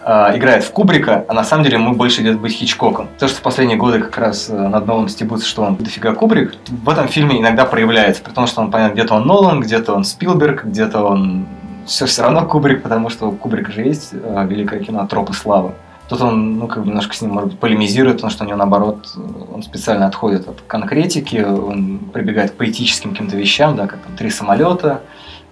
а, 0.02 0.32
играет 0.38 0.64
в 0.64 0.72
Кубрика, 0.72 1.26
а 1.28 1.34
на 1.34 1.44
самом 1.44 1.66
деле 1.66 1.78
ему 1.78 1.94
больше 1.94 2.22
идет 2.22 2.40
быть 2.40 2.54
Хичкоком. 2.54 3.10
То, 3.20 3.28
что 3.28 3.38
в 3.40 3.42
последние 3.42 3.78
годы 3.78 4.00
как 4.00 4.18
раз 4.18 4.50
э, 4.50 4.54
над 4.54 4.86
Ноланом 4.86 5.10
стебутся, 5.10 5.48
что 5.48 5.64
он 5.64 5.76
дофига 5.76 6.14
Кубрик, 6.14 6.54
в 6.68 6.90
этом 6.90 7.10
фильме 7.10 7.40
иногда 7.40 7.66
проявляется, 7.66 8.22
при 8.22 8.32
том, 8.32 8.48
что 8.48 8.62
он, 8.62 8.72
понятно, 8.72 8.94
где-то 8.94 9.16
он 9.16 9.28
Нолан, 9.28 9.60
где-то 9.62 9.94
он 9.94 10.04
Спилберг, 10.06 10.64
где-то 10.64 11.04
он 11.04 11.48
все 11.86 12.06
все 12.06 12.24
равно 12.24 12.46
Кубрик, 12.46 12.84
потому 12.84 13.10
что 13.10 13.30
у 13.30 13.32
Кубрика 13.32 13.72
же 13.72 13.82
есть 13.82 14.10
э, 14.12 14.48
великое 14.48 14.80
кино 14.80 15.06
«Тропы 15.08 15.34
славы». 15.34 15.72
Тут 16.08 16.22
он, 16.22 16.60
ну, 16.60 16.68
как 16.68 16.84
бы 16.84 16.90
немножко 16.90 17.16
с 17.16 17.22
ним, 17.22 17.32
может 17.32 17.58
полемизирует, 17.58 18.18
потому 18.18 18.32
что 18.32 18.44
у 18.44 18.48
него, 18.48 18.58
наоборот, 18.58 19.08
он 19.52 19.64
специально 19.64 20.06
отходит 20.06 20.48
от 20.48 20.62
конкретики, 20.68 21.38
он 21.38 21.98
прибегает 22.14 22.52
к 22.52 22.56
поэтическим 22.56 23.12
каким-то 23.12 23.36
вещам, 23.38 23.76
да, 23.76 23.88
как 23.88 24.00
там 24.02 24.16
«Три 24.16 24.30
самолета», 24.30 25.02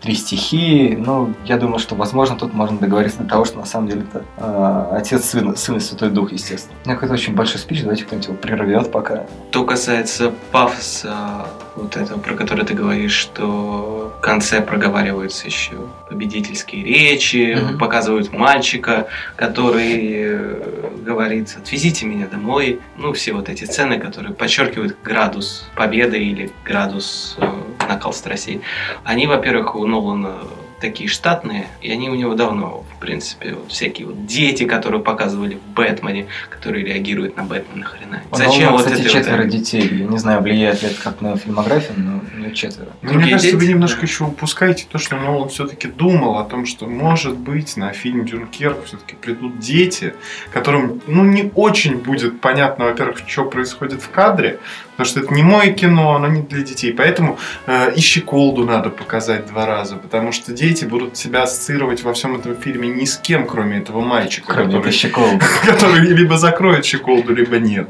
три 0.03 0.15
стихии. 0.15 0.95
Ну, 0.95 1.33
я 1.45 1.57
думаю, 1.57 1.79
что, 1.79 1.95
возможно, 1.95 2.35
тут 2.35 2.53
можно 2.53 2.77
договориться 2.77 3.19
до 3.19 3.29
того, 3.29 3.45
что 3.45 3.57
на 3.57 3.65
самом 3.65 3.87
деле 3.87 4.01
это 4.01 4.25
э, 4.37 4.97
Отец, 4.97 5.23
Сын, 5.23 5.55
Сын 5.55 5.77
и 5.77 5.79
Святой 5.79 6.09
Дух, 6.09 6.33
естественно. 6.33 6.75
У 6.83 6.87
меня 6.89 6.95
какой-то 6.95 7.13
очень 7.13 7.33
большой 7.33 7.59
спич, 7.59 7.81
давайте 7.81 8.03
кто-нибудь 8.03 8.27
его 8.27 8.37
прервет 8.37 8.91
пока. 8.91 9.25
Что 9.49 9.63
касается 9.63 10.33
пафоса 10.51 11.47
вот 11.77 11.95
этого, 11.95 12.19
про 12.19 12.35
который 12.35 12.65
ты 12.65 12.73
говоришь, 12.73 13.13
что 13.13 14.13
в 14.17 14.21
конце 14.21 14.61
проговариваются 14.61 15.47
еще 15.47 15.71
победительские 16.09 16.83
речи, 16.83 17.55
mm-hmm. 17.55 17.77
показывают 17.77 18.33
мальчика, 18.33 19.07
который 19.37 20.11
э, 20.15 20.61
говорит 21.05 21.55
«отвезите 21.57 22.05
меня 22.05 22.27
домой». 22.27 22.81
Ну, 22.97 23.13
все 23.13 23.31
вот 23.31 23.47
эти 23.47 23.63
сцены, 23.63 23.99
которые 23.99 24.33
подчеркивают 24.33 24.97
градус 25.01 25.69
победы 25.75 26.19
или 26.19 26.51
градус 26.65 27.37
э, 27.85 27.87
накал 27.87 28.13
страстей. 28.13 28.61
Они, 29.03 29.27
во-первых, 29.27 29.75
у 29.75 29.85
Нолана 29.85 30.39
такие 30.83 31.09
штатные, 31.09 31.67
и 31.81 31.89
они 31.89 32.09
у 32.09 32.15
него 32.15 32.33
давно, 32.35 32.83
в 32.97 32.99
принципе, 32.99 33.53
вот 33.53 33.71
всякие 33.71 34.07
вот 34.07 34.25
дети, 34.25 34.65
которые 34.65 35.01
показывали 35.01 35.55
в 35.55 35.73
Бэтмене, 35.73 36.27
которые 36.49 36.83
реагируют 36.85 37.37
на 37.37 37.43
Бэтмена, 37.43 37.85
хрена. 37.85 38.21
Зачем 38.33 38.73
вот 38.73 38.83
кстати, 38.83 38.99
это 38.99 39.09
четверо 39.09 39.43
вот... 39.43 39.47
детей. 39.47 39.87
Я 39.87 40.07
не 40.07 40.17
знаю, 40.17 40.41
влияет 40.41 40.83
ли 40.83 40.89
это 40.89 41.01
как 41.01 41.21
на 41.21 41.37
фильмографию, 41.37 41.93
но 41.97 42.21
четверо. 42.53 42.89
Ну, 43.01 43.13
мне 43.13 43.31
кажется, 43.31 43.51
дети? 43.51 43.55
вы 43.55 43.67
немножко 43.67 44.01
еще 44.01 44.25
упускаете 44.25 44.85
то, 44.89 44.97
что 44.97 45.15
Нолан 45.15 45.49
все-таки 45.49 45.87
думал 45.87 46.37
о 46.37 46.43
том, 46.43 46.65
что, 46.65 46.87
может 46.87 47.35
быть, 47.35 47.77
на 47.77 47.91
фильм 47.93 48.25
Дюнкерк 48.25 48.85
все-таки 48.85 49.15
придут 49.15 49.59
дети, 49.59 50.13
которым, 50.51 51.01
ну, 51.07 51.23
не 51.23 51.51
очень 51.55 51.97
будет 51.97 52.41
понятно, 52.41 52.85
во-первых, 52.85 53.19
что 53.27 53.45
происходит 53.45 54.01
в 54.01 54.09
кадре, 54.09 54.59
Потому 54.93 55.07
что 55.07 55.19
это 55.21 55.33
не 55.33 55.41
мое 55.41 55.73
кино, 55.73 56.15
оно 56.15 56.27
не 56.27 56.41
для 56.41 56.61
детей. 56.61 56.93
Поэтому 56.93 57.39
э, 57.65 57.93
и 57.95 57.99
Щеколду 57.99 58.63
надо 58.63 58.91
показать 58.91 59.47
два 59.47 59.65
раза. 59.65 59.95
Потому 59.95 60.31
что 60.31 60.53
дети 60.53 60.85
будут 60.85 61.17
себя 61.17 61.43
ассоциировать 61.43 62.03
во 62.03 62.13
всем 62.13 62.35
этом 62.35 62.55
фильме 62.55 62.87
ни 62.89 63.05
с 63.05 63.17
кем, 63.17 63.47
кроме 63.47 63.79
этого 63.79 64.01
мальчика. 64.01 64.53
Кроме 64.53 64.71
который. 64.71 65.39
Который 65.65 66.01
либо 66.01 66.37
закроет 66.37 66.85
Щеколду, 66.85 67.33
либо 67.33 67.57
нет. 67.57 67.89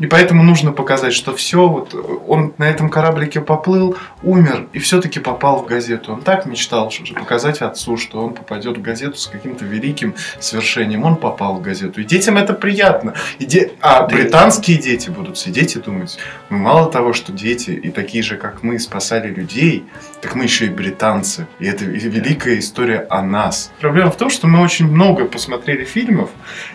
И 0.00 0.06
поэтому 0.06 0.42
нужно 0.42 0.72
показать, 0.72 1.12
что 1.12 1.36
все, 1.36 1.68
вот 1.68 1.94
он 2.26 2.54
на 2.58 2.64
этом 2.64 2.88
кораблике 2.88 3.40
поплыл, 3.40 3.96
умер 4.22 4.66
и 4.72 4.78
все-таки 4.78 5.20
попал 5.20 5.62
в 5.62 5.66
газету. 5.66 6.14
Он 6.14 6.22
так 6.22 6.46
мечтал 6.46 6.90
что 6.90 7.14
показать 7.14 7.60
отцу, 7.60 7.96
что 7.96 8.24
он 8.24 8.34
попадет 8.34 8.78
в 8.78 8.82
газету 8.82 9.16
с 9.18 9.26
каким-то 9.26 9.64
великим 9.64 10.14
свершением. 10.38 11.04
Он 11.04 11.16
попал 11.16 11.56
в 11.56 11.62
газету. 11.62 12.00
И 12.00 12.04
детям 12.04 12.38
это 12.38 12.54
приятно. 12.54 13.14
И 13.38 13.44
де... 13.44 13.72
А 13.80 14.06
британские 14.06 14.78
дети 14.78 15.10
будут 15.10 15.36
сидеть 15.38 15.76
и 15.76 15.80
думать, 15.80 16.18
ну 16.48 16.56
мало 16.56 16.90
того, 16.90 17.12
что 17.12 17.32
дети 17.32 17.70
и 17.70 17.90
такие 17.90 18.22
же, 18.22 18.36
как 18.36 18.62
мы, 18.62 18.78
спасали 18.78 19.28
людей, 19.28 19.84
так 20.20 20.34
мы 20.34 20.44
еще 20.44 20.66
и 20.66 20.68
британцы. 20.68 21.46
И 21.58 21.66
это 21.66 21.84
великая 21.84 22.58
история 22.58 23.06
о 23.08 23.22
нас. 23.22 23.70
Проблема 23.80 24.10
в 24.10 24.16
том, 24.16 24.30
что 24.30 24.46
мы 24.46 24.60
очень 24.60 24.86
много 24.86 25.24
посмотрели 25.24 25.84
фильмов, 25.84 26.30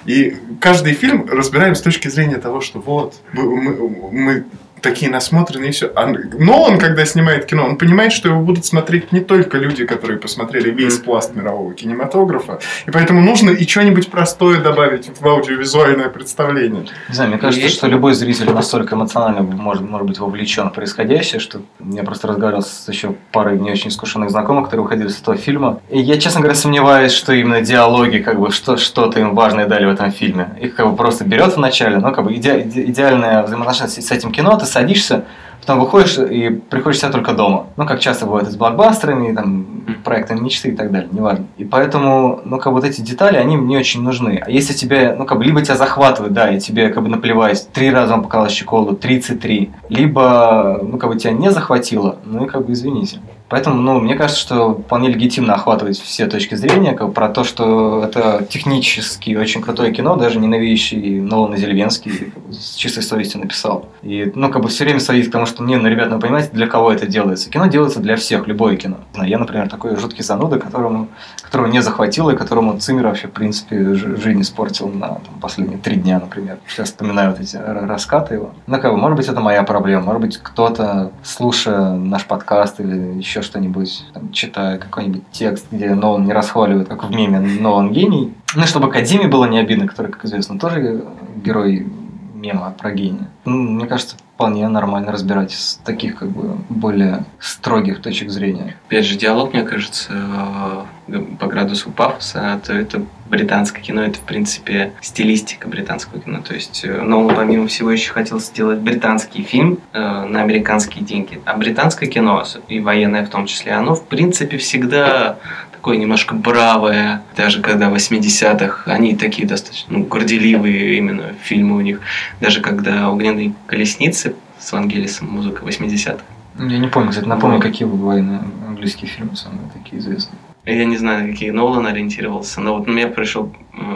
и 0.05 0.37
каждый 0.59 0.93
фильм 0.93 1.27
разбираем 1.29 1.75
с 1.75 1.81
точки 1.81 2.07
зрения 2.07 2.37
того, 2.37 2.61
что 2.61 2.79
вот, 2.79 3.15
мы, 3.33 3.89
мы, 4.11 4.45
такие 4.85 5.11
насмотренные 5.11 5.69
и 5.69 5.71
все. 5.71 5.91
А 5.95 6.05
Нолан, 6.05 6.77
когда 6.77 7.05
снимает 7.05 7.45
кино, 7.45 7.65
он 7.65 7.77
понимает, 7.77 8.13
что 8.13 8.29
его 8.29 8.39
будут 8.39 8.65
смотреть 8.65 9.11
не 9.11 9.19
только 9.19 9.57
люди, 9.57 9.85
которые 9.85 10.19
посмотрели 10.19 10.69
весь 10.69 10.99
пласт 10.99 11.35
мирового 11.35 11.73
кинематографа, 11.73 12.59
и 12.85 12.91
поэтому 12.91 13.21
нужно 13.21 13.49
и 13.49 13.67
что-нибудь 13.67 14.09
простое 14.11 14.61
добавить 14.61 15.09
в 15.19 15.27
аудиовизуальное 15.27 16.09
представление. 16.09 16.85
Не 17.09 17.15
знаю, 17.15 17.31
мне 17.31 17.39
кажется, 17.39 17.67
что 17.69 17.87
любой 17.87 18.13
зритель 18.13 18.51
настолько 18.51 18.95
эмоционально 18.95 19.41
может, 19.41 19.81
может 19.81 20.07
быть 20.07 20.19
вовлечен 20.19 20.69
в 20.69 20.73
происходящее, 20.73 21.39
что 21.39 21.61
я 21.79 22.03
просто 22.03 22.27
разговаривал 22.27 22.61
с 22.61 22.87
еще 22.87 23.15
парой 23.31 23.59
не 23.59 23.71
очень 23.71 23.89
искушенных 23.89 24.29
знакомых, 24.29 24.65
которые 24.65 24.85
уходили 24.85 25.07
с 25.07 25.19
этого 25.19 25.35
фильма. 25.35 25.79
И 25.89 25.99
я, 25.99 26.19
честно 26.19 26.41
говоря, 26.41 26.55
сомневаюсь, 26.55 27.11
что 27.11 27.33
именно 27.33 27.61
диалоги, 27.61 28.19
как 28.19 28.39
бы, 28.39 28.51
что, 28.51 28.77
что-то 28.77 29.19
им 29.19 29.33
важное 29.33 29.65
дали 29.65 29.85
в 29.85 29.89
этом 29.89 30.11
фильме. 30.11 30.49
Их 30.61 30.75
как 30.75 30.89
бы 30.89 30.95
просто 30.95 31.25
берет 31.25 31.55
в 31.55 31.59
начале, 31.59 31.97
но 31.97 32.11
как 32.11 32.25
бы 32.25 32.33
иде, 32.33 32.61
иде, 32.61 32.85
идеальное 32.85 33.41
взаимоотношение 33.43 33.89
с 33.89 34.11
этим 34.11 34.31
кино, 34.31 34.57
ты 34.57 34.65
садишься, 34.75 35.23
потом 35.61 35.79
выходишь 35.79 36.17
и 36.17 36.49
приходишь 36.69 36.99
себя 36.99 37.11
только 37.11 37.33
дома. 37.33 37.67
Ну, 37.77 37.87
как 37.87 37.99
часто 37.99 38.25
бывает 38.25 38.51
с 38.51 38.55
блокбастерами, 38.55 39.33
там, 39.33 39.65
проектами 40.03 40.39
мечты 40.41 40.69
и 40.69 40.75
так 40.75 40.91
далее, 40.91 41.09
неважно. 41.11 41.45
И 41.57 41.63
поэтому, 41.63 42.41
ну, 42.45 42.57
как 42.57 42.73
бы 42.73 42.79
вот 42.79 42.83
эти 42.85 43.01
детали, 43.01 43.37
они 43.37 43.57
мне 43.57 43.77
очень 43.77 44.03
нужны. 44.03 44.43
А 44.45 44.51
если 44.51 44.73
тебя, 44.73 45.15
ну, 45.17 45.25
как 45.25 45.37
бы, 45.37 45.45
либо 45.45 45.61
тебя 45.61 45.75
захватывает, 45.75 46.33
да, 46.33 46.51
и 46.51 46.59
тебе, 46.59 46.89
как 46.89 47.03
бы, 47.03 47.09
наплевать, 47.09 47.67
три 47.73 47.89
раза 47.89 48.13
он 48.13 48.23
показал 48.23 48.49
щеколду, 48.49 48.95
33, 48.95 49.71
либо, 49.89 50.79
ну, 50.83 50.97
как 50.97 51.09
бы, 51.09 51.17
тебя 51.17 51.31
не 51.33 51.51
захватило, 51.51 52.17
ну, 52.25 52.45
и, 52.45 52.47
как 52.47 52.65
бы, 52.65 52.73
извините. 52.73 53.19
Поэтому, 53.47 53.75
ну, 53.81 53.99
мне 53.99 54.15
кажется, 54.15 54.41
что 54.41 54.73
вполне 54.73 55.09
легитимно 55.09 55.53
охватывать 55.53 55.99
все 55.99 56.25
точки 56.25 56.55
зрения 56.55 56.93
как, 56.93 57.13
про 57.13 57.29
то, 57.29 57.43
что 57.43 58.03
это 58.03 58.45
технически 58.49 59.35
очень 59.35 59.61
крутое 59.61 59.91
кино, 59.93 60.15
даже 60.15 60.39
ненавидящий 60.39 61.21
Нолан 61.21 61.55
Зельвенский 61.55 62.33
с 62.49 62.75
чистой 62.75 63.03
совестью 63.03 63.41
написал. 63.41 63.87
И, 64.01 64.31
ну, 64.33 64.49
как 64.49 64.63
бы 64.63 64.69
все 64.69 64.83
время 64.83 64.99
сводить 64.99 65.29
к 65.29 65.31
тому, 65.31 65.45
что, 65.45 65.63
не, 65.63 65.75
ну, 65.75 65.87
ребята, 65.87 66.15
вы 66.15 66.19
понимаете, 66.19 66.49
для 66.53 66.67
кого 66.67 66.91
это 66.91 67.05
делается? 67.05 67.49
Кино 67.49 67.67
делается 67.67 67.99
для 67.99 68.15
всех, 68.15 68.47
любое 68.47 68.77
кино. 68.77 68.97
Я, 69.23 69.37
например, 69.37 69.69
такой 69.69 69.95
жуткий 69.95 70.23
зануда, 70.23 70.59
которому, 70.59 71.07
которого 71.41 71.67
не 71.67 71.81
захватило, 71.81 72.31
и 72.31 72.35
которому 72.35 72.77
Циммер 72.79 73.07
вообще, 73.07 73.27
в 73.27 73.31
принципе, 73.31 73.93
жизнь 73.93 74.41
испортил 74.41 74.87
на 74.89 75.07
там, 75.07 75.39
последние 75.39 75.77
три 75.77 75.97
дня, 75.97 76.19
например. 76.19 76.57
Сейчас 76.67 76.87
вспоминаю 76.87 77.31
вот 77.31 77.39
эти 77.39 77.57
раскаты 77.57 78.35
его. 78.35 78.51
Ну, 78.65 78.79
как 78.79 78.91
бы, 78.91 78.97
может 78.97 79.17
быть, 79.17 79.27
это 79.27 79.39
моя 79.39 79.63
проблема. 79.63 80.05
Может 80.05 80.21
быть, 80.21 80.37
кто-то, 80.37 81.11
слушая 81.23 81.93
наш 81.93 82.25
подкаст 82.25 82.79
или 82.79 83.17
еще 83.17 83.34
еще 83.35 83.41
что-нибудь, 83.41 84.05
там, 84.13 84.31
читая 84.31 84.77
какой-нибудь 84.77 85.23
текст, 85.31 85.67
где 85.71 85.93
Нолан 85.93 86.25
не 86.25 86.33
расхваливает, 86.33 86.87
как 86.87 87.03
в 87.03 87.11
меме 87.11 87.39
Нолан 87.39 87.91
гений. 87.91 88.33
Ну, 88.55 88.65
чтобы 88.65 88.87
Академии 88.87 89.27
было 89.27 89.45
не 89.45 89.59
обидно, 89.59 89.87
который, 89.87 90.11
как 90.11 90.23
известно, 90.25 90.57
тоже 90.57 91.03
герой 91.43 91.85
мема 92.33 92.73
про 92.77 92.91
гения. 92.91 93.27
Ну, 93.43 93.57
мне 93.57 93.87
кажется, 93.87 94.15
вполне 94.35 94.67
нормально 94.69 95.11
разбирать 95.11 95.51
с 95.51 95.75
таких 95.83 96.17
как 96.17 96.29
бы 96.29 96.57
более 96.69 97.25
строгих 97.39 98.01
точек 98.01 98.29
зрения. 98.29 98.77
Опять 98.87 99.05
же, 99.05 99.17
диалог, 99.17 99.53
мне 99.53 99.63
кажется, 99.63 100.85
э, 101.07 101.21
по 101.39 101.47
градусу 101.47 101.91
пафоса, 101.91 102.53
а 102.53 102.59
то 102.59 102.73
это 102.73 103.03
британское 103.25 103.81
кино, 103.81 104.03
это, 104.03 104.19
в 104.19 104.21
принципе, 104.21 104.93
стилистика 105.01 105.67
британского 105.67 106.21
кино. 106.21 106.41
То 106.41 106.53
есть 106.53 106.83
э, 106.85 107.01
Нолан, 107.01 107.35
помимо 107.35 107.67
всего, 107.67 107.91
еще 107.91 108.11
хотел 108.11 108.39
сделать 108.39 108.79
британский 108.79 109.43
фильм 109.43 109.79
э, 109.93 109.99
на 109.99 110.41
американские 110.41 111.03
деньги. 111.03 111.41
А 111.45 111.57
британское 111.57 112.09
кино, 112.09 112.43
и 112.67 112.79
военное 112.79 113.25
в 113.25 113.29
том 113.29 113.45
числе, 113.45 113.73
оно, 113.73 113.95
в 113.95 114.05
принципе, 114.05 114.57
всегда 114.57 115.37
такое 115.71 115.97
немножко 115.97 116.33
бравое, 116.33 117.21
даже 117.35 117.61
когда 117.61 117.89
в 117.89 117.95
80-х 117.95 118.91
они 118.91 119.15
такие 119.15 119.47
достаточно 119.47 119.99
ну, 119.99 120.05
горделивые 120.05 120.97
именно 120.97 121.33
фильмы 121.43 121.77
у 121.77 121.81
них, 121.81 122.01
даже 122.41 122.61
когда 122.61 123.11
«Огненные 123.11 123.53
колесницы» 123.67 124.35
с 124.59 124.71
Вангелисом, 124.71 125.29
музыка 125.29 125.63
80-х. 125.63 126.23
Я 126.57 126.77
не 126.79 126.87
помню, 126.87 127.09
кстати, 127.09 127.27
напомню, 127.27 127.59
какие 127.59 127.87
были 127.87 128.25
английские 128.67 129.09
фильмы 129.09 129.35
самые 129.35 129.69
такие 129.73 129.99
известные. 129.99 130.39
Я 130.65 130.85
не 130.85 130.97
знаю, 130.97 131.25
на 131.25 131.31
какие 131.31 131.51
Нолан 131.51 131.85
ориентировался, 131.85 132.61
но 132.61 132.77
вот 132.77 132.87
мне 132.87 133.07
пришел 133.07 133.53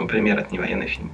пример 0.08 0.40
от 0.40 0.52
невоенного 0.52 0.90
фильма 0.90 1.12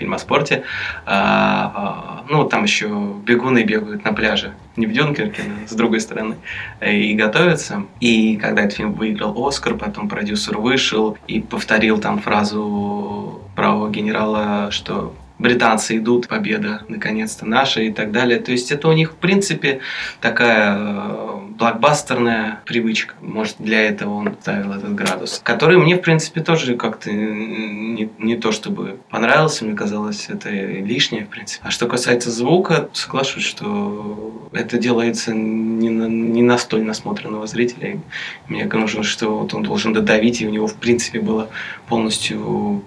фильм 0.00 0.14
о 0.14 0.18
спорте. 0.18 0.64
А, 1.04 1.72
а, 1.74 2.24
ну, 2.28 2.44
там 2.44 2.64
еще 2.64 2.88
бегуны 3.24 3.64
бегают 3.64 4.04
на 4.04 4.12
пляже. 4.12 4.54
Не 4.76 4.86
в 4.86 4.92
Дюнкерке, 4.92 5.42
но 5.46 5.68
с 5.68 5.72
другой 5.72 6.00
стороны. 6.00 6.36
И 6.80 7.14
готовятся. 7.14 7.84
И 8.00 8.36
когда 8.36 8.62
этот 8.62 8.76
фильм 8.76 8.94
выиграл 8.94 9.46
Оскар, 9.46 9.74
потом 9.74 10.08
продюсер 10.08 10.58
вышел 10.58 11.18
и 11.26 11.40
повторил 11.40 11.98
там 11.98 12.18
фразу 12.18 13.42
правого 13.54 13.90
генерала, 13.90 14.70
что 14.70 15.14
британцы 15.40 15.96
идут, 15.96 16.28
победа 16.28 16.82
наконец-то 16.88 17.46
наша 17.46 17.80
и 17.80 17.90
так 17.90 18.12
далее. 18.12 18.38
То 18.38 18.52
есть 18.52 18.70
это 18.70 18.88
у 18.88 18.92
них, 18.92 19.12
в 19.12 19.14
принципе, 19.16 19.80
такая 20.20 20.76
э, 20.78 21.40
блокбастерная 21.58 22.60
привычка. 22.66 23.14
Может, 23.20 23.56
для 23.58 23.80
этого 23.80 24.14
он 24.14 24.36
ставил 24.40 24.72
этот 24.72 24.94
градус, 24.94 25.40
который 25.42 25.78
мне, 25.78 25.96
в 25.96 26.02
принципе, 26.02 26.42
тоже 26.42 26.76
как-то 26.76 27.10
не, 27.10 28.10
не 28.18 28.36
то 28.36 28.52
чтобы 28.52 28.98
понравился, 29.08 29.64
мне 29.64 29.74
казалось, 29.74 30.26
это 30.28 30.50
лишнее, 30.50 31.24
в 31.24 31.28
принципе. 31.28 31.64
А 31.66 31.70
что 31.70 31.86
касается 31.86 32.30
звука, 32.30 32.90
соглашусь, 32.92 33.44
что 33.44 34.48
это 34.52 34.76
делается 34.76 35.32
не 35.32 35.88
на, 35.88 36.06
не 36.06 36.42
на 36.42 36.58
столь 36.58 36.82
насмотренного 36.82 37.46
зрителя. 37.46 38.00
Мне 38.48 38.66
кажется, 38.66 39.02
что 39.02 39.38
вот 39.38 39.54
он 39.54 39.62
должен 39.62 39.94
додавить, 39.94 40.42
и 40.42 40.46
у 40.46 40.50
него, 40.50 40.66
в 40.66 40.74
принципе, 40.74 41.20
было 41.20 41.48
полностью 41.88 42.82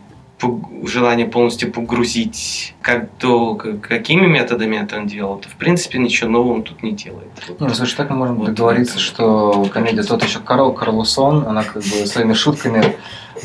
желание 0.84 1.26
полностью 1.26 1.72
погрузить, 1.72 2.74
как 2.82 3.10
то, 3.18 3.56
какими 3.56 4.26
методами 4.26 4.78
это 4.78 4.98
он 4.98 5.08
делал, 5.08 5.38
то 5.38 5.50
в 5.50 5.56
принципе 5.56 6.00
ничего 6.00 6.30
нового 6.30 6.54
он 6.54 6.64
тут 6.64 6.84
не 6.84 6.92
делает. 6.92 7.30
Ну, 7.60 7.70
слушай, 7.70 7.96
так 7.96 8.10
мы 8.10 8.18
можем 8.18 8.36
вот 8.38 8.48
договориться, 8.48 8.96
это. 8.96 9.04
что 9.04 9.66
комедия 9.74 10.04
«Тот 10.04 10.24
еще 10.24 10.40
Карл 10.40 10.74
Карлусон», 10.74 11.48
она 11.48 11.64
как 11.64 11.84
бы 11.84 12.06
своими 12.06 12.34
шутками 12.34 12.96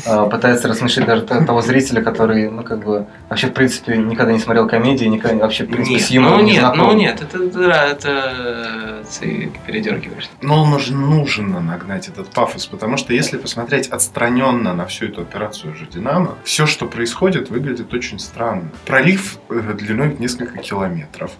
пытается 0.03 0.67
рассмешить 0.67 1.05
даже 1.05 1.23
того 1.23 1.61
зрителя, 1.61 2.01
который, 2.01 2.49
ну, 2.49 2.63
как 2.63 2.83
бы, 2.83 3.07
вообще, 3.29 3.47
в 3.47 3.53
принципе, 3.53 3.97
никогда 3.97 4.33
не 4.33 4.39
смотрел 4.39 4.67
комедии, 4.67 5.05
никогда, 5.05 5.43
вообще, 5.43 5.65
в 5.65 5.67
принципе, 5.67 5.95
нет, 5.95 6.03
с 6.03 6.09
юмором 6.09 6.39
ну, 6.39 6.45
не 6.45 6.51
нет, 6.51 6.59
знаком. 6.61 6.79
Ну, 6.79 6.93
нет, 6.93 7.21
это, 7.21 7.49
да, 7.49 7.85
это 7.85 9.03
ты 9.19 9.51
передергиваешь. 9.65 10.29
Но 10.41 10.63
он 10.63 10.79
же 10.79 10.93
нужно 10.93 11.59
нагнать 11.59 12.07
этот 12.07 12.29
пафос, 12.29 12.65
потому 12.65 12.97
что 12.97 13.13
если 13.13 13.37
посмотреть 13.37 13.87
отстраненно 13.87 14.73
на 14.73 14.85
всю 14.85 15.05
эту 15.05 15.21
операцию 15.21 15.75
же 15.75 15.85
Динамо, 15.85 16.35
все, 16.43 16.65
что 16.65 16.85
происходит, 16.85 17.49
выглядит 17.49 17.93
очень 17.93 18.19
странно. 18.19 18.69
Пролив 18.85 19.39
э, 19.49 19.73
длиной 19.73 20.09
в 20.09 20.19
несколько 20.19 20.57
километров 20.59 21.31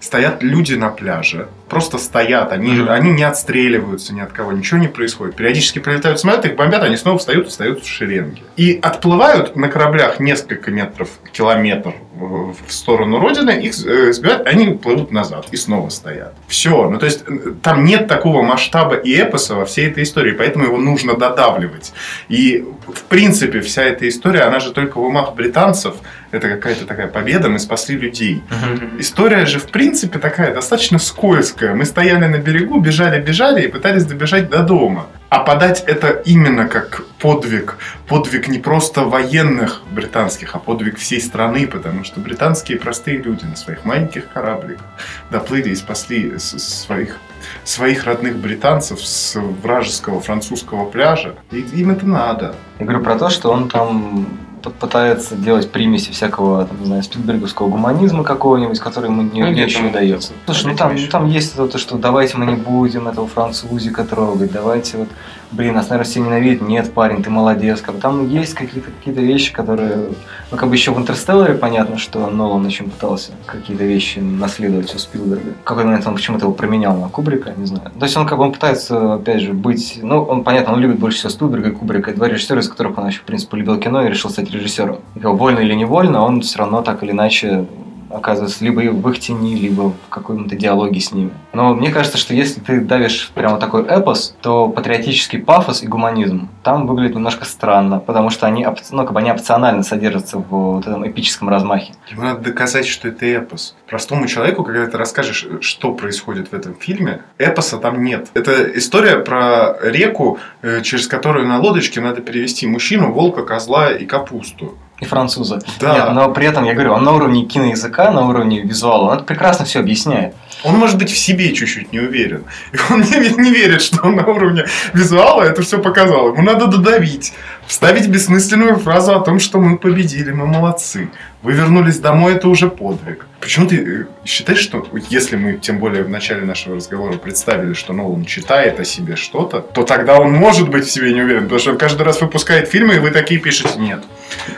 стоят 0.00 0.42
люди 0.42 0.74
на 0.74 0.90
пляже, 0.90 1.48
просто 1.68 1.98
стоят, 1.98 2.52
они, 2.52 2.72
mm-hmm. 2.72 2.88
они 2.88 3.10
не 3.10 3.24
отстреливаются 3.24 4.14
ни 4.14 4.20
от 4.20 4.32
кого, 4.32 4.52
ничего 4.52 4.78
не 4.78 4.88
происходит. 4.88 5.36
Периодически 5.36 5.80
прилетают 5.80 6.20
самолеты, 6.20 6.48
их 6.48 6.56
бомбят, 6.56 6.82
они 6.82 6.96
снова 6.96 7.18
встают, 7.18 7.48
встают 7.48 7.82
в 7.82 7.86
шеренге. 7.86 8.42
И 8.56 8.78
отплывают 8.80 9.56
на 9.56 9.68
кораблях 9.68 10.20
несколько 10.20 10.70
метров, 10.70 11.08
километр 11.32 11.94
в 12.18 12.72
сторону 12.72 13.20
Родины, 13.20 13.50
их 13.50 13.74
э, 13.86 14.12
сбивают, 14.12 14.46
они 14.46 14.74
плывут 14.74 15.12
назад 15.12 15.46
и 15.52 15.56
снова 15.56 15.88
стоят. 15.88 16.34
Все. 16.48 16.88
Ну, 16.88 16.98
то 16.98 17.06
есть, 17.06 17.24
там 17.62 17.84
нет 17.84 18.08
такого 18.08 18.42
масштаба 18.42 18.96
и 18.96 19.14
эпоса 19.14 19.54
во 19.54 19.64
всей 19.64 19.88
этой 19.88 20.02
истории, 20.02 20.32
поэтому 20.32 20.64
его 20.64 20.78
нужно 20.78 21.14
додавливать. 21.14 21.92
И, 22.28 22.64
в 22.86 23.02
принципе, 23.04 23.60
вся 23.60 23.84
эта 23.84 24.08
история, 24.08 24.42
она 24.42 24.58
же 24.58 24.72
только 24.72 24.98
в 24.98 25.04
умах 25.04 25.34
британцев, 25.34 25.96
это 26.30 26.48
какая-то 26.48 26.84
такая 26.84 27.08
победа, 27.08 27.48
мы 27.48 27.58
спасли 27.58 27.96
людей. 27.96 28.42
Uh-huh. 28.50 29.00
История 29.00 29.46
же, 29.46 29.58
в 29.58 29.66
принципе, 29.66 30.18
такая 30.18 30.54
достаточно 30.54 30.98
скользкая. 30.98 31.74
Мы 31.74 31.84
стояли 31.84 32.26
на 32.26 32.38
берегу, 32.38 32.80
бежали, 32.80 33.20
бежали 33.20 33.62
и 33.62 33.68
пытались 33.68 34.04
добежать 34.04 34.50
до 34.50 34.62
дома. 34.62 35.06
А 35.30 35.40
подать 35.40 35.84
это 35.86 36.08
именно 36.08 36.68
как 36.68 37.02
подвиг. 37.18 37.76
Подвиг 38.06 38.48
не 38.48 38.58
просто 38.58 39.02
военных 39.04 39.82
британских, 39.90 40.54
а 40.54 40.58
подвиг 40.58 40.98
всей 40.98 41.20
страны, 41.20 41.66
потому 41.66 42.04
что 42.04 42.20
британские 42.20 42.78
простые 42.78 43.18
люди 43.18 43.44
на 43.44 43.56
своих 43.56 43.84
маленьких 43.84 44.32
корабликах 44.32 44.86
доплыли 45.30 45.70
и 45.70 45.74
спасли 45.74 46.38
своих, 46.38 47.18
своих 47.64 48.04
родных 48.04 48.36
британцев 48.36 49.00
с 49.00 49.38
вражеского 49.38 50.20
французского 50.20 50.86
пляжа. 50.86 51.34
И 51.50 51.60
им 51.60 51.90
это 51.90 52.06
надо. 52.06 52.54
Я 52.78 52.86
говорю 52.86 53.04
про 53.04 53.18
то, 53.18 53.28
что 53.28 53.50
он 53.50 53.68
там 53.68 54.26
пытается 54.70 55.34
делать 55.36 55.70
примеси 55.70 56.12
всякого, 56.12 56.66
там, 56.66 56.80
не 56.80 56.86
знаю, 56.86 57.02
спидберговского 57.02 57.68
гуманизма 57.68 58.24
какого-нибудь, 58.24 58.78
который 58.80 59.06
ему 59.10 59.22
не, 59.22 59.42
ну, 59.42 59.50
не 59.50 59.64
очень 59.64 59.88
удается. 59.88 60.32
Слушай, 60.46 60.72
ну 60.72 60.76
там, 60.76 60.96
там 61.10 61.26
есть 61.28 61.56
то, 61.56 61.78
что 61.78 61.96
давайте 61.96 62.36
мы 62.36 62.46
не 62.46 62.56
будем 62.56 63.08
этого 63.08 63.26
французика 63.26 64.04
трогать, 64.04 64.52
давайте 64.52 64.98
вот 64.98 65.08
блин, 65.50 65.74
нас, 65.74 65.88
наверное, 65.88 66.10
все 66.10 66.20
ненавидят. 66.20 66.62
Нет, 66.62 66.92
парень, 66.92 67.22
ты 67.22 67.30
молодец. 67.30 67.80
Как 67.80 67.94
бы, 67.94 68.00
там 68.00 68.28
есть 68.28 68.54
какие-то 68.54 68.90
какие 68.90 69.14
вещи, 69.14 69.52
которые... 69.52 70.08
Ну, 70.50 70.56
как 70.56 70.68
бы 70.68 70.74
еще 70.74 70.92
в 70.92 70.98
«Интерстелларе» 70.98 71.54
понятно, 71.54 71.98
что 71.98 72.28
Нолан 72.28 72.64
очень 72.66 72.90
пытался 72.90 73.32
какие-то 73.46 73.84
вещи 73.84 74.18
наследовать 74.18 74.94
у 74.94 74.98
Спилберга. 74.98 75.52
В 75.62 75.64
какой 75.64 75.84
момент 75.84 76.06
он 76.06 76.14
почему-то 76.14 76.44
его 76.44 76.54
променял 76.54 76.96
на 76.96 77.08
Кубрика, 77.08 77.52
не 77.56 77.66
знаю. 77.66 77.90
То 77.98 78.04
есть 78.04 78.16
он 78.16 78.26
как 78.26 78.38
бы 78.38 78.44
он 78.44 78.52
пытается, 78.52 79.14
опять 79.14 79.42
же, 79.42 79.52
быть... 79.52 80.00
Ну, 80.02 80.22
он, 80.22 80.44
понятно, 80.44 80.74
он 80.74 80.80
любит 80.80 80.98
больше 80.98 81.18
всего 81.18 81.30
Спилберга 81.30 81.68
и 81.70 81.72
Кубрика. 81.72 82.12
два 82.12 82.28
режиссера, 82.28 82.60
из 82.60 82.68
которых 82.68 82.96
он 82.98 83.06
еще, 83.06 83.20
в 83.20 83.24
принципе, 83.24 83.56
любил 83.58 83.78
кино 83.78 84.02
и 84.04 84.08
решил 84.08 84.30
стать 84.30 84.50
как, 84.58 85.00
вольно 85.14 85.60
или 85.60 85.74
невольно, 85.74 86.24
он 86.24 86.40
все 86.40 86.58
равно 86.58 86.82
так 86.82 87.02
или 87.02 87.10
иначе 87.12 87.66
оказывается 88.10 88.64
либо 88.64 88.80
в 88.80 89.10
их 89.10 89.18
тени, 89.18 89.56
либо 89.56 89.90
в 89.90 90.08
каком-то 90.08 90.56
диалоге 90.56 91.00
с 91.00 91.12
ними. 91.12 91.30
Но 91.52 91.74
мне 91.74 91.90
кажется, 91.90 92.18
что 92.18 92.34
если 92.34 92.60
ты 92.60 92.80
давишь 92.80 93.30
прямо 93.34 93.58
такой 93.58 93.84
эпос, 93.84 94.36
то 94.40 94.68
патриотический 94.68 95.38
пафос 95.38 95.82
и 95.82 95.86
гуманизм 95.86 96.48
там 96.62 96.86
выглядит 96.86 97.14
немножко 97.16 97.44
странно, 97.44 97.98
потому 97.98 98.30
что 98.30 98.46
они, 98.46 98.66
ну, 98.90 99.04
как 99.04 99.12
бы 99.12 99.20
они 99.20 99.30
опционально 99.30 99.82
содержатся 99.82 100.38
в 100.38 100.48
вот 100.48 100.86
этом 100.86 101.08
эпическом 101.08 101.48
размахе. 101.48 101.94
Ему 102.10 102.22
надо 102.22 102.40
доказать, 102.40 102.86
что 102.86 103.08
это 103.08 103.26
эпос. 103.26 103.74
Простому 103.86 104.26
человеку, 104.26 104.64
когда 104.64 104.86
ты 104.86 104.96
расскажешь, 104.96 105.46
что 105.60 105.92
происходит 105.92 106.48
в 106.48 106.54
этом 106.54 106.74
фильме, 106.74 107.22
эпоса 107.38 107.78
там 107.78 108.02
нет. 108.02 108.28
Это 108.34 108.78
история 108.78 109.18
про 109.18 109.76
реку, 109.82 110.38
э, 110.62 110.82
через 110.82 111.06
которую 111.06 111.46
на 111.46 111.58
лодочке 111.58 112.00
надо 112.00 112.20
перевести 112.20 112.66
мужчину, 112.66 113.12
волка, 113.12 113.42
козла 113.44 113.90
и 113.90 114.06
капусту 114.06 114.76
и 115.00 115.04
француза. 115.04 115.60
Да. 115.80 115.94
Нет, 115.94 116.12
но 116.12 116.30
при 116.32 116.46
этом, 116.46 116.64
я 116.64 116.74
говорю, 116.74 116.92
он 116.92 117.04
на 117.04 117.12
уровне 117.12 117.44
киноязыка, 117.44 118.10
на 118.10 118.26
уровне 118.28 118.60
визуала, 118.62 119.10
он 119.10 119.16
это 119.16 119.24
прекрасно 119.24 119.64
все 119.64 119.80
объясняет. 119.80 120.34
Он 120.64 120.74
может 120.74 120.98
быть 120.98 121.10
в 121.10 121.16
себе 121.16 121.52
чуть-чуть 121.52 121.92
не 121.92 122.00
уверен. 122.00 122.44
И 122.72 122.76
он 122.92 123.00
не, 123.02 123.42
не 123.42 123.52
верит, 123.52 123.80
что 123.80 124.02
он 124.02 124.16
на 124.16 124.26
уровне 124.26 124.64
визуала 124.92 125.42
это 125.42 125.62
все 125.62 125.78
показал. 125.78 126.32
Ему 126.32 126.42
надо 126.42 126.66
додавить. 126.66 127.32
Вставить 127.66 128.08
бессмысленную 128.08 128.76
фразу 128.78 129.14
о 129.14 129.20
том, 129.20 129.38
что 129.38 129.60
мы 129.60 129.78
победили, 129.78 130.32
мы 130.32 130.46
молодцы. 130.46 131.10
Вы 131.42 131.52
вернулись 131.52 132.00
домой, 132.00 132.34
это 132.34 132.48
уже 132.48 132.68
подвиг. 132.68 133.26
Почему 133.40 133.68
ты 133.68 133.76
э, 133.76 134.06
считаешь, 134.24 134.58
что 134.58 134.86
если 135.10 135.36
мы, 135.36 135.54
тем 135.54 135.78
более 135.78 136.02
в 136.02 136.08
начале 136.08 136.44
нашего 136.44 136.76
разговора, 136.76 137.16
представили, 137.18 137.72
что 137.72 137.92
Нолан 137.92 138.24
читает 138.24 138.80
о 138.80 138.84
себе 138.84 139.14
что-то, 139.16 139.60
то 139.60 139.84
тогда 139.84 140.18
он 140.18 140.32
может 140.32 140.68
быть 140.68 140.86
в 140.86 140.90
себе 140.90 141.12
не 141.12 141.22
уверен, 141.22 141.42
потому 141.42 141.60
что 141.60 141.70
он 141.70 141.78
каждый 141.78 142.02
раз 142.02 142.20
выпускает 142.20 142.68
фильмы, 142.68 142.96
и 142.96 142.98
вы 142.98 143.10
такие 143.10 143.40
пишете 143.40 143.78
«нет». 143.78 144.02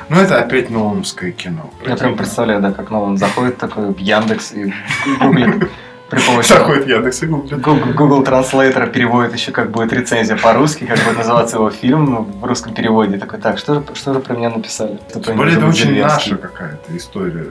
Ну, 0.09 0.21
это 0.21 0.41
опять 0.41 0.71
Нолановское 0.71 1.31
кино. 1.33 1.71
Я 1.87 1.97
прям 1.97 2.17
представляю, 2.17 2.61
да, 2.61 2.73
как 2.73 2.91
Нолан 2.91 3.19
заходит 3.19 3.59
такой 3.59 3.93
в 3.93 3.99
Яндекс 3.99 4.53
и 4.53 4.73
гуглит 5.21 5.71
при 6.09 6.19
помощи... 6.21 6.49
Заходит 6.49 6.89
Яндекс 6.89 7.23
и 7.23 7.27
гуглит. 7.27 7.61
Google, 7.61 7.93
Google 7.93 8.23
Translator 8.23 8.91
переводит 8.91 9.35
еще, 9.35 9.53
как 9.53 9.71
будет 9.71 9.93
рецензия 9.93 10.37
по-русски, 10.37 10.85
как 10.85 10.99
будет 11.05 11.19
называться 11.19 11.57
его 11.57 11.71
фильм 11.71 12.25
в 12.25 12.45
русском 12.45 12.73
переводе. 12.73 13.19
Такой, 13.19 13.39
так, 13.39 13.59
что 13.59 13.75
же, 13.75 13.85
что 13.95 14.15
же 14.15 14.21
про 14.21 14.35
меня 14.35 14.49
написали? 14.49 14.99
Тем 15.25 15.37
более 15.37 15.59
это 15.59 15.67
очень 15.67 16.01
наша 16.01 16.37
какая-то 16.37 16.97
история 16.97 17.45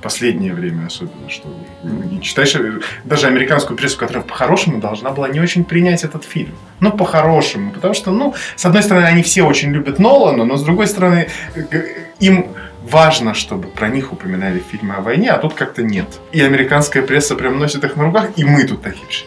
последнее 0.00 0.54
время 0.54 0.86
особенно, 0.86 1.28
что 1.28 1.48
не 1.82 2.20
читаешь 2.22 2.56
даже 3.04 3.26
американскую 3.26 3.76
прессу, 3.76 3.98
которая 3.98 4.22
по-хорошему 4.22 4.78
должна 4.80 5.10
была 5.10 5.28
не 5.28 5.40
очень 5.40 5.64
принять 5.64 6.04
этот 6.04 6.24
фильм. 6.24 6.54
Ну, 6.80 6.92
по-хорошему, 6.92 7.72
потому 7.72 7.94
что, 7.94 8.10
ну, 8.10 8.34
с 8.56 8.64
одной 8.64 8.82
стороны, 8.82 9.04
они 9.04 9.22
все 9.22 9.42
очень 9.42 9.70
любят 9.70 9.98
Нолана, 9.98 10.44
но 10.44 10.56
с 10.56 10.62
другой 10.62 10.86
стороны, 10.86 11.28
им 12.18 12.46
важно, 12.82 13.34
чтобы 13.34 13.68
про 13.68 13.88
них 13.88 14.12
упоминали 14.12 14.58
в 14.58 14.64
фильме 14.64 14.94
о 14.94 15.00
войне, 15.00 15.30
а 15.30 15.38
тут 15.38 15.54
как-то 15.54 15.82
нет. 15.82 16.20
И 16.32 16.40
американская 16.40 17.02
пресса 17.02 17.36
прям 17.36 17.58
носит 17.58 17.84
их 17.84 17.96
на 17.96 18.04
руках, 18.04 18.30
и 18.36 18.44
мы 18.44 18.64
тут 18.64 18.82
такие 18.82 19.10
же. 19.10 19.24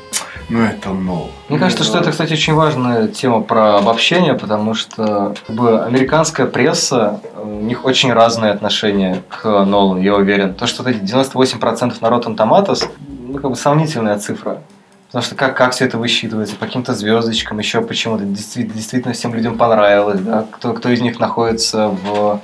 Ну 0.50 0.62
это 0.62 0.90
ново. 0.90 1.28
Мне 1.50 1.60
кажется, 1.60 1.84
что 1.84 2.00
это, 2.00 2.12
кстати, 2.12 2.34
очень 2.34 2.54
важная 2.54 3.08
тема 3.08 3.42
про 3.42 3.78
обобщение, 3.78 4.34
потому 4.34 4.74
что 4.74 5.36
как 5.48 5.56
бы, 5.56 5.84
американская 5.84 6.46
пресса, 6.46 7.22
у 7.36 7.62
них 7.62 7.86
очень 7.86 8.12
разные 8.14 8.52
отношения 8.52 9.24
к 9.30 9.46
Нолану, 9.46 10.02
я 10.02 10.16
уверен. 10.16 10.54
То, 10.54 10.68
что 10.68 10.88
эти 10.90 11.00
98% 11.00 11.96
на 12.02 12.08
Rotten 12.08 12.90
ну, 13.28 13.40
как 13.40 13.50
бы 13.50 13.56
сомнительная 13.56 14.20
цифра. 14.20 14.62
Потому 15.08 15.26
что 15.26 15.36
как, 15.36 15.56
как 15.56 15.74
все 15.74 15.86
это 15.86 16.00
высчитывается, 16.00 16.56
по 16.56 16.66
каким-то 16.66 16.96
звездочкам, 16.96 17.60
еще 17.60 17.82
почему-то 17.82 18.24
действительно, 18.24 18.76
действительно 18.76 19.14
всем 19.14 19.36
людям 19.36 19.60
понравилось, 19.60 20.20
да, 20.22 20.46
кто, 20.52 20.74
кто 20.74 20.90
из 20.90 21.02
них 21.02 21.20
находится 21.20 21.90
в 21.90 22.42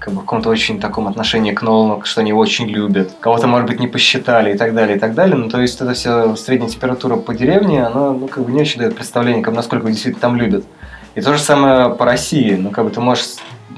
как 0.00 0.14
бы 0.14 0.20
в 0.20 0.24
каком-то 0.24 0.48
очень 0.48 0.80
таком 0.80 1.06
отношении 1.06 1.52
к 1.52 1.60
Нолану, 1.60 2.02
что 2.04 2.22
они 2.22 2.30
его 2.30 2.40
очень 2.40 2.66
любят. 2.66 3.12
Кого-то, 3.20 3.46
может 3.46 3.68
быть, 3.68 3.78
не 3.78 3.86
посчитали 3.86 4.54
и 4.54 4.56
так 4.56 4.74
далее, 4.74 4.96
и 4.96 4.98
так 4.98 5.14
далее. 5.14 5.36
Ну, 5.36 5.50
то 5.50 5.60
есть, 5.60 5.78
это 5.78 5.92
вся 5.92 6.34
средняя 6.36 6.70
температура 6.70 7.16
по 7.16 7.34
деревне, 7.34 7.84
она, 7.84 8.12
ну, 8.12 8.26
как 8.26 8.44
бы 8.44 8.50
не 8.50 8.62
очень 8.62 8.80
дает 8.80 8.96
представление, 8.96 9.42
как, 9.42 9.54
насколько 9.54 9.86
действительно 9.88 10.22
там 10.22 10.36
любят. 10.36 10.64
И 11.14 11.20
то 11.20 11.34
же 11.34 11.38
самое 11.38 11.90
по 11.90 12.06
России. 12.06 12.54
Ну, 12.54 12.70
как 12.70 12.86
бы 12.86 12.90
ты 12.90 13.00
можешь 13.00 13.26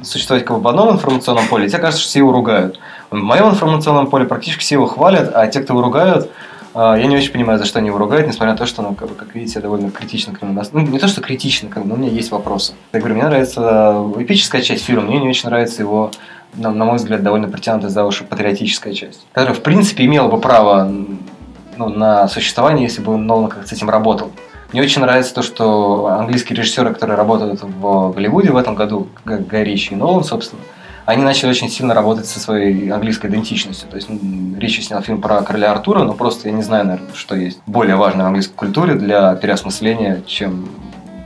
существовать 0.03 0.45
как 0.45 0.57
бы 0.57 0.63
в 0.63 0.69
одном 0.69 0.91
информационном 0.91 1.49
поле, 1.49 1.69
тебе 1.69 1.79
кажется, 1.79 2.01
что 2.01 2.11
все 2.11 2.21
его 2.21 2.33
ругают. 2.33 2.79
В 3.11 3.17
моем 3.17 3.51
информационном 3.51 4.09
поле 4.09 4.25
практически 4.25 4.61
все 4.61 4.77
его 4.77 4.87
хвалят, 4.87 5.33
а 5.35 5.47
те, 5.49 5.61
кто 5.61 5.75
его 5.75 5.83
ругают, 5.83 6.31
я 6.75 7.07
не 7.07 7.17
очень 7.17 7.33
понимаю, 7.33 7.59
за 7.59 7.65
что 7.65 7.79
они 7.79 7.89
его 7.89 7.99
ругают, 7.99 8.27
несмотря 8.27 8.53
на 8.53 8.59
то, 8.59 8.67
что, 8.67 8.83
ну, 8.83 8.95
как, 8.95 9.15
как 9.17 9.35
видите, 9.35 9.55
я 9.57 9.61
довольно 9.61 9.91
критично 9.91 10.35
к 10.35 10.41
нему. 10.41 10.61
Ну, 10.73 10.81
не 10.81 10.99
то, 10.99 11.09
что 11.09 11.21
критично, 11.21 11.69
как, 11.69 11.85
но 11.85 11.95
у 11.95 11.99
меня 11.99 12.11
есть 12.11 12.31
вопросы. 12.31 12.75
Я 12.93 13.01
говорю, 13.01 13.17
мне 13.17 13.25
нравится 13.25 14.05
эпическая 14.19 14.63
часть 14.63 14.85
фильма, 14.85 15.03
мне 15.03 15.19
не 15.19 15.29
очень 15.29 15.49
нравится 15.49 15.83
его 15.83 16.11
на, 16.55 16.71
на 16.71 16.85
мой 16.85 16.97
взгляд, 16.97 17.23
довольно 17.23 17.49
притянутая 17.49 17.91
за 17.91 18.05
уши 18.05 18.25
патриотическая 18.25 18.93
часть, 18.93 19.27
которая, 19.33 19.55
в 19.55 19.63
принципе, 19.63 20.05
имела 20.05 20.29
бы 20.29 20.39
право 20.39 20.91
ну, 21.77 21.89
на 21.89 22.29
существование, 22.29 22.85
если 22.85 23.03
бы 23.03 23.17
Нолан 23.17 23.49
как 23.49 23.67
с 23.67 23.73
этим 23.73 23.91
работал. 23.91 24.31
Мне 24.73 24.83
очень 24.83 25.03
нравится 25.03 25.35
то, 25.35 25.43
что 25.43 26.07
английские 26.07 26.57
режиссеры, 26.57 26.93
которые 26.93 27.17
работают 27.17 27.63
в 27.63 28.13
Голливуде 28.13 28.51
в 28.51 28.57
этом 28.57 28.75
году, 28.75 29.09
Гай 29.25 29.65
Ричи 29.65 29.93
и 29.93 29.97
Нолан, 29.97 30.25
собственно, 30.25 30.63
они 31.05 31.23
начали 31.23 31.51
очень 31.51 31.69
сильно 31.69 31.95
работать 31.95 32.27
со 32.27 32.39
своей 32.39 32.91
английской 32.91 33.27
идентичностью. 33.29 33.89
То 33.89 33.97
есть 33.97 34.09
Ричи 34.59 34.83
снял 34.83 35.03
фильм 35.03 35.21
про 35.21 35.43
короля 35.43 35.73
Артура, 35.73 36.05
но 36.05 36.15
просто 36.15 36.49
я 36.49 36.55
не 36.55 36.63
знаю, 36.63 36.87
наверное, 36.87 37.15
что 37.15 37.35
есть 37.35 37.61
более 37.67 37.97
важное 37.97 38.25
в 38.25 38.29
английской 38.29 38.55
культуре 38.55 38.95
для 38.95 39.35
переосмысления, 39.35 40.23
чем 40.27 40.69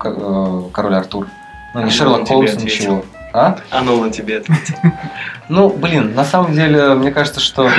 э, 0.03 0.63
король 0.73 0.95
Артур. 0.95 1.29
Ну, 1.75 1.83
не 1.83 1.91
Шерлок 1.91 2.27
Холмс, 2.27 2.55
ничего. 2.57 3.05
А? 3.37 3.59
А 3.71 3.83
Нолан 3.83 4.11
тебе 4.11 4.39
ответит. 4.39 4.77
Ну, 5.49 5.69
блин, 5.71 6.13
на 6.13 6.25
самом 6.25 6.55
деле, 6.55 6.95
мне 6.95 7.13
кажется, 7.13 7.39
что 7.39 7.71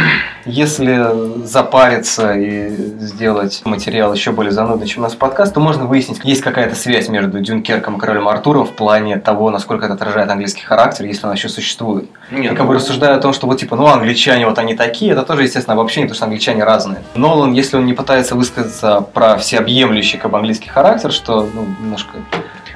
если 0.45 1.45
запариться 1.45 2.31
и 2.31 2.69
сделать 2.69 3.61
материал 3.65 4.13
еще 4.13 4.31
более 4.31 4.53
занудный, 4.53 4.87
чем 4.87 5.01
у 5.01 5.03
нас 5.03 5.15
подкаст, 5.15 5.53
то 5.53 5.59
можно 5.59 5.85
выяснить, 5.85 6.21
есть 6.23 6.41
какая-то 6.41 6.75
связь 6.75 7.09
между 7.09 7.41
Дюнкерком 7.41 7.97
и 7.97 7.99
Королем 7.99 8.29
Артуром 8.29 8.65
в 8.65 8.73
плане 8.73 9.17
того, 9.17 9.49
насколько 9.49 9.83
это 9.83 9.95
отражает 9.95 10.29
английский 10.29 10.63
характер, 10.63 11.05
если 11.07 11.27
он 11.27 11.33
еще 11.33 11.49
существует. 11.49 12.09
Нет, 12.31 12.53
и 12.53 12.55
как 12.55 12.67
бы 12.67 12.71
ну... 12.71 12.79
рассуждая 12.79 13.17
о 13.17 13.19
том, 13.19 13.33
что 13.33 13.47
вот 13.47 13.59
типа, 13.59 13.75
ну, 13.75 13.87
англичане 13.87 14.47
вот 14.47 14.57
они 14.59 14.73
такие, 14.73 15.11
это 15.11 15.23
тоже, 15.23 15.43
естественно, 15.43 15.73
обобщение, 15.73 16.07
потому 16.07 16.15
что 16.15 16.25
англичане 16.25 16.63
разные. 16.63 17.01
Нолан, 17.15 17.51
если 17.51 17.75
он 17.75 17.85
не 17.85 17.93
пытается 17.93 18.35
высказаться 18.35 19.01
про 19.01 19.35
всеобъемлющий 19.35 20.17
как 20.17 20.31
бы 20.31 20.37
английский 20.37 20.69
характер, 20.69 21.11
что 21.11 21.49
ну, 21.53 21.65
немножко 21.81 22.13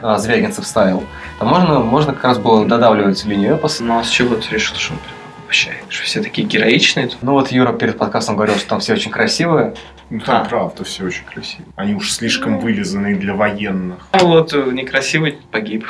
а, 0.02 0.18
Звягинцев 0.18 0.66
ставил, 0.66 1.04
то 1.42 1.48
можно, 1.48 1.80
можно 1.80 2.14
как 2.14 2.24
раз 2.24 2.38
было 2.38 2.68
додавливать 2.68 3.26
линию 3.26 3.56
эпоса. 3.56 3.84
Ну 3.84 3.98
а 3.98 4.04
с 4.04 4.10
чего 4.10 4.36
ты 4.36 4.48
решил, 4.54 4.76
что 4.76 4.94
он 4.94 5.00
вообще, 5.46 5.72
что 5.90 6.04
все 6.04 6.22
такие 6.22 6.48
героичные? 6.48 7.10
Ну 7.24 7.32
вот 7.32 7.52
Юра 7.52 7.74
перед 7.74 7.98
подкастом 7.98 8.36
говорил, 8.36 8.58
что 8.58 8.68
там 8.70 8.80
все 8.80 8.94
очень 8.94 9.10
красивые. 9.10 9.74
Ну 10.12 10.20
там 10.20 10.44
а. 10.44 10.46
правда 10.46 10.84
все 10.84 11.04
очень 11.04 11.24
красиво. 11.26 11.66
Они 11.76 11.96
уж 11.96 12.12
слишком 12.12 12.60
вылизанные 12.60 13.16
для 13.16 13.34
военных. 13.34 14.06
А 14.12 14.20
вот 14.20 14.54
э, 14.54 14.70
некрасивый 14.72 15.40
погиб. 15.52 15.84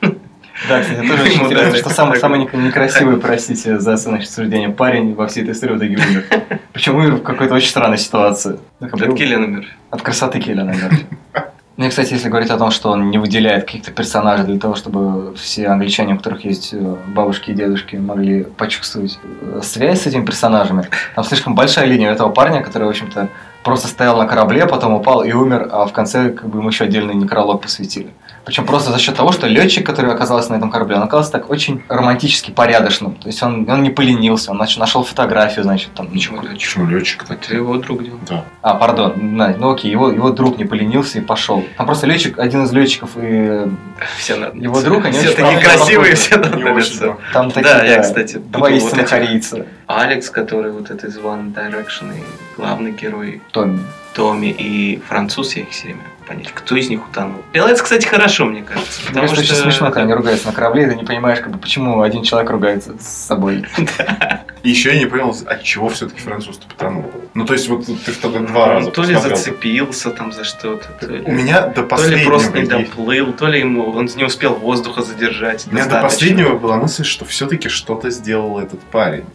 Да, 0.00 0.80
кстати, 0.80 1.06
тоже 1.06 1.24
очень 1.24 1.42
интересно, 1.42 1.76
что 1.76 1.90
самый, 1.90 2.18
самый 2.18 2.40
некрасивый, 2.40 3.18
простите 3.18 3.78
за 3.78 3.92
оценочное 3.92 4.32
суждение, 4.32 4.70
парень 4.70 5.12
во 5.12 5.26
всей 5.26 5.42
этой 5.42 5.52
истории 5.52 5.74
в 5.74 5.76
итоге 5.76 5.96
умер. 5.96 6.24
Почему 6.72 7.00
умер 7.00 7.16
в 7.16 7.22
какой-то 7.22 7.52
очень 7.52 7.68
странной 7.68 7.98
ситуации? 7.98 8.58
От 8.80 9.14
Келлиан 9.14 9.44
умер. 9.44 9.66
От 9.90 10.00
красоты 10.00 10.40
Келлиан 10.40 10.70
умер. 10.70 11.00
Ну 11.76 11.84
и, 11.84 11.90
кстати, 11.90 12.14
если 12.14 12.30
говорить 12.30 12.50
о 12.50 12.56
том, 12.56 12.70
что 12.70 12.90
он 12.90 13.10
не 13.10 13.18
выделяет 13.18 13.66
каких-то 13.66 13.90
персонажей 13.90 14.46
для 14.46 14.58
того, 14.58 14.76
чтобы 14.76 15.34
все 15.34 15.66
англичане, 15.66 16.14
у 16.14 16.16
которых 16.16 16.42
есть 16.44 16.72
э, 16.72 16.96
бабушки 17.08 17.50
и 17.50 17.54
дедушки, 17.54 17.96
могли 17.96 18.44
почувствовать 18.44 19.18
э, 19.42 19.60
связь 19.62 20.00
с 20.00 20.06
этими 20.06 20.24
персонажами, 20.24 20.88
там 21.14 21.24
слишком 21.24 21.54
большая 21.54 21.84
линия 21.84 22.10
этого 22.10 22.30
парня, 22.30 22.62
который, 22.62 22.84
в 22.84 22.90
общем-то, 22.90 23.28
просто 23.62 23.88
стоял 23.88 24.16
на 24.16 24.26
корабле, 24.26 24.64
потом 24.66 24.94
упал 24.94 25.22
и 25.22 25.32
умер, 25.32 25.68
а 25.70 25.84
в 25.84 25.92
конце 25.92 26.30
как 26.30 26.48
бы 26.48 26.60
ему 26.60 26.68
еще 26.68 26.84
отдельный 26.84 27.14
некролог 27.14 27.60
посвятили. 27.60 28.10
Причем 28.46 28.64
просто 28.64 28.92
за 28.92 28.98
счет 28.98 29.16
того, 29.16 29.32
что 29.32 29.48
летчик, 29.48 29.84
который 29.84 30.12
оказался 30.12 30.52
на 30.52 30.56
этом 30.56 30.70
корабле, 30.70 30.94
он 30.94 31.02
оказался 31.02 31.32
так 31.32 31.50
очень 31.50 31.82
романтически 31.88 32.52
порядочным. 32.52 33.14
То 33.14 33.26
есть 33.26 33.42
он, 33.42 33.68
он 33.68 33.82
не 33.82 33.90
поленился, 33.90 34.52
он 34.52 34.58
нашел 34.58 35.02
фотографию, 35.02 35.64
значит, 35.64 35.92
там. 35.94 36.06
Почему 36.06 36.40
летчик? 36.42 36.60
Почему 36.60 36.86
летчик? 36.86 37.24
Это 37.28 37.54
его 37.54 37.76
друг 37.78 38.04
делал. 38.04 38.20
Да. 38.28 38.44
А, 38.62 38.74
пардон, 38.74 39.36
да, 39.36 39.52
ну 39.58 39.72
окей, 39.72 39.90
его, 39.90 40.10
его 40.12 40.30
друг 40.30 40.58
не 40.58 40.64
поленился 40.64 41.18
и 41.18 41.22
пошел. 41.22 41.64
Там 41.76 41.86
просто 41.86 42.06
летчик, 42.06 42.38
один 42.38 42.62
из 42.62 42.72
летчиков 42.72 43.10
и 43.16 43.68
все 44.16 44.36
надо. 44.36 44.56
его 44.56 44.80
друг, 44.80 45.04
они 45.04 45.18
все 45.18 45.32
такие 45.32 45.58
красивые, 45.58 46.14
все 46.14 46.36
надо 46.36 46.56
лицо. 46.56 47.18
Там 47.32 47.50
такие, 47.50 47.74
да, 47.74 47.84
я, 47.84 48.00
кстати, 48.00 48.36
два 48.36 48.70
истинных 48.70 49.08
корейца. 49.08 49.66
Алекс, 49.88 50.30
который 50.30 50.70
вот 50.70 50.92
этот 50.92 51.02
из 51.02 51.18
One 51.18 51.52
Direction 51.52 52.16
и 52.16 52.22
главный 52.56 52.92
герой. 52.92 53.42
Томми. 53.50 53.80
Томми 54.16 54.46
и 54.46 54.98
француз, 55.06 55.56
я 55.56 55.62
их 55.62 55.70
все 55.70 55.88
время 55.88 56.00
понять, 56.26 56.50
кто 56.52 56.74
из 56.74 56.88
них 56.88 57.06
утонул. 57.06 57.42
Пилотс, 57.52 57.82
кстати, 57.82 58.06
хорошо, 58.06 58.46
мне 58.46 58.62
кажется. 58.62 59.00
Потому 59.06 59.26
что, 59.26 59.36
что 59.36 59.44
очень 59.44 59.62
смешно, 59.62 59.86
когда 59.88 60.02
они 60.02 60.14
ругаются 60.14 60.46
на 60.46 60.54
корабле, 60.54 60.84
и 60.84 60.88
ты 60.88 60.96
не 60.96 61.04
понимаешь, 61.04 61.40
как 61.40 61.52
бы, 61.52 61.58
почему 61.58 62.00
один 62.00 62.22
человек 62.22 62.50
ругается 62.50 62.94
с 62.98 63.06
собой. 63.06 63.64
И 64.62 64.70
еще 64.70 64.92
я 64.92 64.98
не 64.98 65.06
понял, 65.06 65.36
от 65.46 65.62
чего 65.62 65.90
все-таки 65.90 66.20
француз-то 66.20 66.66
потонул. 66.66 67.04
Ну, 67.34 67.44
то 67.44 67.52
есть, 67.52 67.68
вот 67.68 67.86
ты 67.86 68.10
что-то 68.10 68.40
два 68.40 68.66
раза 68.66 68.90
То 68.90 69.02
ли 69.02 69.14
зацепился 69.14 70.10
там 70.10 70.32
за 70.32 70.44
что-то. 70.44 70.88
У 71.24 71.30
меня 71.30 71.68
до 71.68 71.82
последнего... 71.82 72.18
То 72.18 72.24
ли 72.24 72.24
просто 72.24 72.58
не 72.58 72.66
доплыл, 72.66 73.32
то 73.34 73.46
ли 73.46 73.60
ему 73.60 73.90
он 73.90 74.08
не 74.16 74.24
успел 74.24 74.54
воздуха 74.54 75.02
задержать. 75.02 75.66
У 75.70 75.74
меня 75.74 75.86
до 75.86 76.00
последнего 76.00 76.56
была 76.56 76.76
мысль, 76.78 77.04
что 77.04 77.24
все-таки 77.26 77.68
что-то 77.68 78.10
сделал 78.10 78.58
этот 78.58 78.80
парень. 78.80 79.26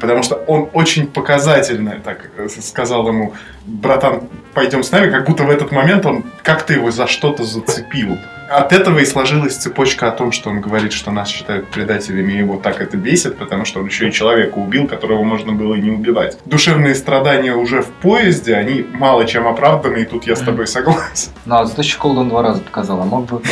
Потому 0.00 0.22
что 0.22 0.36
он 0.46 0.68
очень 0.72 1.06
показательно 1.06 2.00
так 2.02 2.30
э, 2.36 2.48
сказал 2.48 3.06
ему, 3.08 3.34
братан, 3.66 4.28
пойдем 4.54 4.82
с 4.82 4.90
нами, 4.90 5.10
как 5.10 5.26
будто 5.26 5.44
в 5.44 5.50
этот 5.50 5.70
момент 5.72 6.06
он 6.06 6.24
как-то 6.42 6.72
его 6.72 6.90
за 6.90 7.06
что-то 7.06 7.44
зацепил. 7.44 8.18
От 8.48 8.72
этого 8.72 9.00
и 9.00 9.04
сложилась 9.04 9.56
цепочка 9.56 10.08
о 10.08 10.12
том, 10.12 10.32
что 10.32 10.50
он 10.50 10.60
говорит, 10.60 10.92
что 10.92 11.10
нас 11.10 11.28
считают 11.28 11.68
предателями, 11.68 12.32
и 12.32 12.38
его 12.38 12.56
так 12.56 12.80
это 12.80 12.96
бесит, 12.96 13.36
потому 13.36 13.64
что 13.64 13.80
он 13.80 13.86
еще 13.86 14.08
и 14.08 14.12
человека 14.12 14.58
убил, 14.58 14.86
которого 14.86 15.22
можно 15.24 15.52
было 15.52 15.74
и 15.74 15.80
не 15.80 15.90
убивать. 15.90 16.38
Душевные 16.44 16.94
страдания 16.94 17.54
уже 17.54 17.82
в 17.82 17.88
поезде, 17.88 18.54
они 18.54 18.86
мало 18.92 19.26
чем 19.26 19.46
оправданы, 19.46 19.98
и 19.98 20.04
тут 20.04 20.26
я 20.26 20.36
с 20.36 20.40
тобой 20.40 20.66
согласен. 20.66 21.30
Ну, 21.44 21.56
а 21.56 21.64
зато 21.64 21.82
Щеколду 21.82 22.20
он 22.20 22.28
два 22.28 22.42
раза 22.42 22.60
показал, 22.60 23.00
а 23.00 23.04
мог 23.04 23.26
бы 23.26 23.42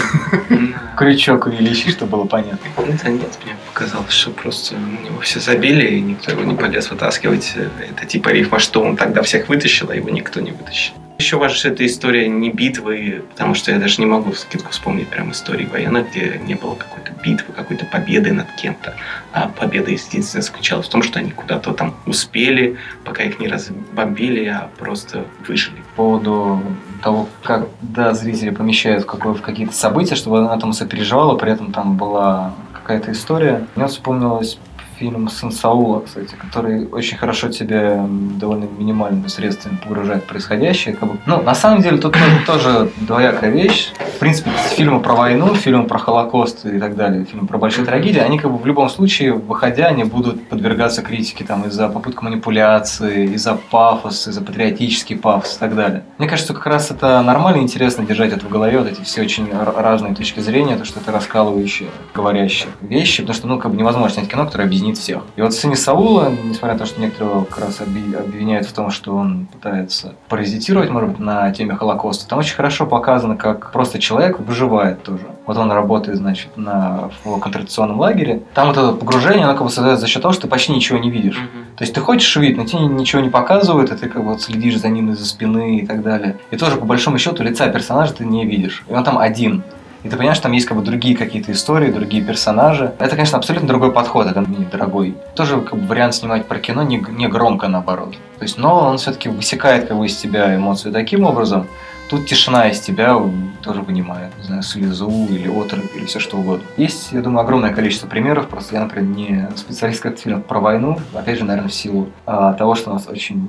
крючок 0.96 1.46
увеличить, 1.46 1.92
чтобы 1.92 2.12
было 2.12 2.24
понятно. 2.24 2.58
Да 2.76 3.10
нет, 3.10 3.38
мне 3.44 3.56
показалось, 3.72 4.12
что 4.12 4.30
просто 4.30 4.76
на 4.76 5.04
него 5.04 5.20
все 5.20 5.40
забили, 5.40 5.96
и 5.96 6.00
никто 6.00 6.30
его 6.30 6.42
не 6.44 6.54
полез 6.54 6.90
вытаскивать. 6.90 7.54
Это 7.90 8.06
типа 8.06 8.28
рифма, 8.28 8.58
что 8.58 8.82
он 8.82 8.96
тогда 8.96 9.22
всех 9.22 9.48
вытащил, 9.48 9.90
а 9.90 9.96
его 9.96 10.10
никто 10.10 10.40
не 10.40 10.52
вытащил. 10.52 10.94
Еще 11.18 11.36
важно, 11.38 11.68
эта 11.68 11.86
история 11.86 12.28
не 12.28 12.50
битвы, 12.50 13.24
потому 13.30 13.54
что 13.54 13.70
я 13.70 13.78
даже 13.78 14.00
не 14.00 14.06
могу 14.06 14.32
скидку 14.32 14.72
вспомнить 14.72 15.08
прям 15.08 15.30
истории 15.30 15.64
военных, 15.64 16.10
где 16.10 16.40
не 16.44 16.54
было 16.54 16.74
какой-то 16.74 17.12
битвы, 17.24 17.54
какой-то 17.54 17.86
победы 17.86 18.32
над 18.32 18.50
кем-то. 18.52 18.94
А 19.32 19.48
победа 19.48 19.92
единственная 19.92 20.42
заключалась 20.42 20.86
в 20.86 20.90
том, 20.90 21.02
что 21.02 21.20
они 21.20 21.30
куда-то 21.30 21.72
там 21.72 21.94
успели, 22.06 22.78
пока 23.04 23.22
их 23.22 23.38
не 23.38 23.46
разбомбили, 23.46 24.46
а 24.46 24.68
просто 24.76 25.24
выжили. 25.46 25.76
По 25.94 26.02
поводу 26.02 26.62
того, 27.00 27.28
как 27.44 27.68
да, 27.80 28.12
зрители 28.12 28.50
помещают 28.50 29.04
в 29.04 29.40
какие-то 29.40 29.74
события, 29.74 30.16
чтобы 30.16 30.40
она 30.40 30.58
там 30.58 30.72
сопереживала, 30.72 31.36
при 31.36 31.52
этом 31.52 31.72
там 31.72 31.96
была 31.96 32.54
какая-то 32.72 33.12
история. 33.12 33.66
Мне 33.76 33.86
вспомнилось 33.86 34.58
фильм 34.98 35.28
«Сын 35.28 35.50
Саула», 35.50 36.00
кстати, 36.00 36.34
который 36.34 36.86
очень 36.86 37.16
хорошо 37.16 37.48
тебя 37.48 38.06
довольно 38.38 38.64
минимальными 38.78 39.26
средствами 39.28 39.76
погружает 39.76 40.24
в 40.24 40.26
происходящее. 40.26 40.94
Как 40.94 41.08
бы, 41.08 41.18
ну, 41.26 41.42
на 41.42 41.54
самом 41.54 41.82
деле, 41.82 41.98
тут 41.98 42.16
тоже 42.46 42.90
двоякая 43.00 43.50
вещь. 43.50 43.92
В 44.16 44.18
принципе, 44.18 44.50
фильмы 44.76 45.00
про 45.00 45.14
войну, 45.14 45.54
фильмы 45.54 45.84
про 45.84 45.98
Холокост 45.98 46.66
и 46.66 46.78
так 46.78 46.96
далее, 46.96 47.24
фильмы 47.24 47.46
про 47.46 47.58
большие 47.58 47.84
трагедии, 47.84 48.20
они 48.20 48.38
как 48.38 48.50
бы 48.50 48.58
в 48.58 48.66
любом 48.66 48.88
случае, 48.88 49.32
выходя, 49.32 49.86
они 49.86 50.04
будут 50.04 50.48
подвергаться 50.48 51.02
критике 51.02 51.44
там 51.44 51.66
из-за 51.66 51.88
попыток 51.88 52.22
манипуляции, 52.22 53.34
из-за 53.34 53.54
пафоса, 53.70 54.30
из-за 54.30 54.40
патриотический 54.40 55.16
пафос 55.16 55.56
и 55.56 55.60
так 55.60 55.74
далее. 55.74 56.04
Мне 56.18 56.28
кажется, 56.28 56.54
как 56.54 56.66
раз 56.66 56.90
это 56.90 57.20
нормально 57.22 57.58
и 57.58 57.62
интересно 57.62 58.04
держать 58.04 58.32
это 58.32 58.46
в 58.46 58.48
голове, 58.48 58.78
вот 58.78 58.88
эти 58.88 59.02
все 59.02 59.22
очень 59.22 59.48
разные 59.52 60.14
точки 60.14 60.40
зрения, 60.40 60.76
то, 60.76 60.84
что 60.84 61.00
это 61.00 61.12
раскалывающие, 61.12 61.88
говорящие 62.14 62.70
вещи, 62.80 63.22
потому 63.22 63.34
что, 63.34 63.46
ну, 63.48 63.58
как 63.58 63.72
бы 63.72 63.76
невозможно 63.76 64.14
снять 64.14 64.28
кино, 64.28 64.46
которое 64.46 64.68
объединит 64.84 64.98
всех. 64.98 65.22
И 65.36 65.42
вот 65.42 65.52
в 65.52 65.58
«Сыне 65.58 65.76
Саула», 65.76 66.32
несмотря 66.44 66.74
на 66.74 66.78
то, 66.78 66.86
что 66.86 67.00
некоторые 67.00 67.34
его 67.34 67.44
как 67.44 67.58
раз 67.58 67.80
обвиняют 67.80 68.66
в 68.66 68.72
том, 68.72 68.90
что 68.90 69.14
он 69.14 69.46
пытается 69.46 70.14
паразитировать, 70.28 70.90
может 70.90 71.10
быть, 71.10 71.18
на 71.18 71.50
теме 71.52 71.74
Холокоста, 71.74 72.28
там 72.28 72.38
очень 72.38 72.54
хорошо 72.54 72.86
показано, 72.86 73.36
как 73.36 73.72
просто 73.72 73.98
человек 73.98 74.38
выживает 74.38 75.02
тоже. 75.02 75.26
Вот 75.46 75.56
он 75.56 75.70
работает, 75.72 76.18
значит, 76.18 76.56
на, 76.56 77.10
в 77.22 77.38
концентрационном 77.38 78.00
лагере. 78.00 78.42
Там 78.54 78.68
вот 78.68 78.76
это 78.76 78.92
погружение, 78.92 79.44
оно 79.44 79.54
как 79.54 79.64
бы 79.64 79.70
создается 79.70 80.02
за 80.02 80.06
счет 80.06 80.22
того, 80.22 80.32
что 80.32 80.42
ты 80.42 80.48
почти 80.48 80.72
ничего 80.72 80.98
не 80.98 81.10
видишь. 81.10 81.36
Мгм. 81.36 81.64
То 81.76 81.84
есть 81.84 81.94
ты 81.94 82.00
хочешь 82.00 82.34
видеть, 82.36 82.56
но 82.56 82.64
тебе 82.64 82.82
ничего 82.86 83.20
не 83.20 83.30
показывают, 83.30 83.92
и 83.92 83.96
ты 83.96 84.08
как 84.08 84.22
бы 84.22 84.30
вот 84.30 84.42
следишь 84.42 84.78
за 84.78 84.88
ним 84.88 85.10
из-за 85.10 85.26
спины 85.26 85.78
и 85.78 85.86
так 85.86 86.02
далее. 86.02 86.36
И 86.50 86.56
тоже, 86.56 86.76
по 86.76 86.86
большому 86.86 87.18
счету, 87.18 87.42
лица 87.42 87.68
персонажа 87.68 88.14
ты 88.14 88.24
не 88.24 88.46
видишь. 88.46 88.84
И 88.88 88.92
он 88.92 89.04
там 89.04 89.18
один. 89.18 89.62
И 90.04 90.08
ты 90.08 90.16
понимаешь, 90.16 90.36
что 90.36 90.44
там 90.44 90.52
есть 90.52 90.66
как 90.66 90.76
бы 90.76 90.84
другие 90.84 91.16
какие-то 91.16 91.50
истории, 91.50 91.90
другие 91.90 92.22
персонажи. 92.22 92.94
Это, 92.98 93.16
конечно, 93.16 93.38
абсолютно 93.38 93.66
другой 93.66 93.90
подход, 93.90 94.26
это 94.26 94.40
не 94.40 94.66
дорогой. 94.66 95.16
Тоже 95.34 95.60
как 95.60 95.78
бы 95.78 95.86
вариант 95.86 96.14
снимать 96.14 96.46
про 96.46 96.58
кино 96.58 96.82
не, 96.82 97.04
не 97.10 97.26
громко, 97.26 97.68
наоборот. 97.68 98.14
То 98.38 98.42
есть, 98.42 98.58
но 98.58 98.80
он 98.90 98.98
все-таки 98.98 99.28
высекает 99.30 99.88
как 99.88 99.96
бы 99.96 100.06
из 100.06 100.16
тебя 100.16 100.54
эмоции 100.54 100.90
таким 100.90 101.24
образом, 101.24 101.66
Тут 102.08 102.26
тишина 102.26 102.68
из 102.68 102.80
тебя 102.80 103.18
тоже 103.62 103.80
вынимает, 103.80 104.30
не 104.38 104.44
знаю, 104.44 104.62
слезу 104.62 105.26
или 105.30 105.48
отрыв 105.48 105.96
или 105.96 106.04
все 106.04 106.18
что 106.18 106.36
угодно. 106.36 106.64
Есть, 106.76 107.12
я 107.12 107.22
думаю, 107.22 107.40
огромное 107.40 107.72
количество 107.72 108.06
примеров, 108.06 108.48
просто 108.48 108.74
я, 108.74 108.82
например, 108.82 109.16
не 109.16 109.48
специалист 109.56 110.02
как 110.02 110.18
фильмов 110.18 110.44
про 110.44 110.60
войну, 110.60 110.98
опять 111.14 111.38
же, 111.38 111.44
наверное, 111.44 111.70
в 111.70 111.74
силу 111.74 112.10
а, 112.26 112.52
того, 112.52 112.74
что 112.74 112.90
у 112.90 112.92
нас 112.92 113.08
очень 113.08 113.48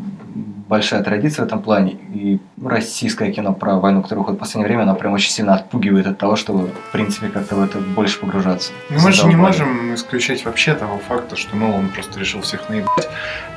большая 0.67 1.04
традиция 1.04 1.43
в 1.43 1.47
этом 1.47 1.62
плане, 1.62 1.91
и 2.13 2.39
российское 2.63 3.32
кино 3.32 3.54
про 3.54 3.75
войну, 3.75 4.01
которое 4.01 4.21
выходит 4.21 4.39
в 4.39 4.39
последнее 4.39 4.67
время, 4.67 4.84
оно 4.84 4.95
прям 4.95 5.13
очень 5.13 5.32
сильно 5.32 5.54
отпугивает 5.56 6.08
от 6.08 6.17
того, 6.17 6.36
чтобы, 6.36 6.67
в 6.67 6.91
принципе, 6.91 7.28
как-то 7.28 7.56
в 7.56 7.62
это 7.63 7.80
больше 7.80 8.19
погружаться. 8.19 8.71
Ну, 8.89 8.95
мы 8.95 9.12
же 9.12 9.25
не 9.28 9.34
Задолбали. 9.34 9.38
можем 9.41 9.93
исключать 9.95 10.43
вообще 10.45 10.73
того 10.73 10.97
факта, 11.08 11.36
что 11.36 11.56
Нолан 11.56 11.89
просто 11.89 12.19
решил 12.19 12.41
всех 12.41 12.67
наебать 12.69 13.10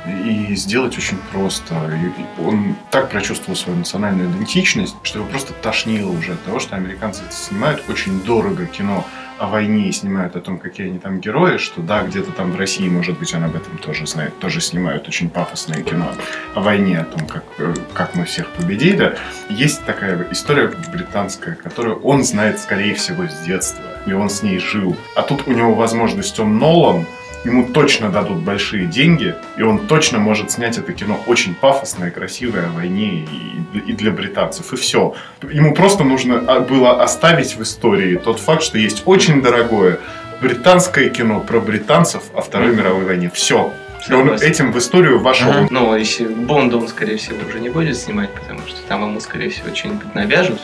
и 0.07 0.55
сделать 0.55 0.97
очень 0.97 1.17
просто. 1.31 1.73
И- 1.75 2.41
он 2.41 2.75
так 2.91 3.09
прочувствовал 3.09 3.55
свою 3.55 3.79
национальную 3.79 4.29
идентичность, 4.29 4.95
что 5.03 5.19
его 5.19 5.27
просто 5.27 5.53
тошнило 5.53 6.11
уже 6.11 6.33
от 6.33 6.43
того, 6.43 6.59
что 6.59 6.75
американцы 6.75 7.23
снимают 7.31 7.83
очень 7.89 8.21
дорого 8.23 8.65
кино 8.65 9.05
о 9.39 9.47
войне 9.47 9.87
и 9.87 9.91
снимают 9.91 10.35
о 10.35 10.41
том, 10.41 10.59
какие 10.59 10.87
они 10.87 10.99
там 10.99 11.19
герои, 11.19 11.57
что 11.57 11.81
да, 11.81 12.03
где-то 12.03 12.31
там 12.31 12.51
в 12.51 12.57
России, 12.57 12.87
может 12.89 13.17
быть, 13.17 13.33
он 13.33 13.45
об 13.45 13.55
этом 13.55 13.77
тоже 13.77 14.05
знает, 14.05 14.37
тоже 14.39 14.61
снимают 14.61 15.07
очень 15.07 15.29
пафосное 15.29 15.81
кино 15.81 16.11
о 16.55 16.61
войне, 16.61 16.99
о 16.99 17.05
том, 17.05 17.25
как, 17.25 17.43
э, 17.57 17.73
как 17.93 18.15
мы 18.15 18.25
всех 18.25 18.47
победили. 18.49 19.17
Есть 19.49 19.85
такая 19.85 20.27
история 20.31 20.71
британская, 20.91 21.55
которую 21.55 21.99
он 22.01 22.23
знает, 22.23 22.59
скорее 22.59 22.93
всего, 22.93 23.27
с 23.27 23.39
детства, 23.45 23.83
и 24.05 24.11
он 24.11 24.29
с 24.29 24.43
ней 24.43 24.59
жил. 24.59 24.95
А 25.15 25.21
тут 25.21 25.47
у 25.47 25.51
него 25.51 25.73
возможность, 25.73 26.39
он 26.39 26.57
Нолан, 26.59 27.05
ему 27.43 27.67
точно 27.67 28.09
дадут 28.09 28.39
большие 28.39 28.85
деньги, 28.85 29.35
и 29.57 29.61
он 29.61 29.87
точно 29.87 30.19
может 30.19 30.51
снять 30.51 30.77
это 30.77 30.93
кино 30.93 31.19
очень 31.27 31.55
пафосное, 31.55 32.11
красивое 32.11 32.67
о 32.67 32.69
войне 32.69 33.25
и, 33.73 33.79
и 33.79 33.93
для 33.93 34.11
британцев, 34.11 34.73
и 34.73 34.75
все. 34.75 35.15
Ему 35.49 35.73
просто 35.73 36.03
нужно 36.03 36.43
а, 36.47 36.59
было 36.59 37.01
оставить 37.01 37.55
в 37.55 37.63
истории 37.63 38.15
тот 38.15 38.39
факт, 38.39 38.63
что 38.63 38.77
есть 38.77 39.03
очень 39.05 39.41
дорогое 39.41 39.99
британское 40.41 41.09
кино 41.09 41.39
про 41.39 41.59
британцев 41.59 42.23
о 42.33 42.41
Второй 42.41 42.75
мировой 42.75 43.05
войне. 43.05 43.31
Все. 43.33 43.73
И 44.07 44.13
он 44.13 44.31
этим 44.33 44.71
в 44.71 44.77
историю 44.77 45.19
вошел. 45.19 45.51
Ага. 45.51 45.67
Ну, 45.69 45.95
если 45.95 46.25
Бонда 46.25 46.77
он, 46.77 46.87
скорее 46.87 47.17
всего, 47.17 47.37
уже 47.47 47.59
не 47.59 47.69
будет 47.69 47.97
снимать, 47.97 48.33
потому 48.33 48.59
что 48.65 48.81
там 48.87 49.03
ему, 49.03 49.19
скорее 49.19 49.49
всего, 49.49 49.75
что-нибудь 49.75 50.15
навяжут. 50.15 50.59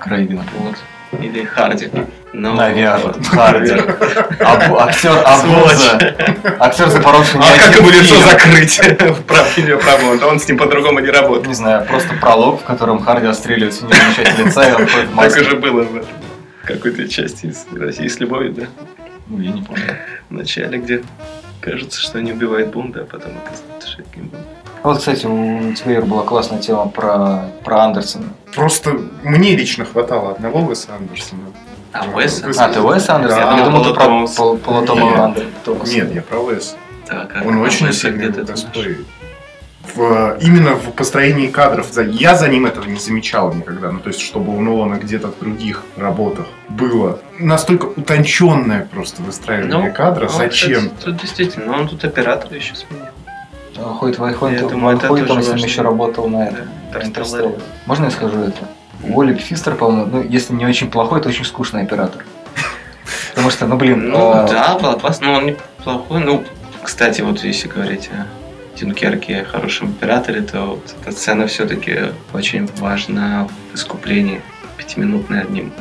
Крейган. 0.00 0.42
Вот. 0.58 0.76
Или 1.12 1.44
Харди. 1.44 1.90
Но... 2.34 2.52
Навяжут. 2.54 3.26
Харди. 3.26 3.72
Абу- 4.40 4.78
Актер 4.78 5.12
Абуза. 5.24 6.14
Актер 6.60 6.88
запоровший 6.90 7.40
не 7.40 7.46
А 7.46 7.58
как 7.58 7.76
ему 7.76 7.88
лицо 7.90 8.14
закрыть 8.20 8.78
в 8.78 9.22
про- 9.26 9.44
фильме 9.44 9.76
про 9.76 9.96
Бонда? 9.98 10.26
Он 10.26 10.38
с 10.38 10.46
ним 10.46 10.58
по-другому 10.58 11.00
не 11.00 11.08
работает. 11.10 11.46
Не 11.48 11.54
знаю, 11.54 11.86
просто 11.86 12.14
пролог, 12.20 12.60
в 12.60 12.64
котором 12.64 13.00
Харди 13.02 13.26
отстреливается 13.26 13.86
в 13.86 13.88
нижнюю 13.88 14.14
часть 14.14 14.38
лица, 14.38 14.68
и 14.68 14.72
он 14.72 14.86
ходит 14.86 15.08
в 15.08 15.16
Так 15.16 15.36
уже 15.40 15.56
было 15.56 15.82
в 15.84 16.04
какой-то 16.66 17.08
части 17.08 17.46
из 17.46 17.66
России 17.74 18.06
с 18.08 18.20
любовью, 18.20 18.52
да? 18.52 18.62
Ну, 19.28 19.40
я 19.40 19.50
не 19.52 19.62
помню. 19.62 19.96
В 20.28 20.34
начале, 20.34 20.78
где 20.78 21.02
кажется, 21.62 22.00
что 22.00 22.18
они 22.18 22.32
убивают 22.32 22.68
Бонда, 22.70 23.00
а 23.00 23.04
потом 23.04 23.32
оказывается, 23.44 23.88
что 23.90 24.02
это 24.02 24.10
не 24.16 24.22
Бонд. 24.24 24.44
Вот, 24.82 24.98
кстати, 24.98 25.26
у 25.26 25.72
тебя, 25.74 25.94
Ир, 25.94 26.04
была 26.04 26.22
классная 26.22 26.58
тема 26.58 26.88
про, 26.88 27.50
про 27.64 27.84
Андерсона. 27.84 28.26
Просто 28.54 28.98
мне 29.22 29.56
лично 29.56 29.84
хватало 29.84 30.32
одного 30.32 30.60
Уэса 30.60 30.94
Андерсона. 30.94 31.42
А, 31.92 32.04
Уэс? 32.14 32.42
А, 32.58 32.68
ты 32.68 32.80
Уэс 32.80 33.08
Андерсон? 33.08 33.40
Да. 33.40 33.58
Я 33.58 33.64
думал, 33.64 33.84
ты 33.84 33.94
про 33.94 34.04
Полу 34.04 34.08
Томаса. 34.08 34.36
Пол- 34.36 34.56
Полу 34.58 34.86
Тома 34.86 35.34
Нет. 35.86 36.14
Я 36.14 36.22
про 36.22 36.38
Уэса. 36.38 36.76
Так, 37.06 37.34
а 37.34 37.46
Он 37.46 37.58
а 37.58 37.60
очень 37.62 37.86
Уэса 37.86 38.00
сильный 38.00 38.28
где-то 38.28 38.44
в 39.94 40.36
именно 40.40 40.74
в 40.74 40.92
построении 40.92 41.48
кадров. 41.48 41.86
За- 41.90 42.02
Я 42.02 42.34
за 42.34 42.48
ним 42.48 42.66
этого 42.66 42.84
не 42.84 42.98
замечал 42.98 43.52
никогда. 43.54 43.90
Ну, 43.90 44.00
то 44.00 44.08
есть, 44.08 44.20
чтобы 44.20 44.56
у 44.56 44.60
Нолана 44.60 44.94
где-то 44.94 45.28
в 45.28 45.38
других 45.38 45.82
работах 45.96 46.46
было 46.68 47.20
настолько 47.38 47.86
утонченное 47.86 48.86
просто 48.92 49.22
выстраивание 49.22 49.90
кадра. 49.90 50.26
он, 50.26 50.30
Зачем? 50.30 50.84
Ну, 50.84 50.90
кстати, 50.90 51.04
тут 51.04 51.16
действительно, 51.20 51.66
но 51.66 51.78
он 51.78 51.88
тут 51.88 52.04
оператора 52.04 52.54
еще 52.54 52.74
сменил. 52.74 53.06
Это 54.92 55.12
он 55.12 55.26
тоже 55.26 55.42
с 55.42 55.48
ним 55.48 55.64
еще 55.64 55.82
работал 55.82 56.28
на 56.28 56.48
этом. 56.48 56.68
Интерстеллар. 57.02 57.60
Можно 57.86 58.06
я 58.06 58.10
скажу 58.10 58.38
это? 58.38 58.68
Уолли 59.02 59.34
Фистер, 59.34 59.76
по-моему, 59.76 60.10
ну, 60.10 60.22
если 60.22 60.52
не 60.54 60.66
очень 60.66 60.90
плохой, 60.90 61.20
то 61.20 61.28
очень 61.28 61.44
скучный 61.44 61.82
оператор. 61.82 62.24
Потому 63.30 63.50
что, 63.50 63.66
ну, 63.66 63.76
блин, 63.76 64.10
Ну 64.10 64.30
а, 64.30 64.48
да, 64.48 64.94
классно, 64.94 65.28
но 65.28 65.32
он 65.34 65.46
неплохой. 65.46 66.20
Ну, 66.20 66.44
кстати, 66.82 67.20
вот 67.20 67.44
если 67.44 67.68
говорить 67.68 68.10
о 68.12 68.26
Дюнкерке, 68.76 69.42
о 69.42 69.44
хорошем 69.44 69.90
операторе, 69.90 70.40
то 70.42 70.62
вот 70.62 70.94
эта 71.00 71.12
сцена 71.12 71.46
все-таки 71.46 72.12
очень 72.32 72.68
важна 72.78 73.46
в 73.72 73.76
искуплении 73.76 74.40
пятиминутной 74.76 75.42
одним 75.42 75.72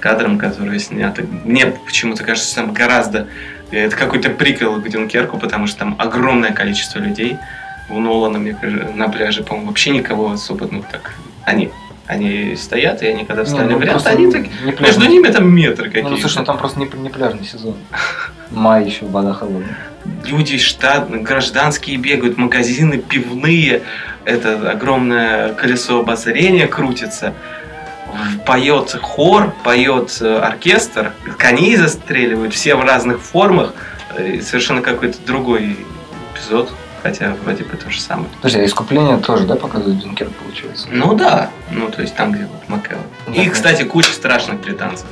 кадром, 0.00 0.38
который 0.38 0.78
снят. 0.80 1.16
Мне 1.44 1.66
почему-то 1.66 2.24
кажется, 2.24 2.54
там 2.56 2.72
гораздо... 2.72 3.28
Это 3.72 3.96
какой-то 3.96 4.30
приквел 4.30 4.80
к 4.80 4.88
Дюнкерку, 4.88 5.38
потому 5.38 5.66
что 5.66 5.80
там 5.80 5.96
огромное 5.98 6.52
количество 6.52 6.98
людей. 6.98 7.38
У 7.88 7.98
Нолана, 7.98 8.38
мне 8.38 8.54
кажется, 8.54 8.92
на 8.94 9.08
пляже, 9.08 9.42
по-моему, 9.42 9.68
вообще 9.68 9.90
никого 9.90 10.32
особо, 10.32 10.68
ну 10.70 10.84
так... 10.90 11.14
Они, 11.44 11.70
они 12.06 12.54
стоят, 12.56 13.02
и 13.02 13.06
они 13.06 13.24
когда 13.24 13.42
Не, 13.42 13.46
встали 13.48 13.72
ну, 13.72 13.78
в 13.78 13.82
ряд, 13.82 14.06
они 14.06 14.30
так... 14.30 14.42
не 14.64 14.72
пляжный. 14.72 14.86
Между 14.86 15.06
ними 15.06 15.28
там 15.28 15.52
метры 15.52 15.88
Не, 15.88 16.02
ну, 16.02 16.02
какие-то. 16.02 16.20
слушай, 16.20 16.38
ну, 16.38 16.44
там 16.44 16.58
просто 16.58 16.78
не, 16.78 16.88
не 16.94 17.08
пляжный 17.08 17.44
сезон. 17.44 17.74
Май 18.50 18.84
еще, 18.84 19.06
вода 19.06 19.32
холодная. 19.32 19.76
люди 20.24 20.58
штат, 20.58 21.10
гражданские 21.10 21.96
бегают, 21.96 22.36
магазины 22.38 22.98
пивные, 22.98 23.82
это 24.24 24.70
огромное 24.70 25.54
колесо 25.54 26.00
обозрения 26.00 26.66
крутится, 26.66 27.34
поет 28.46 28.96
хор, 29.00 29.52
поет 29.64 30.20
оркестр, 30.22 31.12
коней 31.38 31.76
застреливают, 31.76 32.54
все 32.54 32.74
в 32.74 32.82
разных 32.82 33.20
формах, 33.20 33.74
э, 34.16 34.40
совершенно 34.40 34.82
какой-то 34.82 35.18
другой 35.26 35.76
эпизод, 36.34 36.72
хотя 37.02 37.34
вроде 37.44 37.64
бы 37.64 37.76
то 37.76 37.90
же 37.90 38.00
самое. 38.00 38.28
Подожди, 38.36 38.60
а 38.60 38.64
искупление 38.64 39.18
тоже, 39.18 39.46
да, 39.46 39.56
показывает 39.56 39.98
Дюнкерк, 39.98 40.32
получается? 40.32 40.86
Ну 40.90 41.14
да, 41.14 41.50
ну 41.70 41.88
то 41.88 42.02
есть 42.02 42.14
там, 42.14 42.32
где 42.32 42.46
вот 42.46 42.68
Макэо. 42.68 42.98
И, 43.34 43.48
кстати, 43.48 43.82
куча 43.82 44.12
страшных 44.12 44.60
британцев. 44.60 45.06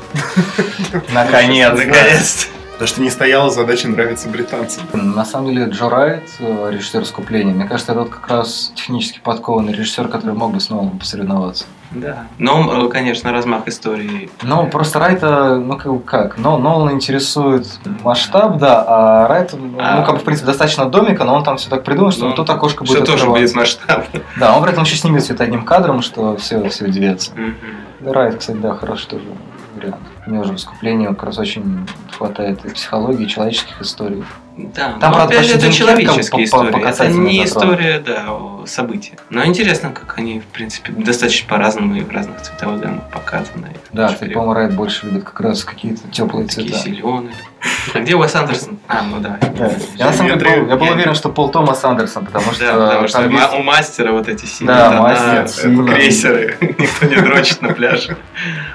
Наконец. 1.13 1.73
Наконец-то. 1.77 2.60
Потому 2.81 2.95
что 2.95 3.03
не 3.03 3.11
стояла 3.11 3.51
задача 3.51 3.89
нравиться 3.89 4.27
британцам. 4.31 4.85
На 4.95 5.27
самом 5.27 5.49
деле 5.53 5.67
Джо 5.67 5.91
Райт, 5.91 6.23
э, 6.39 6.71
режиссер 6.73 7.03
искупления, 7.03 7.53
мне 7.53 7.67
кажется, 7.67 7.93
это 7.93 8.01
вот 8.01 8.09
как 8.09 8.27
раз 8.29 8.73
технически 8.75 9.21
подкованный 9.23 9.75
режиссер, 9.75 10.09
который 10.09 10.35
мог 10.35 10.55
бы 10.55 10.61
с 10.61 10.71
Ноланом 10.71 10.99
посоревноваться. 10.99 11.67
Да. 11.91 12.25
Но, 12.39 12.87
э, 12.87 12.89
конечно, 12.89 13.33
размах 13.33 13.69
истории 13.69 14.31
Ну, 14.43 14.67
просто 14.69 14.99
Райта, 14.99 15.57
ну 15.57 15.77
как, 15.77 16.05
как? 16.07 16.39
но 16.39 16.57
Нолан 16.57 16.93
интересует 16.93 17.67
масштаб, 18.03 18.57
да, 18.57 18.83
а 18.89 19.29
Райт, 19.29 19.53
ну, 19.53 19.77
А. 19.79 20.03
как 20.07 20.15
бы, 20.15 20.21
в 20.23 20.25
принципе, 20.25 20.47
достаточно 20.47 20.87
домика, 20.87 21.25
но 21.25 21.35
он 21.35 21.45
там 21.45 21.59
все 21.59 21.69
так 21.69 21.85
придумал, 21.85 22.13
что 22.13 22.31
Ну, 22.31 22.35
тут 22.35 22.49
окошко 22.49 22.85
будет 22.85 23.07
что 23.07 23.19
тоже 23.19 23.31
без 23.39 23.55
масштаба. 23.55 24.07
Да, 24.39 24.57
он 24.57 24.63
при 24.63 24.73
этом 24.73 24.85
еще 24.85 24.97
снимет 24.97 25.23
все 25.23 25.35
это 25.35 25.45
одним 25.45 25.67
кадром, 25.67 26.01
что 26.01 26.35
все, 26.39 26.67
все 26.71 26.87
удивятся. 26.87 27.33
Райт, 28.03 28.39
кстати, 28.39 28.57
да, 28.57 28.75
хороший 28.75 29.07
тоже 29.07 29.25
вариант. 29.77 30.01
Мне 30.31 30.39
уже 30.39 30.53
в 30.53 30.57
искуплении 30.57 31.09
как 31.09 31.25
раз 31.25 31.39
очень 31.39 31.89
хватает 32.13 32.65
и 32.65 32.71
психологии, 32.71 33.25
и 33.25 33.29
человеческих 33.29 33.83
историй. 33.83 34.23
Да, 34.57 34.93
Там, 35.01 35.11
но 35.11 35.17
правда, 35.17 35.35
опять 35.37 35.47
же, 35.47 35.55
это 35.55 35.67
по- 35.67 35.71
истории. 35.73 36.87
Это 36.89 37.09
не 37.09 37.45
история, 37.45 37.99
да, 38.01 38.25
о 38.29 38.65
события. 38.67 39.13
Но 39.31 39.45
интересно, 39.45 39.91
как 39.91 40.19
они, 40.19 40.41
в 40.41 40.45
принципе, 40.47 40.93
достаточно 40.93 41.49
по-разному 41.49 41.95
и 41.97 42.01
в 42.03 42.11
разных 42.11 42.43
цветовых 42.43 42.81
гаммах 42.81 43.09
показаны. 43.11 43.69
Да, 43.93 44.09
кстати, 44.09 44.33
по-моему, 44.33 44.55
Райт 44.55 44.75
больше 44.75 45.07
любит 45.07 45.25
как 45.25 45.41
раз 45.41 45.65
какие-то 45.65 46.07
теплые 46.09 46.47
Такие 46.47 46.69
цвета. 46.71 46.83
зеленые. 46.85 47.35
А 47.95 47.99
где 48.01 48.15
Уэс 48.17 48.35
Андерсон? 48.35 48.79
А, 48.89 49.03
ну 49.03 49.21
да. 49.21 49.39
Я 49.97 50.07
на 50.07 50.13
самом 50.13 50.39
деле 50.39 50.61
был, 50.63 50.69
я 50.69 50.77
был 50.77 50.89
уверен, 50.91 51.15
что 51.15 51.29
Пол 51.29 51.51
Томас 51.51 51.85
Андерсон, 51.85 52.25
потому 52.27 52.53
что 52.53 52.65
Да, 52.67 52.73
потому 52.87 53.09
что 53.09 53.23
есть- 53.29 53.55
у 53.55 53.63
мастера 53.63 54.13
вот 54.13 54.29
эти 54.29 54.47
синие 54.47 54.75
Да, 54.75 54.89
тона, 54.91 55.01
мастер, 55.03 55.85
крейсеры, 55.87 56.57
никто 56.79 57.07
не 57.07 57.17
дрочит 57.17 57.61
на 57.63 57.73
пляже. 57.73 58.17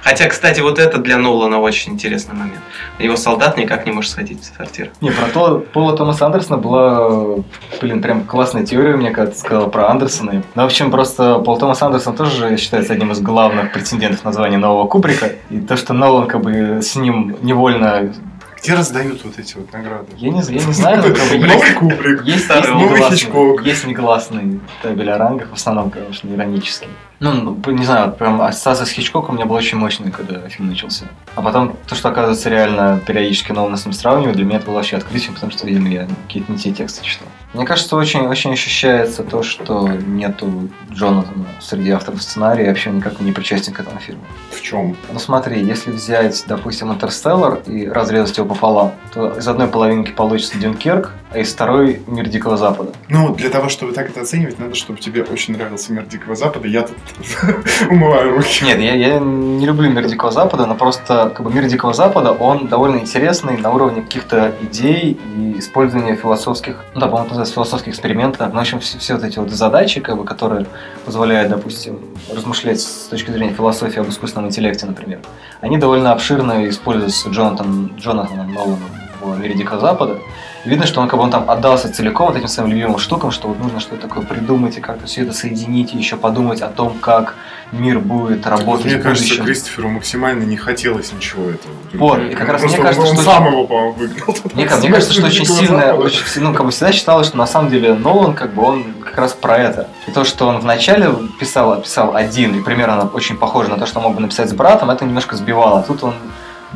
Хотя, 0.04 0.28
кстати, 0.30 0.60
вот 0.62 0.78
это 0.80 1.00
для 1.00 1.18
Нолана 1.18 1.60
очень 1.60 1.94
интересный 1.94 2.36
момент. 2.36 2.60
Его 3.00 3.16
солдат 3.16 3.58
никак 3.58 3.86
не 3.88 3.92
может 3.92 4.12
сходить 4.12 4.42
в 4.42 4.56
сортир. 4.56 4.92
Не, 5.02 5.10
про 5.12 5.28
то, 5.28 5.65
Пола 5.74 5.96
Томаса 5.96 6.26
Андерсона 6.26 6.58
была, 6.58 7.44
блин, 7.82 8.02
прям 8.02 8.24
классная 8.24 8.66
теория, 8.66 8.96
мне 8.96 9.12
кажется, 9.12 9.40
сказала 9.40 9.68
про 9.68 9.90
Андерсона. 9.90 10.44
Ну, 10.56 10.62
в 10.62 10.66
общем, 10.66 10.92
просто 10.92 11.40
Пол 11.40 11.58
Томас 11.58 11.82
Андерсон 11.82 12.16
тоже 12.16 12.58
считается 12.58 12.94
одним 12.94 13.12
из 13.12 13.20
главных 13.22 13.72
претендентов 13.72 14.24
на 14.24 14.34
звание 14.34 14.58
нового 14.58 14.88
Кубрика. 14.88 15.32
И 15.50 15.60
то, 15.60 15.76
что 15.78 15.94
Нолан 15.94 16.28
как 16.28 16.42
бы 16.42 16.80
с 16.82 16.96
ним 16.96 17.38
невольно... 17.42 18.14
Где 18.62 18.74
раздают 18.74 19.24
вот 19.24 19.38
эти 19.38 19.58
вот 19.58 19.72
награды? 19.74 20.08
Я 20.18 20.32
не, 20.32 20.42
я 20.42 20.66
не 20.66 20.74
знаю, 20.74 20.98
но 20.98 21.04
как 21.14 21.30
бы 21.30 21.38
Новый 21.48 21.68
есть, 21.68 21.76
Кубрик. 21.76 22.24
есть, 22.24 22.50
есть, 22.50 22.70
негласный, 22.70 23.64
есть 23.64 23.86
негласный 23.86 24.60
табель 24.82 25.12
о 25.12 25.18
рангах, 25.20 25.50
в 25.52 25.54
основном, 25.54 25.92
конечно, 25.92 26.28
иронический. 26.34 26.88
Ну, 27.20 27.58
не 27.68 27.86
знаю, 27.86 28.12
прям 28.12 28.42
ассоциация 28.42 28.86
с 28.86 28.90
Хичкоком 28.90 29.36
у 29.36 29.38
меня 29.38 29.46
была 29.46 29.60
очень 29.60 29.78
мощная, 29.78 30.12
когда 30.12 30.48
фильм 30.50 30.70
начался. 30.70 31.06
А 31.36 31.42
потом 31.42 31.76
то, 31.88 31.96
что, 31.96 32.10
оказывается, 32.10 32.50
реально 32.50 33.00
периодически 33.06 33.52
Нолана 33.52 33.78
с 33.78 33.86
ним 33.86 33.94
сравнивают, 33.94 34.36
для 34.36 34.46
меня 34.46 34.58
это 34.58 34.68
было 34.68 34.76
вообще 34.76 34.98
открытием, 34.98 35.34
потому 35.34 35.52
что, 35.52 35.66
видимо, 35.66 35.90
я 35.90 36.08
какие-то 36.28 36.52
не 36.52 36.58
те 36.58 36.72
тексты 36.72 37.04
читал. 37.06 37.28
Мне 37.54 37.66
кажется, 37.66 37.96
очень, 37.96 38.28
очень 38.28 38.52
ощущается 38.52 39.24
то, 39.24 39.42
что 39.42 39.88
нету 39.88 40.70
Джонатана 40.92 41.46
среди 41.62 41.92
авторов 41.92 42.22
сценария 42.22 42.66
и 42.66 42.68
вообще 42.68 42.90
никак 42.90 43.22
не 43.22 43.32
причастен 43.32 43.72
к 43.72 43.80
этому 43.80 44.00
фильму. 44.00 44.26
В 44.52 44.62
чем? 44.62 44.98
Ну 45.14 45.20
смотри, 45.20 45.64
если 45.64 45.92
взять, 45.92 46.44
допустим, 46.48 46.92
Интерстеллар 46.92 47.62
и 47.66 47.88
разрезать 47.88 48.38
его 48.38 48.48
пополам, 48.50 48.92
то 49.14 49.38
из 49.38 49.48
одной 49.48 49.68
половинки 49.68 50.12
получится 50.12 50.58
Дюнкерк, 50.58 51.14
а 51.36 51.40
из 51.40 51.54
второй 51.54 52.02
Мир 52.08 52.30
Дикого 52.30 52.56
Запада. 52.56 52.92
Ну, 53.10 53.36
для 53.36 53.50
того, 53.50 53.68
чтобы 53.68 53.92
так 53.92 54.10
это 54.10 54.22
оценивать, 54.22 54.58
надо, 54.58 54.74
чтобы 54.76 55.00
тебе 55.00 55.22
очень 55.24 55.54
нравился 55.54 55.92
мир 55.92 56.06
Дикого 56.06 56.36
Запада. 56.36 56.68
Я 56.68 56.84
тут 56.84 56.98
умываю 57.90 58.38
руки. 58.38 58.64
Нет, 58.64 58.80
я, 58.80 58.96
я 58.96 59.20
не 59.20 59.66
люблю 59.66 59.90
Мир 59.90 60.08
Дикого 60.08 60.32
Запада, 60.32 60.66
но 60.66 60.76
просто 60.76 61.34
как 61.36 61.46
бы 61.46 61.52
Мир 61.52 61.66
Дикого 61.66 61.94
Запада, 61.94 62.32
он 62.32 62.68
довольно 62.68 63.00
интересный 63.00 63.58
на 63.58 63.70
уровне 63.72 64.02
каких-то 64.02 64.54
идей 64.62 65.20
и 65.36 65.60
использования 65.60 66.16
философских, 66.16 66.78
ну 66.94 67.02
да, 67.02 67.08
по-моему, 67.08 67.28
называется 67.28 67.54
философских 67.54 67.90
экспериментов. 67.90 68.54
Ну, 68.54 68.58
в 68.58 68.62
общем, 68.62 68.80
все, 68.80 68.98
все 68.98 69.16
вот 69.16 69.24
эти 69.26 69.38
вот 69.38 69.52
задачи, 69.52 70.00
как 70.00 70.18
бы, 70.18 70.24
которые 70.24 70.68
позволяют, 71.04 71.50
допустим, 71.50 72.00
размышлять 72.34 72.80
с 72.80 73.08
точки 73.10 73.32
зрения 73.32 73.54
философии 73.54 74.00
об 74.00 74.08
искусственном 74.08 74.48
интеллекте, 74.48 74.86
например, 74.86 75.20
они 75.60 75.78
довольно 75.78 76.14
обширно 76.14 76.70
используются 76.70 77.30
Джонатан, 77.30 77.92
Джонатаном 77.98 78.54
Ноланом 78.54 78.80
в 79.22 79.40
Мире 79.40 79.56
Дикого 79.56 79.82
Запада. 79.82 80.18
Видно, 80.66 80.86
что 80.88 81.00
он 81.02 81.08
как 81.08 81.18
бы 81.20 81.24
он 81.24 81.32
там 81.32 81.50
отдался 81.50 81.92
целиком 81.94 82.28
вот 82.28 82.36
этим 82.38 82.48
своим 82.48 82.70
любимым 82.72 82.98
штукам, 82.98 83.32
что 83.32 83.48
вот 83.48 83.60
нужно 83.60 83.80
что-то 83.80 84.08
такое 84.08 84.24
придумать 84.26 84.78
и 84.78 84.82
как-то 84.82 85.06
все 85.06 85.22
это 85.22 85.34
соединить, 85.34 85.94
и 85.94 85.98
еще 85.98 86.16
подумать 86.18 86.62
о 86.62 86.68
том, 86.70 86.98
как 87.00 87.36
мир 87.72 88.00
будет 88.00 88.46
работать 88.48 88.86
Мне 88.86 88.98
кажется. 88.98 89.44
Кристоферу 89.44 89.90
максимально 89.90 90.44
не 90.44 90.58
хотелось 90.58 91.14
ничего 91.14 91.50
этого. 91.52 91.74
Вот, 91.94 92.20
и 92.20 92.34
как 92.34 92.50
раз 92.50 92.62
Просто 92.62 92.78
мне 92.78 92.86
кажется, 92.88 93.08
он 93.10 93.16
что- 93.16 93.26
сам 93.26 93.48
его, 93.48 93.66
по-моему, 93.68 93.94
выиграл. 93.94 94.36
Мне, 94.54 94.66
ка- 94.66 94.78
мне 94.78 94.90
кажется, 94.90 95.14
что 95.14 95.26
очень 95.28 95.46
сильно, 95.46 95.94
очень, 95.94 96.22
ну, 96.42 96.54
как 96.54 96.66
бы 96.66 96.72
всегда 96.72 96.92
считалось, 96.92 97.28
что 97.28 97.38
на 97.38 97.48
самом 97.48 97.70
деле 97.70 97.94
Нолан, 97.94 98.34
как 98.34 98.54
бы, 98.54 98.64
он 98.64 98.84
как 99.04 99.18
раз 99.18 99.34
про 99.34 99.58
это. 99.58 99.88
И 100.08 100.12
то, 100.12 100.24
что 100.24 100.48
он 100.48 100.60
вначале 100.60 101.10
писал, 101.40 101.80
писал 101.82 102.16
один, 102.16 102.60
и 102.60 102.64
примерно 102.64 103.08
очень 103.14 103.38
похоже 103.38 103.70
на 103.70 103.78
то, 103.78 103.86
что 103.86 104.00
мог 104.00 104.16
бы 104.16 104.22
написать 104.22 104.50
с 104.50 104.54
братом, 104.54 104.90
это 104.90 105.06
немножко 105.06 105.36
сбивало. 105.36 105.84
Тут 105.84 106.04
он, 106.04 106.14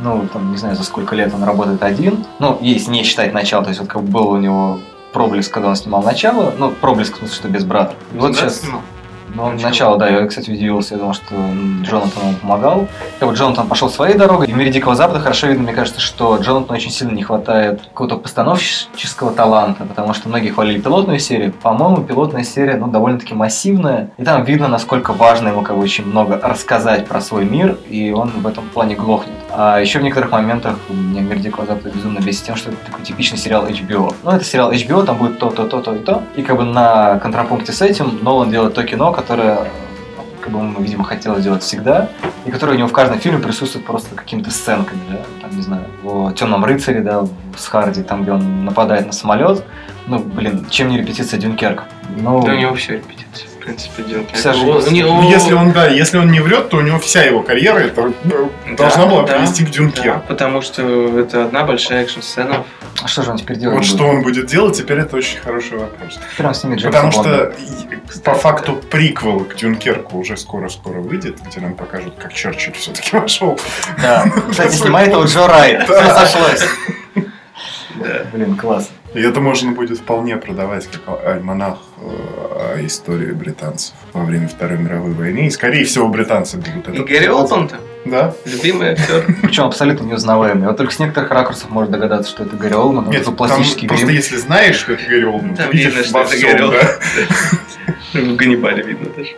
ну, 0.02 0.26
там, 0.32 0.50
не 0.50 0.56
знаю, 0.56 0.76
за 0.76 0.84
сколько 0.84 1.14
лет 1.14 1.32
он 1.34 1.42
работает 1.44 1.82
один. 1.82 2.24
Ну, 2.38 2.58
если 2.60 2.90
не 2.90 3.02
считать 3.02 3.32
начало, 3.32 3.64
то 3.64 3.70
есть 3.70 3.80
вот 3.80 3.88
как 3.88 4.02
бы 4.02 4.10
был 4.10 4.30
у 4.30 4.38
него 4.38 4.80
проблеск, 5.12 5.52
когда 5.52 5.70
он 5.70 5.76
снимал 5.76 6.02
начало, 6.02 6.52
ну, 6.58 6.70
проблеск 6.70 7.14
в 7.14 7.18
смысле, 7.18 7.36
что 7.36 7.48
без 7.48 7.64
брата. 7.64 7.94
И 8.14 8.18
вот 8.18 8.36
сейчас... 8.36 8.60
снимал? 8.60 8.80
Ну, 9.34 9.52
Начало. 9.52 9.96
да, 9.96 10.08
я, 10.08 10.26
кстати, 10.26 10.50
удивился, 10.50 10.94
я 10.94 11.00
думал, 11.00 11.14
что 11.14 11.34
Джонатан 11.82 12.22
ему 12.22 12.34
помогал. 12.40 12.88
И 13.20 13.24
вот 13.24 13.36
Джонатан 13.36 13.68
пошел 13.68 13.88
своей 13.88 14.16
дорогой. 14.16 14.46
И 14.46 14.52
в 14.52 14.56
мире 14.56 14.72
Дикого 14.72 14.94
Запада 14.94 15.20
хорошо 15.20 15.46
видно, 15.46 15.62
мне 15.62 15.72
кажется, 15.72 16.00
что 16.00 16.36
Джонатану 16.36 16.76
очень 16.76 16.90
сильно 16.90 17.12
не 17.12 17.22
хватает 17.22 17.80
какого-то 17.82 18.16
постановческого 18.16 19.32
таланта, 19.32 19.84
потому 19.84 20.14
что 20.14 20.28
многие 20.28 20.50
хвалили 20.50 20.80
пилотную 20.80 21.18
серию. 21.18 21.52
По-моему, 21.52 22.02
пилотная 22.02 22.44
серия, 22.44 22.76
ну, 22.76 22.88
довольно-таки 22.88 23.34
массивная. 23.34 24.10
И 24.18 24.24
там 24.24 24.44
видно, 24.44 24.68
насколько 24.68 25.12
важно 25.12 25.48
ему, 25.48 25.62
как 25.62 25.76
бы, 25.76 25.82
очень 25.82 26.06
много 26.06 26.40
рассказать 26.42 27.06
про 27.06 27.20
свой 27.20 27.44
мир, 27.44 27.78
и 27.88 28.10
он 28.10 28.30
в 28.30 28.46
этом 28.46 28.64
плане 28.68 28.96
глохнет. 28.96 29.34
А 29.52 29.80
еще 29.80 29.98
в 29.98 30.02
некоторых 30.02 30.30
моментах 30.30 30.76
меня 30.88 31.36
Дикого 31.36 31.66
Запада 31.66 31.90
безумно 31.90 32.20
бесит 32.20 32.44
тем, 32.44 32.56
что 32.56 32.70
это 32.70 32.78
такой 32.86 33.04
типичный 33.04 33.38
сериал 33.38 33.66
HBO. 33.66 34.14
Ну, 34.22 34.30
это 34.30 34.44
сериал 34.44 34.72
HBO, 34.72 35.04
там 35.04 35.16
будет 35.18 35.38
то, 35.38 35.50
то, 35.50 35.66
то, 35.66 35.80
то 35.80 35.94
и 35.94 35.98
то. 35.98 36.22
И 36.36 36.42
как 36.42 36.56
бы 36.56 36.64
на 36.64 37.18
контрапункте 37.18 37.72
с 37.72 37.82
этим 37.82 38.20
Нолан 38.22 38.50
делает 38.50 38.74
то 38.74 38.84
кино, 38.84 39.12
которое 39.12 39.68
как 40.40 40.52
бы 40.52 40.58
он, 40.58 40.74
видимо, 40.78 41.04
хотел 41.04 41.38
сделать 41.38 41.62
всегда, 41.62 42.08
и 42.46 42.50
которое 42.50 42.72
у 42.72 42.76
него 42.76 42.88
в 42.88 42.92
каждом 42.92 43.18
фильме 43.18 43.40
присутствует 43.40 43.84
просто 43.84 44.14
какими-то 44.14 44.50
сценками, 44.50 45.00
да, 45.10 45.18
там, 45.42 45.54
не 45.54 45.62
знаю, 45.62 45.84
в 46.02 46.32
«Темном 46.32 46.64
рыцаре», 46.64 47.00
да, 47.00 47.26
с 47.56 47.66
Харди, 47.66 48.02
там, 48.02 48.22
где 48.22 48.32
он 48.32 48.64
нападает 48.64 49.06
на 49.06 49.12
самолет, 49.12 49.62
ну, 50.06 50.18
блин, 50.18 50.66
чем 50.70 50.88
не 50.88 50.98
репетиция 50.98 51.38
Дюнкерк? 51.38 51.84
Ну, 52.16 52.42
Да 52.42 52.52
у 52.52 52.56
него 52.56 52.74
все 52.74 52.94
репетиции. 52.94 53.49
Принципе, 53.70 54.02
жизнь. 54.04 54.88
У 54.88 54.90
него- 54.92 55.14
Ну, 55.22 55.30
Если 55.30 55.52
он, 55.54 55.72
да, 55.72 55.86
если 55.88 56.18
он 56.18 56.30
не 56.30 56.40
врет, 56.40 56.68
то 56.70 56.78
у 56.78 56.80
него 56.80 56.98
вся 56.98 57.22
его 57.22 57.42
карьера 57.42 57.78
это, 57.78 58.12
ну, 58.24 58.50
Да, 58.70 58.76
должна 58.76 59.06
была 59.06 59.22
да, 59.24 59.34
привести 59.34 59.64
к 59.64 59.68
Да, 59.68 59.72
Дюнкерку. 59.72 60.20
потому 60.28 60.62
что 60.62 61.18
это 61.20 61.44
одна 61.44 61.64
большая 61.64 62.02
экшн-сцена. 62.04 62.64
а 63.02 63.08
что 63.08 63.22
же 63.22 63.30
он 63.30 63.38
теперь 63.38 63.56
делает? 63.58 63.78
Вот 63.78 63.86
что 63.86 64.04
он 64.06 64.22
будет 64.22 64.46
делать, 64.46 64.76
теперь 64.76 64.98
это 64.98 65.16
очень 65.16 65.38
хороший 65.38 65.78
вопрос. 65.78 66.18
Он 66.38 66.54
снимет 66.54 66.78
Джеймса 66.80 67.00
Потому 67.00 67.12
что 67.12 67.44
и- 67.58 68.18
по 68.24 68.34
факту 68.34 68.74
приквел 68.74 69.40
к 69.44 69.54
Дюнкерку 69.54 70.18
уже 70.18 70.36
скоро-скоро 70.36 71.00
выйдет, 71.00 71.38
где 71.46 71.60
нам 71.60 71.74
покажут, 71.74 72.14
как 72.18 72.32
Черчилль 72.32 72.74
все-таки 72.74 73.16
вошел. 73.16 73.58
Да, 74.02 74.26
кстати, 74.50 74.74
снимает 74.74 75.10
его 75.12 75.24
Джо 75.24 75.46
Райт, 75.46 75.84
все 75.84 75.92
Да. 76.00 76.26
сошлось. 76.26 76.64
Да. 77.96 78.22
Блин, 78.32 78.56
класс. 78.56 78.88
И 79.14 79.20
это 79.20 79.40
можно 79.40 79.72
будет 79.72 79.98
вполне 79.98 80.36
продавать 80.36 80.86
как 80.86 81.26
альманах 81.26 81.74
э, 81.74 81.89
о 82.02 82.76
истории 82.84 83.32
британцев 83.32 83.94
во 84.12 84.24
время 84.24 84.48
Второй 84.48 84.78
мировой 84.78 85.12
войны. 85.12 85.46
И, 85.46 85.50
скорее 85.50 85.84
всего, 85.84 86.08
британцы 86.08 86.56
будут 86.56 86.88
И 86.88 86.92
это... 86.92 87.02
Гэри 87.04 87.28
Олдман-то, 87.28 87.76
Да. 88.04 88.34
любимый 88.44 88.90
актер. 88.92 89.24
Причем 89.42 89.64
абсолютно 89.64 90.04
неузнаваемый. 90.04 90.66
Вот 90.66 90.76
только 90.76 90.92
с 90.92 90.98
некоторых 90.98 91.30
ракурсов 91.30 91.70
можно 91.70 91.92
догадаться, 91.92 92.30
что 92.30 92.44
это 92.44 92.56
Гарри 92.56 92.74
Олман, 92.74 93.10
Нет, 93.10 93.24
там 93.24 93.36
пластический 93.36 93.88
просто 93.88 94.06
грим. 94.06 94.16
если 94.16 94.36
знаешь, 94.36 94.76
что 94.76 94.92
это 94.94 95.04
Гэри 95.06 95.24
Олдман, 95.24 95.56
Там 95.56 95.70
ты 95.70 95.76
видишь 95.76 95.94
видно, 95.94 96.04
что 96.04 96.14
во 96.18 96.24
это 96.24 96.30
всем, 96.36 96.56
Гэри 96.56 96.70
да. 96.70 98.20
В 98.32 98.36
Ганнибале 98.36 98.82
видно 98.82 99.10
даже. 99.16 99.30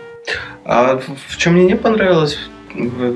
А 0.65 0.97
в- 1.29 1.37
чем 1.37 1.55
мне 1.55 1.65
не 1.65 1.75
понравилось 1.77 2.39
в 2.75 3.13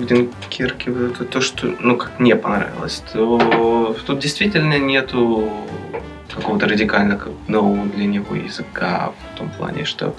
вот 0.88 1.12
это 1.14 1.24
то, 1.24 1.40
что, 1.40 1.74
ну, 1.80 1.96
как 1.96 2.18
не 2.20 2.36
понравилось, 2.36 3.02
то 3.12 3.96
тут 4.06 4.18
действительно 4.18 4.78
нету 4.78 5.50
какого-то 6.34 6.66
радикального 6.66 7.32
нового 7.48 7.86
для 7.86 8.06
него 8.06 8.34
языка 8.34 9.12
в 9.32 9.38
том 9.38 9.50
плане, 9.50 9.84
что 9.84 10.14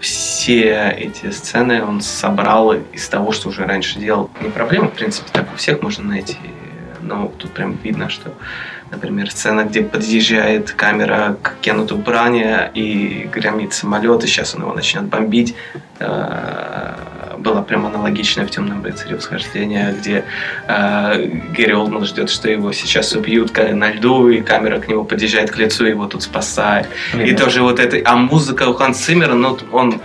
все 0.00 0.90
эти 0.96 1.30
сцены 1.30 1.82
он 1.82 2.00
собрал 2.00 2.72
из 2.72 3.08
того, 3.08 3.32
что 3.32 3.48
уже 3.48 3.64
раньше 3.64 3.98
делал. 3.98 4.30
Не 4.40 4.50
проблема, 4.50 4.88
в 4.88 4.94
принципе, 4.94 5.28
так 5.32 5.46
у 5.52 5.56
всех 5.56 5.82
можно 5.82 6.04
найти. 6.04 6.36
Но 7.00 7.32
тут 7.38 7.52
прям 7.52 7.78
видно, 7.82 8.08
что, 8.08 8.34
например, 8.90 9.30
сцена, 9.30 9.64
где 9.64 9.82
подъезжает 9.82 10.72
камера 10.72 11.36
к 11.42 11.56
Кеннету 11.60 11.96
Бране 11.96 12.70
и 12.74 13.28
громит 13.32 13.72
самолет, 13.72 14.24
и 14.24 14.26
сейчас 14.26 14.54
он 14.54 14.62
его 14.62 14.74
начнет 14.74 15.04
бомбить, 15.04 15.54
э, 16.00 16.94
была 17.38 17.62
прям 17.62 17.86
аналогичная 17.86 18.46
в 18.46 18.50
«Темном 18.50 18.84
рыцаре» 18.84 19.16
восхождение, 19.16 19.94
где 19.98 20.24
э, 20.66 21.26
Гэри 21.56 21.72
Олдман 21.72 22.04
ждет, 22.04 22.30
что 22.30 22.50
его 22.50 22.72
сейчас 22.72 23.12
убьют 23.14 23.56
на 23.56 23.90
льду, 23.92 24.28
и 24.28 24.40
камера 24.40 24.78
к 24.78 24.88
нему 24.88 25.04
подъезжает 25.04 25.50
к 25.50 25.56
лицу, 25.56 25.86
и 25.86 25.90
его 25.90 26.06
тут 26.06 26.22
спасает. 26.22 26.88
Блин, 27.14 27.26
И 27.26 27.36
тоже 27.36 27.62
вот 27.62 27.78
это... 27.78 28.00
А 28.04 28.16
музыка 28.16 28.68
у 28.68 28.74
Ханс 28.74 28.98
Циммера, 28.98 29.34
ну, 29.34 29.58
он... 29.72 30.00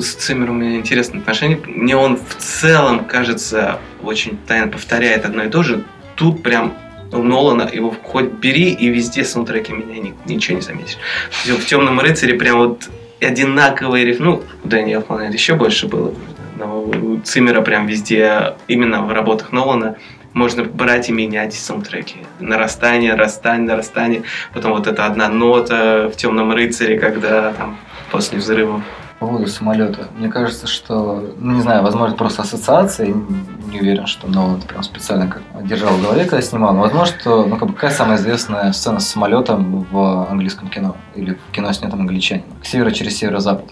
С 0.00 0.14
Циммером 0.14 0.56
у 0.56 0.58
меня 0.60 0.76
интересные 0.76 1.20
отношения. 1.20 1.58
Мне 1.66 1.96
он 1.96 2.16
в 2.16 2.36
целом, 2.36 3.04
кажется, 3.04 3.78
очень 4.02 4.38
тайно 4.46 4.68
повторяет 4.68 5.24
одно 5.24 5.44
и 5.44 5.48
то 5.48 5.62
же. 5.62 5.84
Тут 6.14 6.42
прям 6.42 6.74
у 7.12 7.22
Нолана 7.22 7.68
его 7.72 7.94
хоть 8.02 8.30
бери, 8.32 8.70
и 8.72 8.88
везде 8.88 9.24
саундтреки 9.24 9.72
меня 9.72 10.00
ни- 10.00 10.14
ничего 10.26 10.56
не 10.56 10.62
заметишь. 10.62 10.98
В 11.44 11.64
«Темном 11.66 12.00
рыцаре» 12.00 12.34
прям 12.34 12.58
вот 12.58 12.88
одинаковые 13.20 14.04
риф... 14.04 14.18
Ну, 14.18 14.42
у 14.64 14.68
Дэнни 14.68 14.94
Элфмана 14.94 15.22
это 15.22 15.32
еще 15.32 15.54
больше 15.54 15.86
было. 15.86 16.12
Но 16.56 17.20
Циммера 17.24 17.60
прям 17.62 17.86
везде, 17.86 18.54
именно 18.68 19.02
в 19.02 19.12
работах 19.12 19.52
Нолана, 19.52 19.96
можно 20.32 20.64
брать 20.64 21.08
и 21.08 21.12
менять 21.12 21.54
саундтреки. 21.54 22.18
Нарастание, 22.40 23.12
нарастание, 23.12 23.66
нарастание. 23.66 24.22
Потом 24.52 24.72
вот 24.72 24.86
эта 24.86 25.06
одна 25.06 25.28
нота 25.28 26.10
в 26.12 26.16
«Темном 26.16 26.52
рыцаре», 26.52 26.98
когда 26.98 27.52
там 27.52 27.78
после 28.10 28.38
взрыва 28.38 28.82
по 29.18 29.26
поводу 29.26 29.46
самолета. 29.46 30.08
Мне 30.18 30.28
кажется, 30.28 30.66
что, 30.66 31.32
ну 31.38 31.54
не 31.54 31.62
знаю, 31.62 31.82
возможно, 31.82 32.16
просто 32.16 32.42
ассоциация. 32.42 33.06
Не 33.06 33.80
уверен, 33.80 34.06
что 34.06 34.28
Нолан 34.28 34.58
это 34.58 34.66
прям 34.66 34.82
специально 34.82 35.26
как 35.26 35.42
держал 35.66 35.94
в 35.94 36.02
голове, 36.02 36.24
когда 36.24 36.42
снимал. 36.42 36.74
Но 36.74 36.80
возможно, 36.82 37.18
что, 37.18 37.46
ну 37.46 37.56
как 37.56 37.68
бы 37.68 37.74
какая 37.74 37.90
самая 37.90 38.18
известная 38.18 38.72
сцена 38.72 39.00
с 39.00 39.08
самолетом 39.08 39.86
в 39.90 40.30
английском 40.30 40.68
кино 40.68 40.96
или 41.14 41.32
в 41.32 41.52
кино 41.52 41.72
снятом 41.72 42.00
англичанином? 42.00 42.48
К 42.62 42.66
северу 42.66 42.90
через 42.90 43.16
северо-запад. 43.16 43.70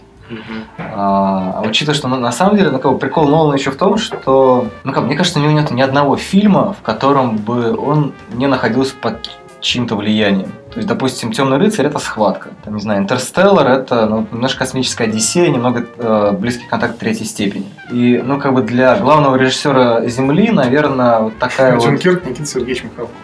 А, 0.79 1.61
а 1.63 1.69
учитывая, 1.69 1.95
что 1.95 2.09
ну, 2.09 2.17
на 2.17 2.33
самом 2.33 2.57
деле, 2.57 2.71
ну, 2.71 2.79
как 2.79 2.93
бы, 2.93 2.99
прикол 2.99 3.29
Нолана 3.29 3.55
еще 3.55 3.71
в 3.71 3.77
том, 3.77 3.99
что, 3.99 4.69
ну, 4.85 4.93
как, 4.93 5.05
мне 5.05 5.17
кажется, 5.17 5.39
у 5.39 5.43
него 5.43 5.53
нет 5.53 5.71
ни 5.71 5.83
одного 5.83 6.17
фильма, 6.17 6.75
в 6.79 6.83
котором 6.83 7.37
бы 7.37 7.77
он 7.77 8.13
не 8.33 8.47
находился 8.47 8.95
под 9.01 9.31
чьим-то 9.61 9.97
влиянием. 9.97 10.53
То 10.71 10.77
есть, 10.77 10.89
допустим, 10.89 11.33
Темный 11.33 11.57
рыцарь 11.57 11.87
это 11.87 11.99
схватка. 11.99 12.51
Там, 12.65 12.75
не 12.75 12.83
знаю, 12.83 13.01
Интерстеллар 13.01 13.67
это 13.67 14.07
ну, 14.07 14.27
немножко 14.31 14.61
космическая 14.61 15.05
одиссея, 15.05 15.49
немного 15.49 15.87
э, 15.97 16.33
близкий 16.33 16.67
контакт 16.67 16.99
третьей 16.99 17.25
степени. 17.25 17.67
И, 17.91 18.21
ну, 18.23 18.39
как 18.39 18.53
бы 18.53 18.63
для 18.63 18.97
главного 18.97 19.37
режиссера 19.37 20.07
Земли, 20.07 20.51
наверное, 20.51 21.21
вот 21.21 21.39
такая 21.39 21.79
Джон 21.79 21.93
вот. 21.93 22.01
Кирк, 22.01 22.27
Никита 22.27 22.47
Сергеевич 22.47 22.85
Михалков. 22.85 23.15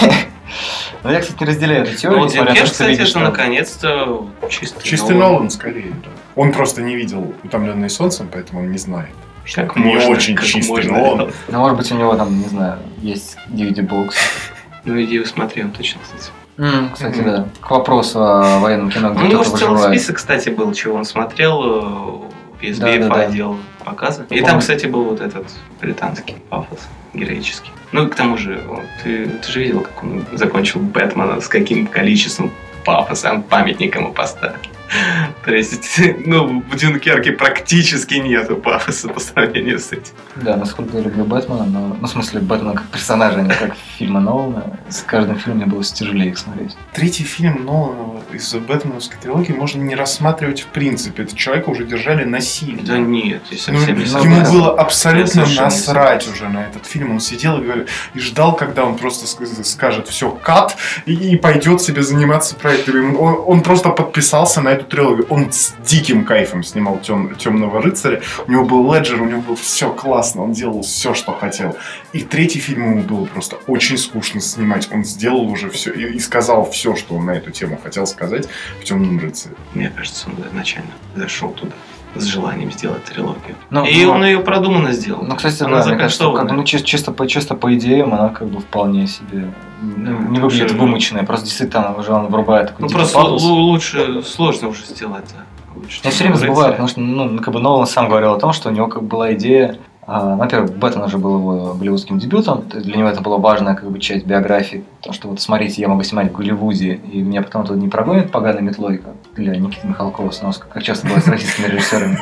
Но 1.02 1.12
я, 1.12 1.20
кстати, 1.20 1.40
не 1.40 1.46
разделяю 1.46 1.82
эту 1.82 1.96
теорию. 1.96 2.20
Ну, 2.22 2.28
то, 2.28 2.54
что 2.54 2.64
кстати, 2.64 2.88
видишь, 2.90 3.00
это 3.02 3.10
что- 3.10 3.20
наконец-то 3.20 4.26
чистый, 4.50 4.82
Чистый 4.82 5.16
Нолан, 5.16 5.48
скорее, 5.50 5.92
да. 6.04 6.10
Он 6.36 6.52
просто 6.52 6.82
не 6.82 6.94
видел 6.94 7.34
«Утомленный 7.42 7.90
солнцем», 7.90 8.28
поэтому 8.32 8.60
он 8.60 8.70
не 8.70 8.78
знает. 8.78 9.10
что 9.44 9.62
Как 9.62 9.70
это 9.72 9.80
не 9.80 9.94
можно, 9.94 10.10
очень 10.10 10.34
как 10.36 10.44
чистый 10.44 10.68
можно 10.68 10.92
Нолан. 10.92 11.32
Ну, 11.48 11.58
может 11.58 11.78
быть, 11.78 11.90
у 11.90 11.96
него 11.96 12.14
там, 12.16 12.38
не 12.38 12.44
знаю, 12.46 12.78
есть 13.02 13.36
DVD-бокс. 13.48 14.14
Ну, 14.84 15.00
иди 15.02 15.24
смотри, 15.24 15.62
он 15.64 15.70
точно, 15.72 16.00
кстати. 16.02 16.30
Кстати, 16.92 17.18
Мгм. 17.20 17.24
да. 17.30 17.46
К 17.60 17.70
вопросу 17.70 18.22
о 18.22 18.58
военном 18.58 18.90
кино, 18.90 19.10
У 19.10 19.14
где 19.14 19.28
него 19.28 19.44
же 19.44 19.50
целый 19.56 19.82
список, 19.88 20.16
кстати, 20.16 20.50
был, 20.50 20.72
чего 20.74 20.94
он 20.96 21.04
смотрел. 21.06 22.26
В 22.60 22.62
SBF 22.62 23.08
Да-да-да. 23.08 23.26
отдел 23.26 23.58
показа. 23.84 24.26
И 24.30 24.40
там, 24.42 24.60
кстати, 24.60 24.86
был 24.86 25.04
вот 25.04 25.20
этот 25.20 25.46
британский 25.80 26.36
пафос 26.48 26.88
героический. 27.14 27.70
Ну 27.92 28.06
и 28.06 28.10
к 28.10 28.14
тому 28.14 28.36
же, 28.36 28.62
ты, 29.02 29.26
ты 29.26 29.50
же 29.50 29.60
видел, 29.60 29.80
как 29.80 30.02
он 30.02 30.24
закончил 30.32 30.80
Бэтмена, 30.80 31.40
с 31.40 31.48
каким 31.48 31.86
количеством 31.86 32.52
пафоса 32.84 33.42
памятник 33.48 33.96
ему 33.96 34.12
поставил. 34.12 34.56
То 35.44 35.52
есть, 35.54 36.00
ну, 36.26 36.62
в 36.70 36.76
Дюнкерке 36.76 37.32
практически 37.32 38.14
нету 38.14 38.56
пафоса 38.56 39.08
по 39.08 39.20
сравнению 39.20 39.78
с 39.78 39.92
этим. 39.92 40.12
Да, 40.36 40.56
насколько 40.56 40.96
я 40.96 41.02
люблю 41.04 41.24
Бэтмена, 41.24 41.64
но, 41.64 41.96
ну, 42.00 42.06
в 42.06 42.10
смысле, 42.10 42.40
Бэтмена 42.40 42.74
как 42.74 42.86
персонажа, 42.88 43.38
а 43.38 43.42
не 43.42 43.50
как 43.50 43.74
фильма 43.98 44.20
Нолана, 44.20 44.78
с 44.88 45.02
каждым 45.02 45.36
фильмом 45.38 45.58
мне 45.58 45.66
было 45.66 45.82
все 45.82 45.94
тяжелее 45.94 46.30
их 46.30 46.38
смотреть. 46.38 46.76
Третий 46.92 47.24
фильм 47.24 47.64
Нолана 47.64 48.20
из 48.32 48.52
Бэтменовской 48.54 49.18
трилогии 49.20 49.52
можно 49.52 49.80
не 49.82 49.94
рассматривать 49.94 50.60
в 50.60 50.66
принципе. 50.66 51.22
Этот 51.22 51.36
человека 51.36 51.70
уже 51.70 51.84
держали 51.84 52.24
насильно. 52.24 52.82
Да 52.82 52.98
нет, 52.98 53.42
я 53.50 53.58
Ну, 53.72 53.78
не 53.80 53.86
ему 53.92 54.06
согласен. 54.06 54.52
было 54.52 54.78
абсолютно 54.80 55.46
насрать 55.56 56.28
уже 56.28 56.48
на 56.48 56.64
этот 56.66 56.86
фильм. 56.86 57.12
Он 57.12 57.20
сидел 57.20 57.58
и, 57.60 57.64
говорил- 57.64 57.86
и 58.14 58.18
ждал, 58.20 58.54
когда 58.56 58.84
он 58.84 58.96
просто 58.96 59.26
ск- 59.26 59.64
скажет 59.64 60.08
все, 60.08 60.30
кат, 60.30 60.76
и, 61.06 61.12
и 61.14 61.36
пойдет 61.36 61.80
себе 61.80 62.02
заниматься 62.02 62.54
проектами. 62.54 63.14
Он, 63.16 63.42
он 63.46 63.62
просто 63.62 63.90
подписался 63.90 64.60
на 64.60 64.79
эту 64.80 64.88
трилогию. 64.88 65.26
Он 65.30 65.52
с 65.52 65.74
диким 65.84 66.24
кайфом 66.24 66.62
снимал 66.62 66.98
«Тем- 67.00 67.34
Темного 67.36 67.80
рыцаря. 67.82 68.20
У 68.46 68.50
него 68.50 68.64
был 68.64 68.92
леджер, 68.92 69.22
у 69.22 69.26
него 69.26 69.40
было 69.40 69.56
все 69.56 69.92
классно, 69.92 70.42
он 70.42 70.52
делал 70.52 70.82
все, 70.82 71.14
что 71.14 71.32
хотел. 71.32 71.76
И 72.12 72.20
третий 72.22 72.58
фильм 72.58 72.90
ему 72.90 73.02
было 73.02 73.24
просто 73.26 73.56
очень 73.66 73.98
скучно 73.98 74.40
снимать. 74.40 74.88
Он 74.92 75.04
сделал 75.04 75.48
уже 75.48 75.70
все 75.70 75.92
и, 75.92 76.14
и 76.14 76.18
сказал 76.18 76.70
все, 76.70 76.96
что 76.96 77.14
он 77.14 77.26
на 77.26 77.32
эту 77.32 77.50
тему 77.50 77.78
хотел 77.82 78.06
сказать 78.06 78.48
в 78.80 78.84
Темном 78.84 79.18
рыцаре. 79.20 79.54
Мне 79.74 79.90
кажется, 79.94 80.28
он 80.28 80.44
изначально 80.48 80.90
зашел 81.14 81.50
туда 81.50 81.72
с 82.14 82.24
желанием 82.24 82.70
сделать 82.72 83.04
трилогию. 83.04 83.56
Ну, 83.70 83.84
И 83.84 84.04
ну, 84.04 84.12
он 84.12 84.24
ее 84.24 84.40
продуманно 84.40 84.92
сделал. 84.92 85.22
Ну, 85.22 85.36
кстати, 85.36 85.62
Она 85.62 85.80
да, 85.82 85.88
мне 85.88 85.96
кажется, 85.98 86.30
как 86.32 86.50
ну, 86.50 86.64
чисто, 86.64 86.86
чисто, 86.86 87.12
по, 87.12 87.26
чисто 87.26 87.54
по 87.54 87.74
идеям 87.74 88.12
она 88.14 88.28
как 88.30 88.48
бы 88.48 88.60
вполне 88.60 89.06
себе 89.06 89.52
ну, 89.82 89.94
Да, 90.04 90.10
не 90.28 90.36
это 90.38 90.40
выглядит 90.46 90.66
уже- 90.70 90.76
вымученная, 90.78 91.24
просто 91.24 91.46
действительно 91.46 91.82
там 91.84 91.98
уже 91.98 92.12
он 92.12 92.26
врубает 92.26 92.68
такой 92.68 92.82
Ну 92.86 92.88
просто 92.92 93.18
лу- 93.18 93.36
лучше, 93.38 94.22
сложно 94.22 94.68
уже 94.68 94.84
сделать, 94.84 95.24
да. 95.36 95.44
Лучше 95.80 96.00
Я 96.02 96.10
все 96.10 96.24
время 96.24 96.36
«Темного 96.36 96.38
забываю, 96.38 96.72
рыцаря». 96.72 96.72
потому 96.72 96.88
что, 96.88 97.00
ну, 97.00 97.38
как 97.42 97.54
бы 97.54 97.60
Нолан 97.60 97.86
сам 97.86 98.08
говорил 98.08 98.32
о 98.32 98.38
том, 98.40 98.52
что 98.52 98.68
у 98.68 98.72
него 98.72 98.88
как 98.88 99.02
бы 99.02 99.08
была 99.08 99.32
идея, 99.34 99.68
ну, 99.68 99.80
во-первых, 100.10 100.76
Бэтмен 100.76 101.04
уже 101.04 101.18
был 101.18 101.36
его 101.38 101.74
голливудским 101.74 102.18
дебютом, 102.18 102.64
для 102.68 102.96
него 102.96 103.08
это 103.08 103.20
была 103.20 103.38
важная 103.38 103.76
как 103.76 103.88
бы 103.88 104.00
часть 104.00 104.26
биографии, 104.26 104.84
потому 104.98 105.14
что 105.14 105.28
вот 105.28 105.40
смотрите, 105.40 105.80
я 105.80 105.86
могу 105.88 106.02
снимать 106.02 106.32
в 106.32 106.36
Голливуде, 106.36 106.94
и 106.94 107.22
меня 107.22 107.42
потом 107.42 107.64
тут 107.64 107.76
не 107.76 107.88
прогонят 107.88 108.32
поганой 108.32 108.62
метлой, 108.62 108.98
как 108.98 109.14
для 109.36 109.54
Никиты 109.54 109.86
Михалкова 109.86 110.32
с 110.32 110.42
Носка, 110.42 110.66
как 110.68 110.82
часто 110.82 111.06
бывает 111.06 111.24
с 111.24 111.28
российскими 111.28 111.66
режиссерами. 111.66 112.18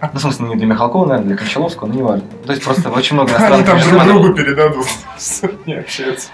Ну, 0.00 0.18
в 0.18 0.18
смысле, 0.18 0.48
не 0.48 0.56
для 0.56 0.66
Михалкова, 0.66 1.06
наверное, 1.06 1.28
для 1.28 1.36
Кончаловского, 1.36 1.86
но 1.86 1.94
неважно. 1.94 2.24
То 2.46 2.52
есть 2.52 2.64
просто 2.64 2.90
очень 2.90 3.14
много 3.14 3.32
Они 3.36 3.38
иностранных 3.38 3.66
там 3.66 3.90
друг 3.90 4.04
другу 4.04 4.34
передадут. 4.34 4.86
Не 5.66 5.74
общаются. 5.74 6.30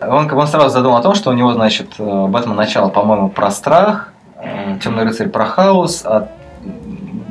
Он, 0.00 0.30
он 0.30 0.46
сразу 0.48 0.70
задумал 0.70 0.96
о 0.96 1.02
том, 1.02 1.14
что 1.14 1.30
у 1.30 1.32
него, 1.32 1.52
значит, 1.52 1.92
э, 1.98 2.26
Бэтмен 2.26 2.56
начало, 2.56 2.88
по-моему, 2.88 3.28
про 3.28 3.50
страх, 3.50 4.12
э, 4.36 4.78
Темный 4.82 5.04
рыцарь 5.04 5.28
про 5.28 5.46
хаос, 5.46 6.02
а 6.04 6.28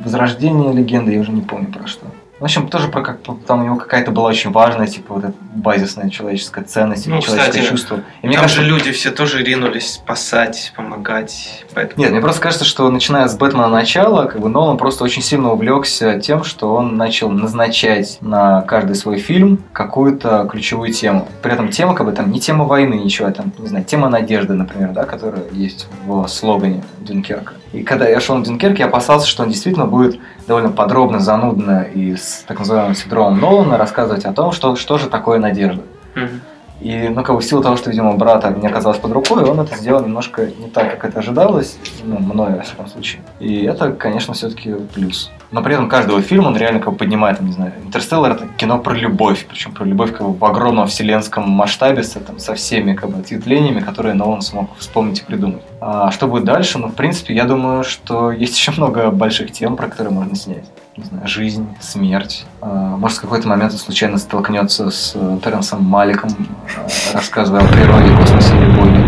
Возрождение 0.04 0.72
легенды, 0.72 1.12
я 1.12 1.20
уже 1.20 1.32
не 1.32 1.40
помню 1.40 1.72
про 1.72 1.86
что. 1.86 2.06
В 2.44 2.46
общем, 2.46 2.68
тоже 2.68 2.88
про 2.88 3.00
как 3.00 3.20
там 3.46 3.62
у 3.62 3.64
него 3.64 3.76
какая-то 3.76 4.10
была 4.10 4.28
очень 4.28 4.52
важная, 4.52 4.86
типа, 4.86 5.14
вот 5.14 5.24
эта 5.24 5.34
базисная 5.54 6.10
человеческая 6.10 6.62
ценность, 6.62 7.06
Ну, 7.06 7.22
человеческое 7.22 7.52
кстати, 7.52 7.70
чувство. 7.70 8.00
И 8.20 8.26
мне 8.26 8.36
Там 8.36 8.42
кажется, 8.42 8.62
же 8.62 8.68
люди 8.68 8.92
все 8.92 9.12
тоже 9.12 9.42
ринулись 9.42 9.94
спасать, 9.94 10.74
помогать. 10.76 11.64
Поэтому... 11.72 12.02
Нет, 12.02 12.12
мне 12.12 12.20
просто 12.20 12.42
кажется, 12.42 12.66
что 12.66 12.90
начиная 12.90 13.28
с 13.28 13.34
Бэтмена 13.34 13.68
начала, 13.68 14.26
как 14.26 14.42
бы 14.42 14.50
Нолан 14.50 14.76
просто 14.76 15.04
очень 15.04 15.22
сильно 15.22 15.52
увлекся 15.52 16.20
тем, 16.20 16.44
что 16.44 16.74
он 16.74 16.98
начал 16.98 17.30
назначать 17.30 18.18
на 18.20 18.60
каждый 18.60 18.94
свой 18.94 19.16
фильм 19.16 19.64
какую-то 19.72 20.46
ключевую 20.50 20.92
тему. 20.92 21.26
При 21.40 21.50
этом 21.50 21.70
тема, 21.70 21.94
как 21.94 22.04
бы 22.04 22.12
там 22.12 22.30
не 22.30 22.40
тема 22.40 22.66
войны, 22.66 22.92
ничего, 22.92 23.28
а 23.28 23.32
там, 23.32 23.54
не 23.56 23.68
знаю, 23.68 23.86
тема 23.86 24.10
надежды, 24.10 24.52
например, 24.52 24.90
да, 24.90 25.06
которая 25.06 25.44
есть 25.50 25.86
в 26.04 26.28
слогане 26.28 26.84
Дюнкерка. 27.00 27.54
И 27.72 27.82
когда 27.82 28.06
я 28.06 28.20
шел 28.20 28.36
на 28.36 28.44
Дюнкерк, 28.44 28.78
я 28.78 28.84
опасался, 28.84 29.26
что 29.26 29.44
он 29.44 29.48
действительно 29.48 29.86
будет 29.86 30.20
довольно 30.46 30.70
подробно, 30.70 31.20
занудно 31.20 31.82
и 31.82 32.16
с 32.16 32.44
так 32.46 32.58
называемым 32.58 32.94
синдромом 32.94 33.40
Нолана 33.40 33.78
рассказывать 33.78 34.24
о 34.24 34.32
том, 34.32 34.52
что, 34.52 34.76
что 34.76 34.98
же 34.98 35.08
такое 35.08 35.38
надежда. 35.38 35.82
Мгм. 36.14 36.40
И, 36.84 37.08
ну, 37.08 37.22
как 37.22 37.34
бы 37.34 37.40
в 37.40 37.44
силу 37.44 37.62
того, 37.62 37.76
что, 37.76 37.88
видимо, 37.88 38.12
брата 38.12 38.50
не 38.50 38.68
оказалось 38.68 38.98
под 38.98 39.12
рукой, 39.12 39.42
он 39.44 39.58
это 39.58 39.74
сделал 39.74 40.02
немножко 40.02 40.50
не 40.58 40.68
так, 40.68 40.90
как 40.90 41.06
это 41.06 41.20
ожидалось, 41.20 41.78
ну, 42.04 42.18
мною, 42.18 42.56
во 42.58 42.62
всяком 42.62 42.88
случае. 42.88 43.22
И 43.40 43.64
это, 43.64 43.92
конечно, 43.92 44.34
все-таки 44.34 44.74
плюс. 44.94 45.30
Но 45.50 45.62
при 45.62 45.72
этом 45.72 45.88
каждого 45.88 46.20
фильма 46.20 46.48
он 46.48 46.58
реально 46.58 46.80
как 46.80 46.92
бы 46.92 46.98
поднимает, 46.98 47.38
там, 47.38 47.46
не 47.46 47.52
знаю, 47.52 47.72
Интерстеллар 47.86 48.32
это 48.32 48.46
кино 48.58 48.78
про 48.78 48.92
любовь, 48.92 49.46
причем 49.48 49.72
про 49.72 49.84
любовь 49.84 50.12
как 50.12 50.26
бы 50.26 50.34
в 50.34 50.44
огромном 50.44 50.86
вселенском 50.86 51.48
масштабе 51.48 52.02
со, 52.02 52.20
там, 52.20 52.38
со 52.38 52.54
всеми 52.54 52.92
как 52.92 53.08
бы 53.08 53.18
ответвлениями, 53.18 53.80
которые 53.80 54.14
Нолан 54.14 54.42
смог 54.42 54.76
вспомнить 54.76 55.20
и 55.20 55.24
придумать. 55.24 55.62
А 55.80 56.10
что 56.10 56.28
будет 56.28 56.44
дальше? 56.44 56.78
Ну, 56.78 56.88
в 56.88 56.94
принципе, 56.94 57.34
я 57.34 57.44
думаю, 57.44 57.84
что 57.84 58.30
есть 58.30 58.56
еще 58.58 58.72
много 58.72 59.10
больших 59.10 59.52
тем, 59.52 59.76
про 59.76 59.88
которые 59.88 60.12
можно 60.12 60.36
снять. 60.36 60.64
Не 60.96 61.04
знаю, 61.04 61.26
жизнь, 61.26 61.66
смерть. 61.80 62.46
А, 62.60 62.96
Может, 62.96 63.18
в 63.18 63.20
какой-то 63.22 63.48
момент 63.48 63.72
он 63.72 63.78
случайно 63.78 64.16
столкнется 64.18 64.90
с 64.90 65.12
э, 65.16 65.38
Терренсом 65.42 65.82
Маликом, 65.82 66.30
э, 66.30 66.88
рассказывая 67.12 67.62
о 67.62 67.66
природе, 67.66 68.16
космосе 68.16 68.54
и 68.54 68.66
Боге. 68.76 68.98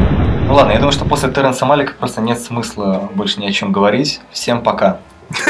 Ну 0.49 0.55
ладно, 0.55 0.73
я 0.73 0.79
думаю, 0.79 0.93
что 0.93 1.05
после 1.05 1.31
Терренса 1.31 1.65
Малика 1.65 1.95
просто 1.95 2.21
нет 2.21 2.41
смысла 2.41 3.09
больше 3.15 3.41
ни 3.41 3.47
о 3.47 3.53
чем 3.53 3.71
говорить. 3.71 4.21
Всем 4.33 4.63
пока. 4.63 4.99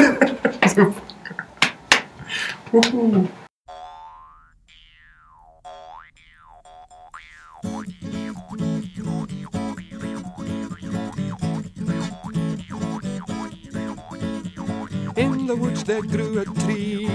Уху. 2.72 3.26
In 15.16 15.46
the 15.46 15.56
woods 15.56 15.82
there 15.84 16.02
grew 16.02 16.40
a 16.40 16.44
tree, 16.44 17.06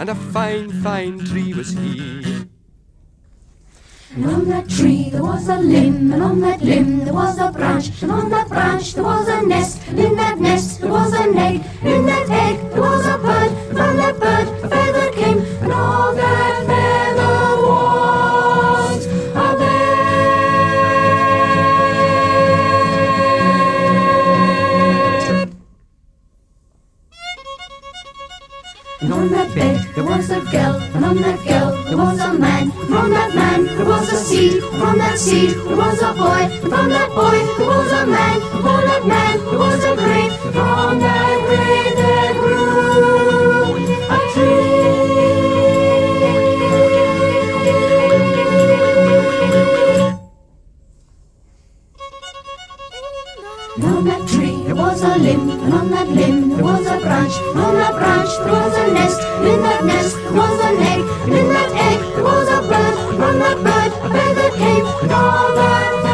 and 0.00 0.08
a 0.08 0.14
fine, 0.14 0.72
fine 0.82 1.18
tree 1.18 1.52
was 1.52 1.72
he. 1.72 2.22
And 4.14 4.24
on 4.24 4.48
that 4.48 4.66
tree 4.66 5.10
there 5.10 5.22
was 5.22 5.48
a 5.48 5.58
limb, 5.58 6.12
and 6.12 6.22
on 6.22 6.40
that 6.40 6.62
limb 6.62 7.04
there 7.04 7.12
was 7.12 7.38
a 7.38 7.52
branch, 7.52 8.02
and 8.02 8.10
on 8.10 8.30
that 8.30 8.48
branch 8.48 8.94
there 8.94 9.04
was 9.04 9.28
a 9.28 9.42
nest, 9.46 9.82
and 9.88 9.98
in 9.98 10.16
that 10.16 10.38
nest 10.38 10.80
there 10.80 10.90
was 10.90 11.12
an 11.12 11.36
egg, 11.36 11.60
and 11.82 11.88
in 11.92 12.06
that 12.06 12.30
egg 12.30 12.56
there 12.70 12.80
was 12.80 13.04
a 13.04 13.18
bird, 13.18 13.50
and 13.52 13.76
from 13.76 13.96
that 13.98 14.18
bird 14.18 14.48
a 14.64 14.68
feather 14.70 15.12
came, 15.12 15.38
and 15.62 15.72
all 15.72 16.14
that 16.14 16.55
there 29.96 30.04
was 30.04 30.30
a 30.30 30.40
girl, 30.52 30.76
and 30.94 31.04
on 31.06 31.16
that 31.16 31.42
girl 31.48 31.72
there 31.84 31.96
was 31.96 32.20
a 32.20 32.34
man. 32.34 32.70
From 32.70 33.10
that 33.10 33.34
man, 33.34 33.64
there 33.64 33.86
was 33.86 34.12
a 34.12 34.16
seed. 34.16 34.62
From 34.78 34.98
that 34.98 35.18
seed, 35.18 35.50
there 35.50 35.76
was 35.76 36.02
a 36.02 36.12
boy. 36.12 36.42
From 36.68 36.90
that 36.90 37.08
boy, 37.16 37.38
there 37.56 37.66
was 37.66 37.92
a 37.92 38.06
man. 38.06 38.40
From 38.62 38.80
that 38.88 39.06
man, 39.06 39.38
there 39.38 39.58
was 39.58 39.84
a 39.84 39.96
grain. 39.96 40.30
From 40.52 40.98
that 41.00 41.36
grain, 41.48 41.94
there 41.96 42.25
limb, 55.14 55.50
and 55.50 55.74
on 55.74 55.90
that 55.90 56.08
limb 56.08 56.48
there 56.50 56.64
was 56.64 56.86
a 56.86 56.98
branch, 56.98 57.34
and 57.38 57.58
on 57.58 57.74
that 57.74 57.94
branch 57.94 58.30
there 58.42 58.52
was 58.52 58.74
a 58.76 58.92
nest, 58.92 59.20
and 59.20 59.46
in 59.46 59.60
that 59.62 59.84
nest 59.84 60.16
there 60.16 60.32
was 60.32 60.60
an 60.68 60.76
egg, 60.92 61.04
and 61.24 61.34
in 61.34 61.48
that 61.56 61.70
egg 61.88 62.00
there 62.14 62.24
was 62.24 62.48
a 62.48 62.60
bird, 62.70 62.94
and 63.08 63.16
from 63.20 63.38
that 63.44 63.58
bird 63.66 63.92
a 64.04 64.08
feather 64.14 64.50
came, 64.56 64.86
and 65.02 65.12
on 65.12 66.05